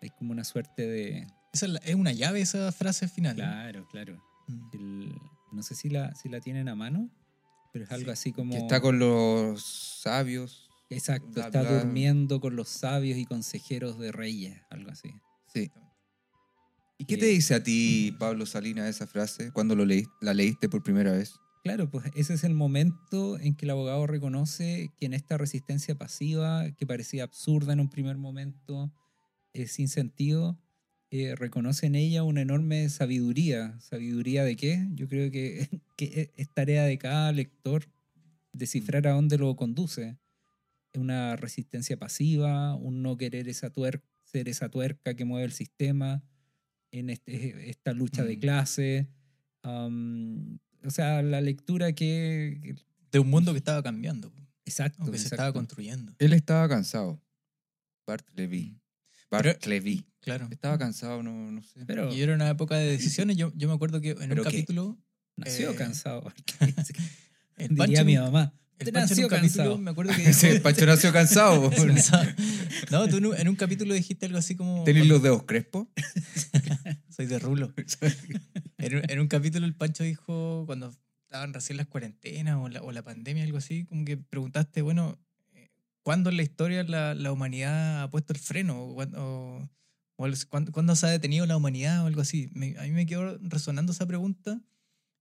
Es 0.01 0.11
como 0.13 0.31
una 0.31 0.45
suerte 0.45 0.87
de... 0.87 1.27
Esa 1.53 1.67
es, 1.83 1.95
una 1.95 2.13
llave 2.13 2.39
esa 2.41 2.71
frase 2.71 3.07
final. 3.09 3.33
¿eh? 3.33 3.41
Claro, 3.41 3.87
claro. 3.89 4.23
Mm. 4.47 4.69
El- 4.73 5.15
no 5.51 5.63
sé 5.63 5.75
si 5.75 5.89
la, 5.89 6.15
si 6.15 6.29
la 6.29 6.39
tienen 6.39 6.69
a 6.69 6.75
mano, 6.75 7.09
pero 7.73 7.85
es 7.85 7.91
algo 7.91 8.05
Sí, 8.05 8.11
así 8.11 8.31
como... 8.31 8.51
Que 8.51 8.57
está 8.59 8.79
con 8.81 8.99
los 8.99 9.63
sabios. 10.01 10.69
Exacto, 10.89 11.27
bla, 11.31 11.45
está 11.45 11.61
bla. 11.61 11.79
durmiendo 11.81 12.39
con 12.39 12.55
los 12.55 12.69
sabios 12.69 13.17
y 13.17 13.25
consejeros 13.25 13.97
de 13.99 14.11
reyes, 14.11 14.61
algo 14.69 14.91
así. 14.91 15.09
Sí. 15.53 15.71
¿Y 16.97 17.05
qué 17.05 17.17
te 17.17 17.25
dice 17.25 17.55
a 17.55 17.63
ti, 17.63 18.15
Pablo 18.19 18.45
Salinas, 18.45 18.89
esa 18.89 19.07
frase 19.07 19.51
cuando 19.51 19.75
lo 19.75 19.85
leí, 19.85 20.05
la 20.21 20.33
leíste 20.33 20.69
por 20.69 20.81
primera 20.83 21.11
vez? 21.11 21.35
Claro, 21.63 21.89
pues 21.89 22.05
ese 22.15 22.35
es 22.35 22.43
el 22.43 22.53
momento 22.53 23.39
en 23.39 23.55
que 23.55 23.65
el 23.65 23.71
abogado 23.71 24.05
reconoce 24.05 24.93
que 24.97 25.07
en 25.07 25.13
esta 25.13 25.37
resistencia 25.37 25.95
pasiva, 25.95 26.71
que 26.77 26.85
parecía 26.85 27.23
absurda 27.23 27.73
en 27.73 27.79
un 27.79 27.89
primer 27.89 28.17
momento, 28.17 28.93
eh, 29.53 29.67
sin 29.67 29.87
sentido, 29.87 30.59
eh, 31.09 31.35
reconoce 31.35 31.87
en 31.87 31.95
ella 31.95 32.23
una 32.23 32.41
enorme 32.41 32.89
sabiduría. 32.89 33.79
¿Sabiduría 33.81 34.43
de 34.43 34.55
qué? 34.55 34.87
Yo 34.93 35.07
creo 35.07 35.31
que, 35.31 35.67
que 35.97 36.31
es 36.35 36.49
tarea 36.53 36.83
de 36.83 36.97
cada 36.99 37.31
lector 37.31 37.85
descifrar 38.53 39.07
a 39.07 39.13
dónde 39.13 39.37
lo 39.37 39.55
conduce. 39.55 40.17
Una 40.95 41.35
resistencia 41.35 41.97
pasiva, 41.97 42.75
un 42.75 43.01
no 43.01 43.17
querer 43.17 43.49
esa 43.49 43.71
tuer- 43.71 44.01
ser 44.23 44.47
esa 44.49 44.69
tuerca 44.69 45.15
que 45.15 45.25
mueve 45.25 45.45
el 45.45 45.51
sistema, 45.51 46.23
en 46.99 47.09
este- 47.09 47.69
esta 47.69 47.93
lucha 47.93 48.23
de 48.23 48.37
Mm. 48.37 48.39
clase. 48.39 49.07
am, 49.63 50.59
o 50.83 50.89
sea, 50.91 51.21
la 51.23 51.41
lectura 51.41 51.93
que... 51.93 52.75
De 53.11 53.17
un 53.19 53.29
mundo 53.29 53.51
que 53.53 53.57
estaba 53.57 53.81
cambiando, 53.81 54.31
exacto. 54.65 55.01
o 55.03 55.05
que 55.11 55.17
se 55.17 55.23
exacto. 55.23 55.35
estaba 55.35 55.53
construyendo. 55.53 56.13
Él 56.19 56.33
estaba 56.33 56.69
cansado. 56.69 57.19
Bart 58.05 58.27
Levy. 58.35 58.79
Bart 59.31 59.43
Pero- 59.45 59.59
Levy. 59.69 60.05
Claro. 60.19 60.47
Estaba 60.51 60.77
cansado, 60.77 61.23
no, 61.23 61.51
no 61.51 61.61
sé. 61.63 61.85
Pero 61.87 62.13
Y 62.13 62.21
era 62.21 62.33
una 62.35 62.49
época 62.49 62.75
de 62.77 62.91
decisiones. 62.91 63.37
Yo, 63.37 63.51
yo 63.55 63.67
me 63.67 63.73
acuerdo 63.75 64.01
que 64.01 64.11
en 64.11 64.17
¿Pero 64.29 64.41
un 64.43 64.47
qué? 64.49 64.57
capítulo. 64.57 64.97
nació 65.37 65.71
eh, 65.71 65.75
cansado. 65.75 66.31
El 67.57 67.69
Diría 67.69 67.77
Pancho, 67.85 68.01
en 68.01 68.05
mi 68.07 68.17
mamá. 68.17 68.53
el 68.79 68.87
"Usted 68.87 68.93
Pancho 68.93 68.97
en 68.97 69.09
nació 69.09 69.23
un 69.25 69.29
capítulo, 69.29 69.63
cansado". 69.63 69.77
me 69.79 69.91
acuerdo 69.91 70.13
que 70.15 70.27
dijo- 70.27 70.63
Pancho 70.63 70.85
nació 70.85 71.13
cansado. 71.13 71.71
no, 72.91 73.07
tú 73.07 73.17
en 73.17 73.25
un, 73.27 73.35
en 73.37 73.47
un 73.47 73.55
capítulo 73.55 73.93
dijiste 73.93 74.25
algo 74.25 74.37
así 74.37 74.55
como. 74.55 74.83
¿Tenés 74.83 75.07
los 75.07 75.21
dedos 75.23 75.43
crespos? 75.43 75.87
Soy 77.15 77.25
de 77.27 77.39
rulo. 77.39 77.73
En 78.77 78.97
un, 78.97 79.09
en 79.09 79.19
un 79.21 79.27
capítulo 79.27 79.65
el 79.65 79.73
Pancho 79.73 80.03
dijo, 80.03 80.63
cuando 80.65 80.93
estaban 81.23 81.53
recién 81.53 81.77
las 81.77 81.87
cuarentenas 81.87 82.57
o 82.57 82.67
la, 82.67 82.81
o 82.83 82.91
la 82.91 83.03
pandemia, 83.03 83.43
algo 83.43 83.57
así, 83.57 83.85
como 83.85 84.03
que 84.03 84.17
preguntaste, 84.17 84.81
bueno, 84.81 85.17
eh, 85.53 85.69
¿cuándo 86.03 86.29
en 86.29 86.37
la 86.37 86.43
historia 86.43 86.83
la, 86.83 87.15
la 87.15 87.31
humanidad 87.31 88.03
ha 88.03 88.09
puesto 88.11 88.33
el 88.33 88.39
freno? 88.39 88.81
¿O, 88.83 89.01
o- 89.01 89.69
o 90.17 90.27
¿cuándo, 90.49 90.71
cuándo 90.71 90.95
se 90.95 91.07
ha 91.07 91.09
detenido 91.09 91.45
la 91.45 91.55
humanidad 91.57 92.03
o 92.03 92.07
algo 92.07 92.21
así? 92.21 92.49
Me- 92.53 92.77
a 92.77 92.83
mí 92.83 92.91
me 92.91 93.05
quedó 93.05 93.37
resonando 93.39 93.91
esa 93.93 94.05
pregunta 94.05 94.61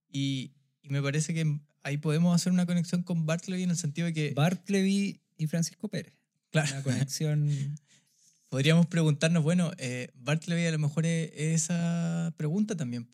y, 0.09 0.53
y 0.81 0.89
me 0.89 1.01
parece 1.01 1.33
que 1.33 1.59
ahí 1.83 1.97
podemos 1.97 2.35
hacer 2.35 2.51
una 2.53 2.65
conexión 2.65 3.03
con 3.03 3.25
Bartleby 3.25 3.63
en 3.63 3.71
el 3.71 3.77
sentido 3.77 4.05
de 4.07 4.13
que, 4.13 4.33
Bartleby 4.35 5.21
y 5.37 5.47
Francisco 5.47 5.87
Pérez. 5.87 6.13
claro, 6.51 6.71
Una 6.73 6.83
conexión. 6.83 7.47
podríamos 8.55 8.85
preguntarnos, 8.87 9.43
bueno, 9.43 9.73
eh, 9.79 10.07
Bartleby 10.15 10.65
a 10.65 10.71
lo 10.71 10.79
mejor 10.79 11.05
es, 11.05 11.29
es 11.35 11.63
esa 11.63 12.33
pregunta 12.37 12.77
también. 12.77 13.05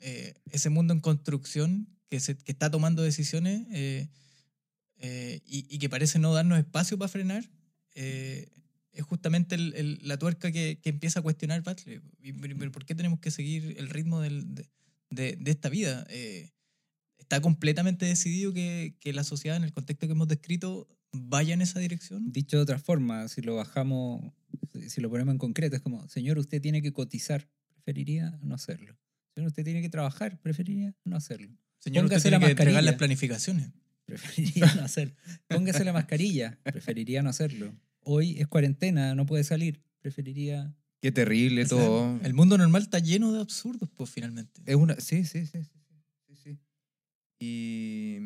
Eh, 0.00 0.34
ese 0.50 0.68
mundo 0.68 0.92
en 0.92 1.00
construcción 1.00 1.88
que, 2.10 2.20
se, 2.20 2.36
que 2.36 2.52
está 2.52 2.70
tomando 2.70 3.02
decisiones 3.02 3.66
eh, 3.72 4.08
eh, 4.98 5.40
y, 5.46 5.64
y 5.74 5.78
que 5.78 5.88
parece 5.88 6.18
no 6.18 6.34
darnos 6.34 6.58
espacio 6.58 6.98
para 6.98 7.08
frenar, 7.08 7.48
eh, 7.94 8.50
es 8.92 9.02
justamente 9.04 9.54
el- 9.54 9.72
el- 9.74 10.00
la 10.02 10.18
tuerca 10.18 10.52
que, 10.52 10.78
que 10.82 10.90
empieza 10.90 11.20
a 11.20 11.22
cuestionar 11.22 11.62
Bartleby. 11.62 12.02
Pero 12.42 12.70
¿Por 12.70 12.84
qué 12.84 12.94
tenemos 12.94 13.20
que 13.20 13.30
seguir 13.30 13.76
el 13.78 13.88
ritmo 13.88 14.20
del- 14.20 14.54
de, 14.54 14.68
de- 15.08 15.36
de 15.40 15.50
esta 15.50 15.70
vida? 15.70 16.06
Eh, 16.10 16.50
está 17.16 17.40
completamente 17.40 18.04
decidido 18.04 18.52
que, 18.52 18.98
que 19.00 19.14
la 19.14 19.24
sociedad, 19.24 19.56
en 19.56 19.64
el 19.64 19.72
contexto 19.72 20.06
que 20.06 20.12
hemos 20.12 20.28
descrito, 20.28 20.86
vaya 21.10 21.54
en 21.54 21.62
esa 21.62 21.78
dirección. 21.78 22.32
Dicho 22.32 22.58
de 22.58 22.64
otra 22.64 22.78
forma, 22.78 23.28
si 23.28 23.40
lo 23.40 23.54
bajamos, 23.56 24.30
si- 24.88 25.00
lo 25.00 25.10
ponemos 25.10 25.32
en 25.32 25.38
concreto, 25.38 25.76
es 25.76 25.82
como, 25.82 26.06
señor, 26.08 26.38
usted 26.38 26.60
tiene 26.60 26.82
que 26.82 26.92
cotizar, 26.92 27.48
preferiría 27.72 28.38
no 28.42 28.54
hacerlo. 28.54 28.96
Señor, 29.34 29.48
usted 29.48 29.64
tiene 29.64 29.82
que 29.82 29.88
trabajar, 29.88 30.38
preferiría 30.40 30.94
no 31.04 31.16
hacerlo. 31.16 31.56
Señor, 31.78 32.04
usted 32.04 32.22
tiene 32.22 32.38
la 32.38 32.46
que 32.46 32.50
entregar 32.52 32.84
las 32.84 32.94
planificaciones. 32.94 33.70
Preferiría 34.06 34.74
no 34.74 34.82
hacerlo. 34.82 35.14
Póngase 35.48 35.84
la 35.84 35.92
mascarilla, 35.92 36.58
preferiría 36.62 37.22
no 37.22 37.30
hacerlo. 37.30 37.74
Hoy 38.00 38.38
es 38.38 38.46
cuarentena, 38.48 39.14
no 39.14 39.26
puede 39.26 39.44
salir, 39.44 39.82
preferiría... 40.00 40.74
Qué 41.00 41.10
terrible 41.12 41.66
todo. 41.66 42.18
El 42.22 42.32
mundo 42.32 42.56
normal 42.56 42.82
está 42.82 42.98
lleno 42.98 43.32
de 43.32 43.40
absurdos, 43.40 43.90
pues 43.94 44.08
finalmente. 44.10 44.62
Es 44.64 44.76
una, 44.76 44.94
sí, 45.00 45.24
sí, 45.24 45.46
sí, 45.46 45.62
sí, 45.64 45.70
sí, 46.28 46.36
sí. 46.36 46.58
Y 47.38 48.18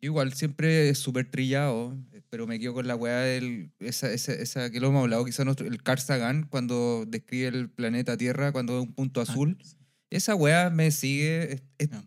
igual 0.00 0.32
siempre 0.32 0.88
es 0.90 0.98
súper 0.98 1.30
trillado, 1.30 1.96
eh, 2.12 2.22
pero 2.30 2.46
me 2.46 2.58
quedo 2.58 2.74
con 2.74 2.86
la 2.86 2.96
weá 2.96 3.18
del, 3.20 3.72
esa, 3.80 4.10
esa, 4.12 4.32
esa 4.32 4.70
que 4.70 4.80
lo 4.80 4.88
hemos 4.88 5.02
hablado, 5.02 5.24
quizás 5.24 5.46
el 5.60 5.82
Carl 5.82 6.00
Sagan, 6.00 6.46
cuando 6.48 7.04
describe 7.06 7.48
el 7.48 7.70
planeta 7.70 8.16
Tierra, 8.16 8.52
cuando 8.52 8.78
es 8.80 8.86
un 8.86 8.94
punto 8.94 9.20
azul. 9.20 9.58
Ah, 9.60 9.66
Esa 10.10 10.34
weá 10.34 10.70
me 10.70 10.90
sigue, 10.90 11.52
es, 11.54 11.62
es- 11.78 11.90
No. 11.90 12.02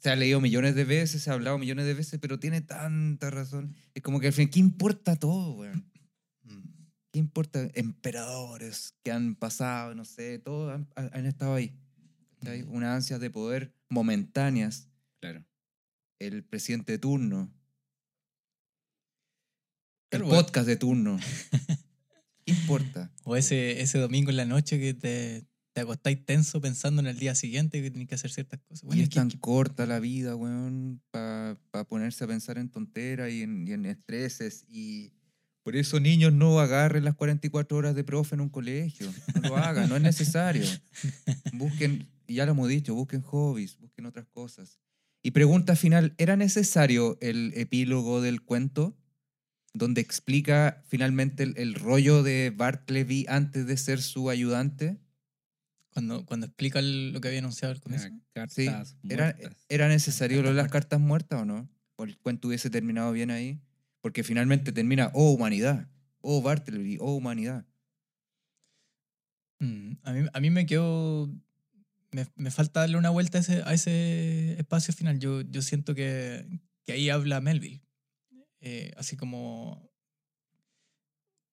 se 0.00 0.10
ha 0.10 0.16
leído 0.16 0.40
millones 0.40 0.74
de 0.74 0.84
veces, 0.84 1.22
se 1.22 1.30
ha 1.30 1.34
hablado 1.34 1.58
millones 1.58 1.84
de 1.86 1.94
veces, 1.94 2.18
pero 2.20 2.38
tiene 2.38 2.60
tanta 2.62 3.30
razón. 3.30 3.74
Es 3.94 4.02
como 4.02 4.20
que 4.20 4.28
al 4.28 4.32
fin, 4.32 4.48
¿qué 4.48 4.58
importa 4.60 5.16
todo, 5.16 5.52
weón? 5.54 5.90
Mm. 6.42 6.62
¿Qué 7.12 7.18
importa? 7.18 7.68
Emperadores 7.74 8.94
que 9.02 9.10
han 9.12 9.34
pasado, 9.36 9.94
no 9.94 10.04
sé, 10.04 10.38
todos 10.38 10.72
han, 10.74 10.88
han 10.96 11.26
estado 11.26 11.54
ahí. 11.54 11.72
¿cachai? 12.40 12.62
Ujú. 12.62 12.72
Unas 12.76 12.94
ansias 12.96 13.20
de 13.20 13.30
poder 13.30 13.72
momentáneas. 13.88 14.88
Claro. 15.20 15.44
El 16.18 16.44
presidente 16.44 16.92
de 16.92 16.98
turno. 16.98 17.52
El 20.10 20.20
Pero 20.20 20.26
bueno. 20.26 20.42
podcast 20.42 20.66
de 20.66 20.76
turno. 20.76 21.18
¿Qué 22.44 22.52
importa? 22.52 23.12
O 23.24 23.34
ese, 23.34 23.80
ese 23.80 23.98
domingo 23.98 24.30
en 24.30 24.36
la 24.36 24.44
noche 24.44 24.78
que 24.78 24.94
te, 24.94 25.44
te 25.72 25.80
acostáis 25.80 26.24
tenso 26.24 26.60
pensando 26.60 27.00
en 27.00 27.08
el 27.08 27.18
día 27.18 27.34
siguiente 27.34 27.82
que 27.82 27.90
tenés 27.90 28.06
que 28.06 28.14
hacer 28.14 28.30
ciertas 28.30 28.60
cosas. 28.60 28.84
Bueno, 28.84 29.00
y 29.00 29.04
es 29.04 29.10
tan 29.10 29.28
que- 29.30 29.40
corta 29.40 29.84
la 29.84 29.98
vida, 29.98 30.36
weón, 30.36 31.02
para 31.10 31.58
ponerse 31.88 32.22
a 32.22 32.28
pensar 32.28 32.56
en 32.58 32.68
tonteras 32.70 33.32
y 33.32 33.42
en, 33.42 33.66
y 33.66 33.72
en 33.72 33.84
estreses. 33.84 34.64
Y 34.68 35.12
por 35.64 35.74
eso, 35.74 35.98
niños, 35.98 36.32
no 36.32 36.60
agarren 36.60 37.04
las 37.04 37.16
44 37.16 37.76
horas 37.76 37.96
de 37.96 38.04
profe 38.04 38.36
en 38.36 38.40
un 38.42 38.48
colegio. 38.48 39.12
No 39.34 39.48
lo 39.48 39.56
hagan, 39.56 39.88
no 39.88 39.96
es 39.96 40.02
necesario. 40.02 40.64
Busquen, 41.54 42.08
y 42.28 42.34
ya 42.36 42.46
lo 42.46 42.52
hemos 42.52 42.68
dicho, 42.68 42.94
busquen 42.94 43.22
hobbies, 43.22 43.76
busquen 43.80 44.06
otras 44.06 44.26
cosas. 44.28 44.78
Y 45.26 45.32
pregunta 45.32 45.74
final, 45.74 46.14
¿era 46.18 46.36
necesario 46.36 47.18
el 47.20 47.52
epílogo 47.56 48.20
del 48.20 48.42
cuento? 48.42 48.96
Donde 49.74 50.00
explica 50.00 50.84
finalmente 50.86 51.42
el, 51.42 51.58
el 51.58 51.74
rollo 51.74 52.22
de 52.22 52.54
Bartleby 52.56 53.26
antes 53.28 53.66
de 53.66 53.76
ser 53.76 54.00
su 54.02 54.30
ayudante. 54.30 55.00
cuando, 55.90 56.24
cuando 56.26 56.46
explica 56.46 56.78
el- 56.78 57.12
lo 57.12 57.20
que 57.20 57.26
había 57.26 57.40
anunciado 57.40 57.74
al 57.74 57.80
comienzo. 57.80 58.06
Ah, 58.12 58.20
Cartas 58.34 58.54
Sí, 58.54 58.68
¿Era. 59.08 59.36
¿Era 59.68 59.88
necesario 59.88 60.42
lo 60.44 60.50
de 60.50 60.54
las 60.54 60.70
cartas 60.70 61.00
muertas 61.00 61.42
o 61.42 61.44
no? 61.44 61.68
¿O 61.96 62.04
el 62.04 62.16
cuento 62.18 62.46
hubiese 62.46 62.70
terminado 62.70 63.10
bien 63.10 63.32
ahí? 63.32 63.60
Porque 64.02 64.22
finalmente 64.22 64.70
termina, 64.70 65.10
oh 65.12 65.32
humanidad, 65.32 65.88
oh 66.20 66.40
Bartleby, 66.40 66.98
oh 67.00 67.16
humanidad. 67.16 67.66
Mm, 69.58 69.92
a, 70.04 70.12
mí, 70.12 70.28
a 70.32 70.38
mí 70.40 70.50
me 70.50 70.66
quedó. 70.66 71.28
Me, 72.12 72.26
me 72.36 72.50
falta 72.50 72.80
darle 72.80 72.96
una 72.98 73.10
vuelta 73.10 73.38
a 73.38 73.40
ese, 73.40 73.62
a 73.64 73.74
ese 73.74 74.58
espacio 74.58 74.94
final. 74.94 75.18
Yo, 75.18 75.42
yo 75.42 75.62
siento 75.62 75.94
que, 75.94 76.46
que 76.84 76.92
ahí 76.92 77.10
habla 77.10 77.40
Melville. 77.40 77.82
Eh, 78.60 78.92
así 78.96 79.16
como. 79.16 79.90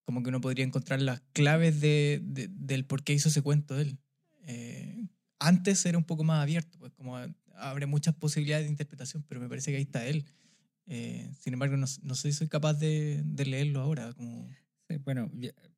Como 0.04 0.22
que 0.22 0.28
uno 0.28 0.40
podría 0.40 0.64
encontrar 0.66 1.00
las 1.00 1.20
claves 1.32 1.80
de, 1.80 2.20
de- 2.22 2.48
del 2.50 2.84
por 2.84 3.02
qué 3.04 3.14
hizo 3.14 3.28
ese 3.30 3.40
cuento 3.42 3.78
él. 3.80 3.98
Eh, 4.42 5.06
antes 5.38 5.84
era 5.86 5.96
un 5.96 6.04
poco 6.04 6.24
más 6.24 6.42
abierto, 6.42 6.78
pues 6.78 6.92
como 6.92 7.16
abre 7.56 7.86
muchas 7.86 8.14
posibilidades 8.14 8.66
de 8.66 8.70
interpretación, 8.70 9.24
pero 9.26 9.40
me 9.40 9.48
parece 9.48 9.70
que 9.70 9.78
ahí 9.78 9.82
está 9.84 10.06
él. 10.06 10.26
Eh, 10.86 11.30
sin 11.40 11.54
embargo, 11.54 11.76
no, 11.78 11.86
no 12.02 12.14
sé 12.14 12.32
si 12.32 12.38
soy 12.38 12.48
capaz 12.48 12.74
de, 12.74 13.22
de 13.24 13.46
leerlo 13.46 13.80
ahora. 13.80 14.12
Como, 14.12 14.48
bueno, 15.04 15.30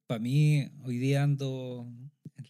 para 0.06 0.18
mí 0.20 0.68
hoy 0.82 0.98
día 0.98 1.22
ando 1.22 1.88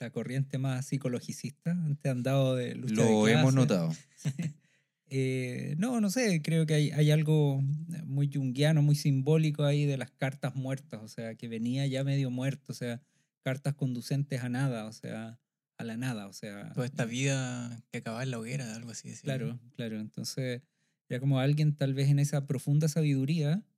la 0.00 0.10
corriente 0.10 0.58
más 0.58 0.86
psicologicista. 0.86 1.72
Antes 1.72 2.04
he 2.04 2.08
andado 2.08 2.56
de 2.56 2.74
lucha 2.74 3.02
de 3.02 3.10
Lo 3.10 3.28
hemos 3.28 3.54
notado. 3.54 3.92
Eh, 5.08 5.76
no, 5.78 6.00
no 6.00 6.10
sé, 6.10 6.42
creo 6.42 6.66
que 6.66 6.74
hay, 6.74 6.90
hay 6.90 7.12
algo 7.12 7.62
muy 8.06 8.28
junguiano, 8.28 8.82
muy 8.82 8.96
simbólico 8.96 9.62
ahí 9.62 9.86
de 9.86 9.96
las 9.96 10.10
cartas 10.10 10.56
muertas, 10.56 11.00
o 11.00 11.06
sea, 11.06 11.36
que 11.36 11.46
venía 11.46 11.86
ya 11.86 12.02
medio 12.02 12.28
muerto, 12.28 12.72
o 12.72 12.74
sea, 12.74 13.00
cartas 13.44 13.74
conducentes 13.74 14.42
a 14.42 14.48
nada, 14.48 14.86
o 14.86 14.92
sea, 14.92 15.38
a 15.78 15.84
la 15.84 15.96
nada, 15.96 16.26
o 16.26 16.32
sea. 16.32 16.72
toda 16.72 16.86
esta 16.86 17.04
vida 17.04 17.84
que 17.92 17.98
acaba 17.98 18.24
en 18.24 18.32
la 18.32 18.40
hoguera, 18.40 18.74
algo 18.74 18.90
así. 18.90 19.10
decía. 19.10 19.22
Claro, 19.22 19.60
claro. 19.76 20.00
Entonces, 20.00 20.62
era 21.08 21.20
como 21.20 21.38
alguien 21.38 21.76
tal 21.76 21.94
vez 21.94 22.08
en 22.08 22.18
esa 22.18 22.46
profunda 22.46 22.88
sabiduría 22.88 23.52
eh, 23.52 23.75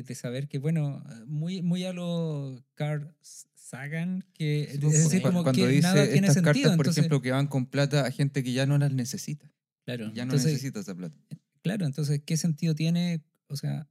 de 0.00 0.14
saber 0.14 0.48
que, 0.48 0.58
bueno, 0.58 1.04
muy, 1.26 1.60
muy 1.60 1.84
a 1.84 1.92
lo 1.92 2.64
Carl 2.74 3.14
Sagan, 3.20 4.24
que 4.32 4.62
es 4.62 4.80
decir, 4.80 5.20
como 5.22 5.42
cuando 5.42 5.60
que 5.60 5.68
dice 5.68 5.82
nada 5.82 6.04
tiene 6.10 6.28
estas 6.28 6.42
sentido. 6.42 6.54
cartas, 6.54 6.76
por 6.76 6.86
entonces, 6.86 6.98
ejemplo, 6.98 7.20
que 7.20 7.30
van 7.30 7.46
con 7.46 7.66
plata 7.66 8.06
a 8.06 8.10
gente 8.10 8.42
que 8.42 8.52
ya 8.52 8.64
no 8.64 8.78
las 8.78 8.92
necesita. 8.92 9.50
claro, 9.84 10.06
Ya 10.14 10.24
no 10.24 10.32
entonces, 10.34 10.52
necesita 10.52 10.80
esa 10.80 10.94
plata. 10.94 11.16
Claro, 11.62 11.84
entonces, 11.86 12.22
¿qué 12.24 12.36
sentido 12.36 12.74
tiene? 12.74 13.22
O 13.48 13.56
sea, 13.56 13.88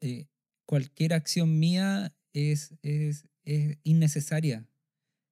eh, 0.00 0.26
cualquier 0.64 1.12
acción 1.12 1.58
mía 1.58 2.14
es, 2.32 2.74
es, 2.82 3.26
es 3.44 3.78
innecesaria. 3.84 4.66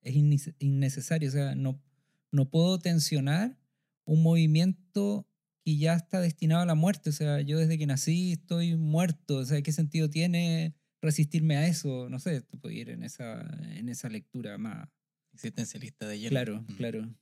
Es 0.02 0.14
innecesaria. 0.58 1.28
O 1.28 1.32
sea, 1.32 1.54
no, 1.54 1.82
no 2.30 2.50
puedo 2.50 2.78
tensionar 2.78 3.58
un 4.04 4.22
movimiento 4.22 5.26
que 5.64 5.76
ya 5.76 5.94
está 5.94 6.20
destinado 6.20 6.62
a 6.62 6.66
la 6.66 6.74
muerte. 6.74 7.10
O 7.10 7.12
sea, 7.12 7.40
yo 7.40 7.58
desde 7.58 7.78
que 7.78 7.86
nací 7.86 8.32
estoy 8.32 8.76
muerto. 8.76 9.36
O 9.38 9.44
sea, 9.44 9.60
¿qué 9.62 9.72
sentido 9.72 10.08
tiene 10.10 10.74
resistirme 11.02 11.56
a 11.56 11.66
eso? 11.66 12.08
No 12.08 12.18
sé, 12.18 12.40
tú 12.42 12.58
puedes 12.58 12.78
ir 12.78 12.90
en 12.90 13.02
esa, 13.02 13.40
en 13.76 13.88
esa 13.88 14.08
lectura 14.08 14.58
más, 14.58 14.88
Existencialista 15.34 16.08
de 16.08 16.18
hielo. 16.18 16.30
Claro, 16.30 16.62
Mm. 16.62 16.74
claro. 16.76 17.14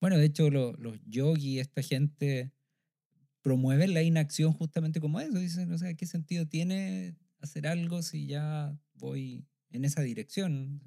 Bueno, 0.00 0.16
de 0.18 0.26
hecho, 0.26 0.48
lo- 0.50 0.72
los 0.74 0.98
yogis, 1.06 1.60
esta 1.60 1.82
gente, 1.82 2.52
promueven 3.42 3.92
la 3.94 4.02
inacción 4.02 4.52
justamente 4.52 5.00
como 5.00 5.20
eso. 5.20 5.38
Dicen, 5.38 5.70
o 5.72 5.76
sea, 5.78 5.92
¿qué 5.94 6.06
sentido 6.06 6.46
tiene 6.46 7.16
hacer 7.40 7.66
algo 7.66 8.02
si 8.02 8.26
ya 8.26 8.74
voy 8.94 9.44
en 9.70 9.84
esa 9.84 10.00
dirección? 10.02 10.80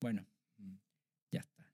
Bueno, 0.00 0.24
ya 1.32 1.40
está. 1.40 1.68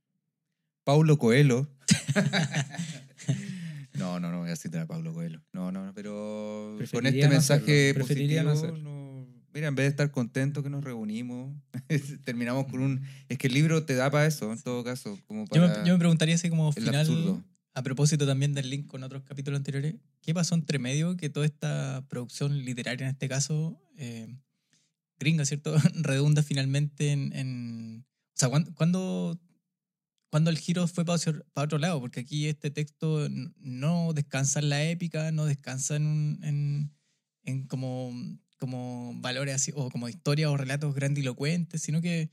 Paulo 0.84 1.18
Coelho. 1.18 1.68
no, 3.94 4.18
no, 4.20 4.30
no 4.30 4.40
voy 4.40 4.50
a 4.50 4.56
citar 4.56 4.82
a 4.82 4.86
Paulo 4.86 5.12
Coelho. 5.12 5.42
No, 5.52 5.70
no, 5.72 5.84
no, 5.86 5.94
pero 5.94 6.78
con 6.90 7.06
este 7.06 7.22
no 7.24 7.28
mensaje 7.30 7.92
no 7.94 8.00
positivo, 8.00 8.78
no- 8.78 9.26
mira, 9.54 9.68
en 9.68 9.74
vez 9.74 9.84
de 9.84 9.88
estar 9.90 10.10
contentos 10.10 10.62
que 10.62 10.70
nos 10.70 10.82
reunimos, 10.82 11.54
terminamos 12.24 12.66
con 12.66 12.80
un... 12.80 13.02
Es 13.28 13.36
que 13.38 13.48
el 13.48 13.54
libro 13.54 13.84
te 13.84 13.94
da 13.94 14.10
para 14.10 14.26
eso, 14.26 14.50
en 14.52 14.60
todo 14.62 14.82
caso, 14.82 15.18
como 15.26 15.44
Yo 15.52 15.60
me, 15.60 15.68
yo 15.86 15.92
me 15.92 15.98
preguntaría 15.98 16.34
así 16.36 16.48
como 16.48 16.72
final, 16.72 16.94
absurdo. 17.00 17.44
a 17.74 17.82
propósito 17.82 18.26
también 18.26 18.54
del 18.54 18.70
link 18.70 18.86
con 18.86 19.02
otros 19.02 19.22
capítulos 19.24 19.58
anteriores, 19.58 19.96
¿qué 20.22 20.32
pasó 20.32 20.54
entre 20.54 20.78
medio 20.78 21.16
que 21.18 21.28
toda 21.28 21.44
esta 21.44 22.02
producción 22.08 22.64
literaria 22.64 23.06
en 23.06 23.12
este 23.12 23.28
caso, 23.28 23.78
eh, 23.98 24.34
gringa, 25.18 25.44
¿cierto? 25.44 25.74
Redunda 25.96 26.42
finalmente 26.42 27.12
en... 27.12 27.32
en- 27.34 28.06
o 28.34 28.34
sea, 28.34 28.48
¿cuándo, 28.48 28.74
cuándo, 28.74 29.38
cuándo 30.32 30.48
el 30.48 30.56
giro 30.56 30.88
fue 30.88 31.04
para, 31.04 31.20
otro 31.56 31.76
lado? 31.76 32.00
Porque 32.00 32.20
aquí 32.20 32.46
este 32.46 32.70
texto 32.70 33.28
no 33.58 34.14
descansa 34.14 34.60
en 34.60 34.70
la 34.70 34.82
épica, 34.82 35.30
no 35.30 35.44
descansa 35.44 35.96
en, 35.96 36.38
en, 36.42 36.90
en 37.44 37.66
como, 37.66 38.10
como 38.58 39.12
valores 39.16 39.54
así, 39.54 39.72
o 39.74 39.90
como 39.90 40.08
historias 40.08 40.48
o 40.48 40.56
relatos 40.56 40.94
grandilocuentes, 40.94 41.82
sino 41.82 42.00
que 42.00 42.30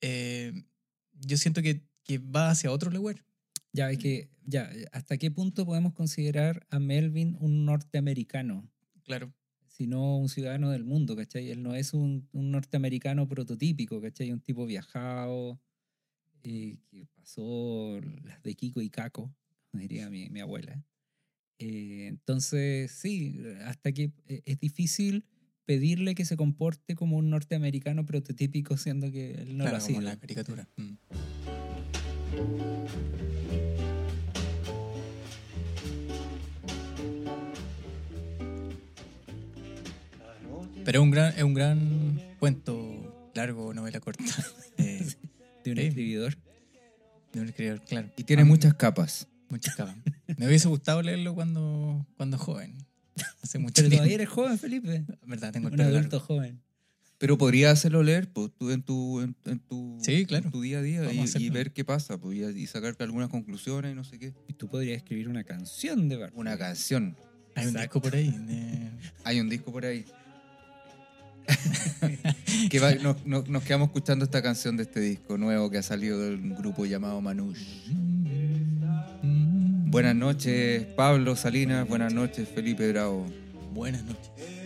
eh, 0.00 0.54
yo 1.12 1.36
siento 1.36 1.60
que, 1.60 1.86
que 2.02 2.16
va 2.16 2.48
hacia 2.48 2.72
otro 2.72 2.90
lugar. 2.90 3.22
Ya, 3.74 3.90
es 3.90 3.98
que, 3.98 4.30
ya, 4.44 4.70
¿hasta 4.92 5.18
qué 5.18 5.30
punto 5.30 5.66
podemos 5.66 5.92
considerar 5.92 6.66
a 6.70 6.78
Melvin 6.78 7.36
un 7.40 7.66
norteamericano? 7.66 8.66
Claro. 9.02 9.34
sino 9.66 10.16
un 10.16 10.30
ciudadano 10.30 10.70
del 10.70 10.84
mundo, 10.84 11.14
¿cachai? 11.14 11.50
Él 11.50 11.62
no 11.62 11.74
es 11.74 11.92
un, 11.92 12.26
un 12.32 12.52
norteamericano 12.52 13.28
prototípico, 13.28 14.00
¿cachai? 14.00 14.32
Un 14.32 14.40
tipo 14.40 14.64
viajado, 14.64 15.60
eh, 16.42 16.78
que 16.90 17.06
pasó 17.06 18.00
las 18.24 18.42
de 18.42 18.54
Kiko 18.54 18.80
y 18.80 18.90
Caco, 18.90 19.34
diría 19.72 20.10
mi, 20.10 20.28
mi 20.30 20.40
abuela. 20.40 20.84
Eh, 21.58 22.06
entonces, 22.08 22.90
sí, 22.92 23.40
hasta 23.64 23.92
que 23.92 24.12
eh, 24.26 24.42
es 24.44 24.60
difícil 24.60 25.24
pedirle 25.64 26.14
que 26.14 26.24
se 26.24 26.36
comporte 26.36 26.94
como 26.94 27.16
un 27.16 27.30
norteamericano 27.30 28.06
prototípico, 28.06 28.76
siendo 28.76 29.10
que 29.10 29.32
él 29.32 29.56
no 29.56 29.64
claro, 29.64 29.76
lo 29.76 29.76
ha 29.76 29.86
como 29.86 29.98
sido. 29.98 30.00
la 30.00 30.16
caricatura. 30.16 30.68
Mm. 30.76 30.94
Pero 40.84 41.00
es 41.00 41.02
un 41.02 41.10
gran, 41.10 41.34
es 41.36 41.42
un 41.42 41.52
gran 41.52 42.20
cuento 42.38 43.30
largo, 43.34 43.74
novela 43.74 44.00
corta. 44.00 44.24
eh, 44.78 45.06
De 45.64 45.72
un 45.72 45.78
escribidor. 45.78 46.36
de 47.32 47.40
un 47.40 47.48
escritor, 47.48 47.80
claro. 47.84 48.10
Y 48.16 48.24
tiene 48.24 48.42
Ah, 48.42 48.46
muchas 48.46 48.74
capas. 48.74 49.28
Muchas 49.48 49.74
capas. 49.76 49.96
Me 50.38 50.46
hubiese 50.46 50.68
gustado 50.68 51.02
leerlo 51.02 51.34
cuando, 51.34 52.06
cuando 52.16 52.38
joven. 52.38 52.74
Hace 53.42 53.58
mucho 53.58 53.74
Pero 53.76 53.88
tiempo. 53.88 53.96
todavía 53.96 54.14
eres 54.14 54.28
joven, 54.28 54.58
Felipe. 54.58 55.04
¿Verdad? 55.26 55.52
Tengo 55.52 55.68
el 55.68 55.72
Un 55.74 55.76
pelo 55.78 55.90
largo. 55.90 55.98
adulto 55.98 56.20
joven. 56.20 56.60
Pero 57.18 57.36
podría 57.36 57.72
hacerlo 57.72 58.04
leer 58.04 58.28
pues, 58.32 58.52
tú 58.56 58.70
en, 58.70 58.82
tu, 58.82 59.20
en, 59.20 59.34
en 59.44 59.58
tu, 59.58 59.98
Sí, 60.00 60.24
claro. 60.24 60.44
en 60.46 60.52
tu 60.52 60.60
día 60.60 60.78
a 60.78 60.82
día 60.82 61.00
a 61.02 61.12
y, 61.12 61.50
ver 61.50 61.72
qué 61.72 61.84
pasa 61.84 62.16
pues, 62.16 62.38
y, 62.38 62.44
y 62.62 62.66
sacar 62.68 62.94
algunas 63.00 63.28
conclusiones 63.28 63.90
y 63.90 63.94
no 63.96 64.04
sé 64.04 64.20
qué. 64.20 64.34
Y 64.46 64.52
tú 64.52 64.68
podrías 64.68 64.98
escribir 64.98 65.28
una 65.28 65.42
canción 65.42 66.08
de 66.08 66.16
Bart. 66.16 66.32
Una 66.36 66.56
canción. 66.56 67.16
Hay 67.56 67.66
un 67.66 67.74
disco 67.74 68.00
por 68.00 68.14
ahí. 68.14 68.30
de- 68.30 68.90
Hay 69.24 69.40
un 69.40 69.48
disco 69.48 69.72
por 69.72 69.84
ahí. 69.84 70.04
nos 73.24 73.62
quedamos 73.62 73.88
escuchando 73.88 74.24
esta 74.24 74.42
canción 74.42 74.76
de 74.76 74.82
este 74.84 75.00
disco 75.00 75.38
nuevo 75.38 75.70
que 75.70 75.78
ha 75.78 75.82
salido 75.82 76.20
del 76.20 76.54
grupo 76.54 76.86
llamado 76.86 77.20
Manush. 77.20 77.90
Buenas 79.90 80.14
noches, 80.14 80.84
Pablo 80.96 81.34
Salinas. 81.34 81.88
Buenas 81.88 82.12
noches, 82.12 82.48
Felipe 82.48 82.90
Bravo. 82.92 83.26
Buenas 83.72 84.04
noches. 84.04 84.57